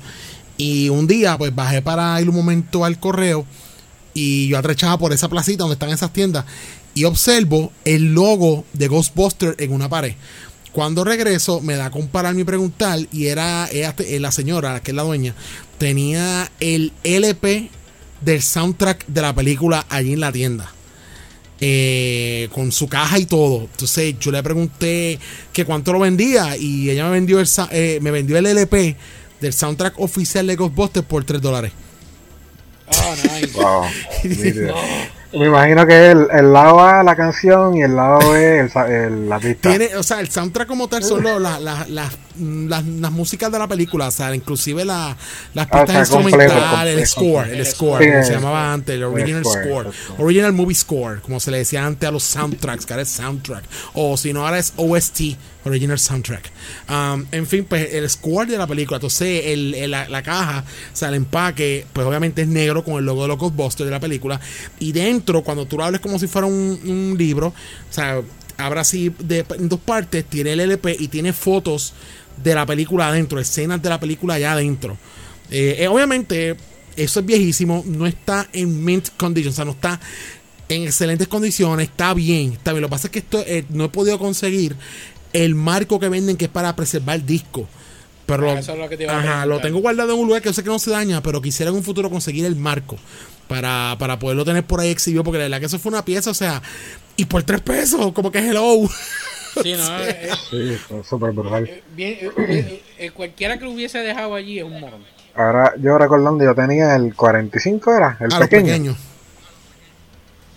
[0.56, 3.46] Y un día, pues bajé para ir un momento al correo
[4.12, 6.44] y yo atrechaba por esa placita donde están esas tiendas
[6.94, 10.14] y observo el logo de Ghostbusters en una pared.
[10.72, 14.80] Cuando regreso, me da a compararme y preguntar, y era ella te- eh, la señora,
[14.82, 15.34] que es la dueña,
[15.78, 17.70] tenía el LP
[18.20, 20.72] del soundtrack de la película allí en la tienda.
[21.62, 23.60] Eh, con su caja y todo.
[23.70, 25.18] Entonces yo le pregunté
[25.52, 28.96] que cuánto lo vendía y ella me vendió el, eh, me vendió el LP
[29.42, 31.72] del soundtrack oficial de Ghostbusters por 3 dólares.
[32.88, 33.52] Ah, nice.
[33.52, 33.84] Wow,
[34.24, 34.74] nítido.
[35.32, 39.38] Me imagino que el, el lado A la canción y el lado B el, la
[39.38, 39.68] pista.
[39.68, 43.12] Tiene, o sea, el soundtrack como tal son lo- la- la- la- mm, las, las
[43.12, 45.16] músicas de la película, o sea, inclusive la-
[45.54, 48.10] las Ah, o pistas sea, completo, instrumentales, el score, el El score, score.
[48.10, 51.84] como Sí, se llamaba antes, el original score, original movie score, como se le decía
[51.86, 53.64] antes a los soundtracks, que ahora es soundtrack,
[53.94, 56.50] o si no, ahora es OST, original soundtrack.
[56.88, 60.64] Um, en fin, pues el score de la película, entonces el, el- la, la caja,
[60.92, 63.90] o sea, el empaque, pues obviamente es negro con el logo de los Ghostbusters de
[63.90, 64.40] la película,
[64.78, 68.20] y dentro, cuando tú lo hables como si fuera un, un libro, o sea,
[68.56, 71.94] habrá así de, en dos partes, tiene el LP y tiene fotos
[72.42, 74.96] de la película adentro, escenas de la película allá adentro.
[75.50, 76.56] Eh, eh, obviamente,
[76.96, 80.00] eso es viejísimo, no está en mint condition, o sea, no está
[80.68, 82.82] en excelentes condiciones, está bien, está bien.
[82.82, 84.76] Lo que pasa es que esto eh, no he podido conseguir
[85.32, 87.68] el marco que venden que es para preservar el disco.
[88.26, 90.26] Pero Ah, lo, eso es lo que te iba ajá, lo tengo guardado en un
[90.26, 92.54] lugar que yo sé que no se daña, pero quisiera en un futuro conseguir el
[92.54, 92.96] marco
[93.48, 96.30] para, para poderlo tener por ahí exhibido, porque la verdad que eso fue una pieza,
[96.30, 96.62] o sea,
[97.16, 98.88] y por tres pesos, como que hello.
[99.62, 101.64] Sí, no, eh, eh, Sí, fue súper brutal.
[101.66, 105.02] eh, bien, eh, eh, eh, cualquiera que lo hubiese dejado allí es un morón.
[105.34, 108.16] Ahora yo recordando, yo tenía el 45, ¿era?
[108.20, 108.66] El a los pequeño.
[108.66, 108.96] pequeños.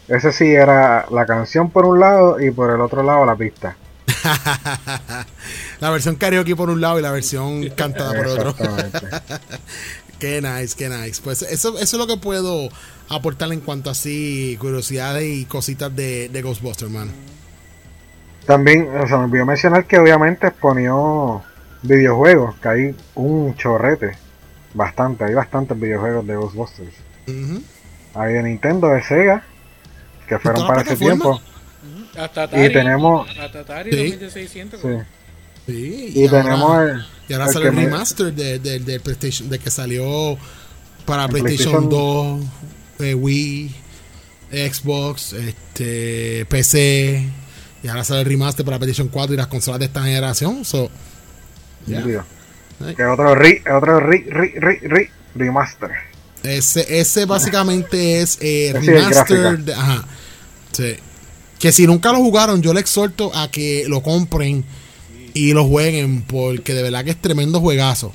[0.08, 3.76] Ese sí era la canción por un lado y por el otro lado la pista.
[5.80, 8.56] la versión karaoke por un lado y la versión cantada por otro.
[10.20, 11.22] Qué nice, qué nice.
[11.22, 12.70] Pues eso, eso es lo que puedo
[13.10, 17.12] aportar en cuanto a así curiosidades y cositas de, de Ghostbusters, man.
[18.46, 21.42] También, o sea, me olvidó mencionar que obviamente exponió
[21.82, 24.12] videojuegos, que hay un chorrete.
[24.74, 26.94] Bastante, hay bastantes videojuegos de Ghostbusters.
[27.28, 27.62] Ujú.
[28.16, 29.44] Hay de Nintendo, de Sega,
[30.28, 31.40] que fueron todas para las ese tiempo.
[32.18, 32.66] Hasta Atari.
[32.66, 34.12] Y tenemos, Hasta Atari Sí.
[34.12, 34.82] 2600.
[34.82, 34.88] sí,
[35.66, 39.00] Sí, y ahora- tenemos el, y ahora el sale el me- remaster de, de, de
[39.00, 40.38] PlayStation, de que salió
[41.06, 42.46] para PlayStation, PlayStation 2,
[43.08, 43.76] eh, Wii,
[44.52, 47.30] Xbox, este, PC.
[47.84, 50.64] Y ahora sale el remaster para PlayStation 4 y las consolas de esta generación.
[50.66, 50.90] So.
[51.88, 52.96] Ay.
[52.96, 55.92] Que otro re, otro re, re, re, re- remaster.
[56.44, 59.60] Ese, ese básicamente es eh, remaster.
[59.60, 60.06] de- ajá.
[60.72, 60.96] Sí.
[61.60, 64.66] Que si nunca lo jugaron, yo le exhorto a que lo compren
[65.34, 68.12] y lo jueguen, porque de verdad que es tremendo juegazo.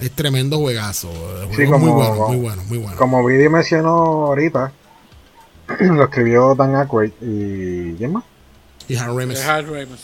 [0.00, 1.10] Es tremendo juegazo.
[1.42, 2.96] El Sí, juego es muy como- bueno, como- muy bueno, muy bueno.
[2.96, 3.90] Como Vidi mencionó
[4.26, 4.72] ahorita,
[5.80, 8.24] lo escribió Dan Aykroyd y ¿quién más?
[8.92, 10.00] Y Hal Ramis.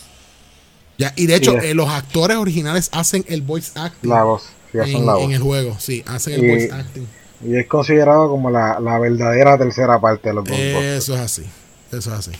[0.97, 4.49] Ya, y de hecho, Sí, eh, los actores originales hacen el voice acting La voz.
[4.71, 5.31] Sí, hacen en, la en voz.
[5.33, 5.75] el juego.
[5.79, 7.07] Sí, hacen el Y- voice acting.
[7.43, 10.85] Y es considerado como la, la verdadera tercera parte de los Ghostbusters.
[11.03, 11.43] Eso es así.
[11.91, 12.31] Eso es así.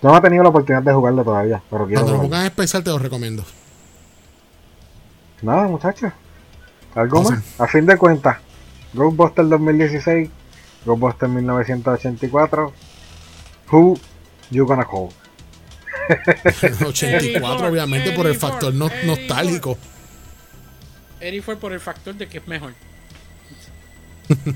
[0.00, 2.82] No he tenido la oportunidad de jugarlo todavía, pero quiero Cuando lo pongan en especial,
[2.84, 3.44] te lo recomiendo.
[5.42, 6.12] Nada, muchachos.
[6.94, 7.40] ¿Algo más?
[7.58, 8.38] A fin de cuentas,
[8.94, 10.30] Ghostbusters 2016,
[10.86, 12.72] Ghostbusters 1984,
[13.72, 13.98] Who
[14.50, 15.08] You Gonna Call?
[16.86, 19.78] 84, obviamente, por el factor no- nostálgico.
[21.20, 22.74] Eri fue por el factor de que es mejor.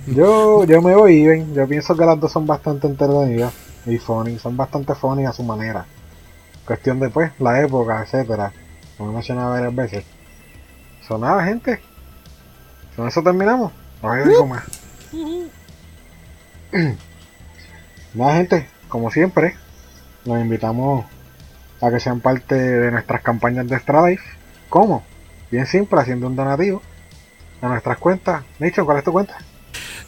[0.06, 1.54] Yo, yo me voy bien.
[1.54, 3.52] Yo pienso que las dos son bastante entretenidas
[3.86, 4.38] y funny.
[4.38, 5.86] Son bastante funny a su manera.
[6.66, 8.52] Cuestión de pues, la época, etcétera.
[8.96, 10.04] Como he mencionado varias veces.
[11.06, 11.80] Son nada, gente.
[12.96, 13.72] Con eso terminamos.
[14.02, 14.64] No hay algo más.
[18.14, 18.68] Nada, gente.
[18.88, 19.54] Como siempre,
[20.24, 21.04] los invitamos
[21.80, 24.24] a que sean parte de nuestras campañas de Extra Life.
[24.68, 25.04] ¿Cómo?
[25.50, 26.82] Bien simple, haciendo un donativo
[27.60, 28.44] a nuestras cuentas.
[28.58, 29.38] Nicho, ¿cuál es tu cuenta?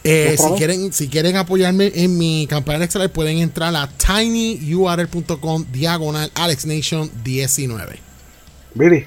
[0.03, 3.87] Eh, ¿Otra si quieren, si quieren apoyarme en mi campaña de extra, pueden entrar a
[3.87, 7.99] tinyurl.com diagonal alexnation19.
[8.73, 9.05] Billy.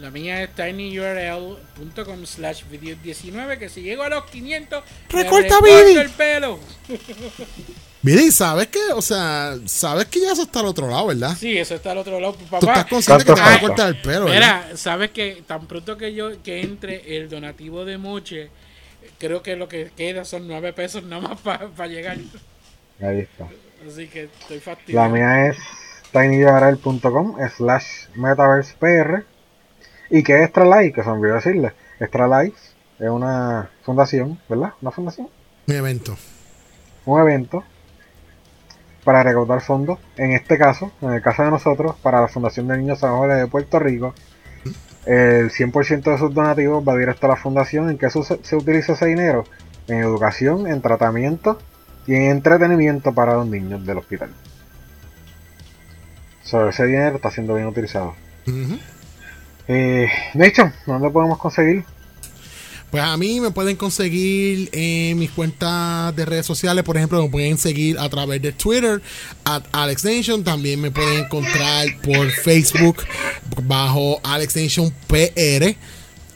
[0.00, 5.60] La mía es tinyurl.com slash video 19 que si llego a los 500 me Recorta,
[5.60, 5.96] Billy.
[5.98, 6.58] el pelo.
[8.02, 8.92] Mire, ¿sabes qué?
[8.94, 11.34] O sea, sabes que ya eso está al otro lado, ¿verdad?
[11.36, 12.34] Sí, eso está al otro lado.
[12.34, 14.64] Tú estás consciente que te ¿Cuánto vas a cortar el pelo, ¿verdad?
[14.66, 18.50] Mira, sabes que tan pronto que yo que entre el donativo de Moche,
[19.18, 22.16] creo que lo que queda son 9 pesos nada más para llegar.
[23.00, 23.48] Ahí está.
[23.86, 25.08] Así que estoy La fastidiado.
[25.10, 25.56] mía es
[26.12, 29.24] tinyurl.com slash metaversepr.
[30.10, 31.72] Y que Extra Life, que se me olvidó decirle.
[31.98, 32.56] Extra Life
[33.00, 34.72] es una fundación, ¿verdad?
[34.80, 35.28] Una fundación.
[35.66, 36.16] Mi evento.
[37.04, 37.64] Un evento
[39.06, 40.00] para recaudar fondos.
[40.16, 43.36] En este caso, en el caso de nosotros, para la Fundación de Niños San Jorge
[43.36, 44.12] de Puerto Rico.
[45.06, 47.88] El 100% de sus donativos va directo a la fundación.
[47.88, 49.44] ¿En qué se, se utiliza ese dinero?
[49.86, 51.56] En educación, en tratamiento
[52.08, 54.30] y en entretenimiento para los niños del hospital.
[56.42, 58.14] So, ese dinero está siendo bien utilizado.
[59.68, 61.84] Eh, Nation, ¿dónde podemos conseguir?
[62.96, 67.28] Pues a mí me pueden conseguir en mis cuentas de redes sociales, por ejemplo, me
[67.28, 69.02] pueden seguir a través de Twitter,
[69.44, 73.02] at AlexNation, también me pueden encontrar por Facebook
[73.64, 74.18] bajo
[75.08, 75.76] PR.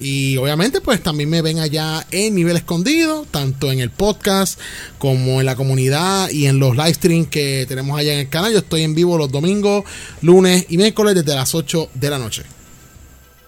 [0.00, 4.60] Y obviamente pues también me ven allá en nivel escondido, tanto en el podcast
[4.98, 8.52] como en la comunidad y en los live streams que tenemos allá en el canal.
[8.52, 9.84] Yo estoy en vivo los domingos,
[10.20, 12.42] lunes y miércoles desde las 8 de la noche.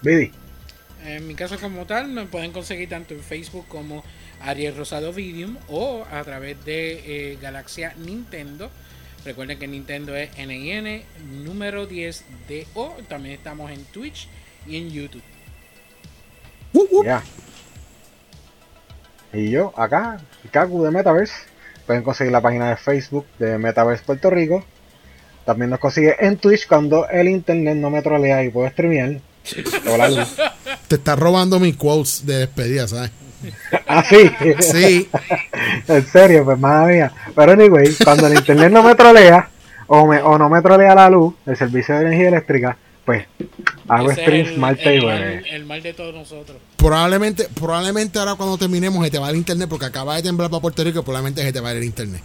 [0.00, 0.32] Billy.
[1.04, 4.04] En mi caso como tal, me pueden conseguir tanto en Facebook como
[4.40, 8.70] Ariel Rosado Videum o a través de eh, Galaxia Nintendo.
[9.24, 11.02] Recuerden que Nintendo es NIN
[11.44, 12.96] número 10 DO.
[13.08, 14.28] También estamos en Twitch
[14.66, 15.22] y en YouTube.
[17.04, 17.22] Ya.
[19.32, 20.20] Y yo, acá,
[20.50, 21.34] Kaku de Metaverse.
[21.86, 24.64] Pueden conseguir la página de Facebook de Metaverse Puerto Rico.
[25.44, 29.20] También nos consigue en Twitch cuando el internet no me trolea y puedo streamear.
[29.90, 30.36] Hola, Luz.
[30.92, 33.10] Te está robando mis quotes de despedida, ¿sabes?
[33.88, 34.30] Ah, sí.
[34.60, 35.08] Sí.
[35.88, 37.12] en serio, pues madre mía.
[37.34, 39.48] Pero anyway, cuando el internet no me trolea,
[39.86, 43.24] o, me, o no me trolea la luz, el servicio de energía eléctrica, pues
[43.88, 45.44] hago Ese es streams el, martes el mal, jueves.
[45.50, 46.58] el mal de todos nosotros.
[46.76, 50.60] Probablemente, probablemente ahora cuando terminemos se te va el internet porque acaba de temblar para
[50.60, 52.20] Puerto Rico, probablemente se te va el internet.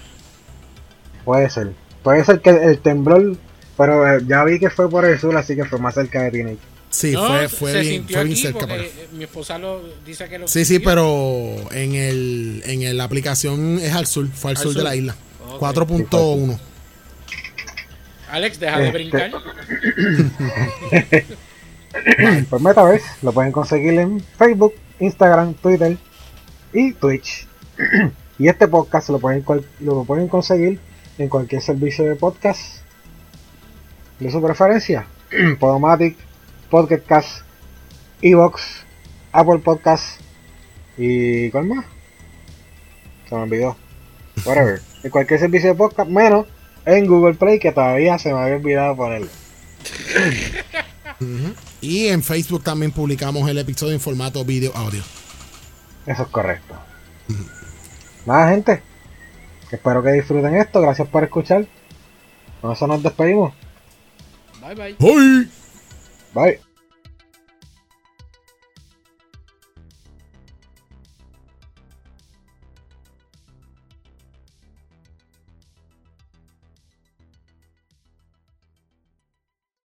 [1.24, 1.72] Puede ser.
[2.04, 3.38] Puede ser que el temblor,
[3.78, 6.32] pero eh, ya vi que fue por el sur, así que fue más cerca de
[6.32, 6.77] Teenage.
[6.90, 8.60] Sí, No, fue, fue se bien, sintió fue bien aquí cerca.
[8.60, 12.82] porque para- eh, mi esposa lo dice que lo Sí, sí, pero en el en
[12.84, 15.16] el- la aplicación es al sur, fue al, Al sur, de la isla.
[15.50, 15.60] Ok.
[15.60, 16.58] 4.1.
[18.32, 19.32] Alex, deja de Este- brincar.
[22.50, 25.98] Pues Metaverse lo pueden conseguir en Facebook, Instagram, Twitter
[26.74, 27.48] y Twitch.
[28.40, 29.44] y este podcast lo pueden,
[29.80, 30.80] lo pueden conseguir
[31.18, 32.82] en cualquier servicio de podcast
[34.20, 35.08] de su preferencia.
[35.60, 36.18] Podomatic,
[36.70, 37.42] Podcast,
[38.22, 38.86] Evox,
[39.32, 40.20] Apple Podcast
[40.98, 41.86] y ¿cuál más?
[43.30, 43.76] Se me olvidó.
[44.46, 44.82] Whatever.
[45.04, 46.48] En cualquier servicio de podcast, menos
[46.86, 49.28] en Google Play que todavía se me había olvidado ponerlo.
[51.82, 55.04] Y en Facebook también publicamos el episodio en formato video audio.
[56.06, 56.76] Eso es correcto.
[58.26, 58.82] Nada, gente.
[59.72, 60.82] Espero que disfruten esto.
[60.82, 61.68] Gracias por escuchar.
[62.62, 63.54] Con eso nos despedimos.
[64.62, 64.96] Bye bye.
[65.00, 65.52] ¡Ay!
[66.38, 66.67] Bye.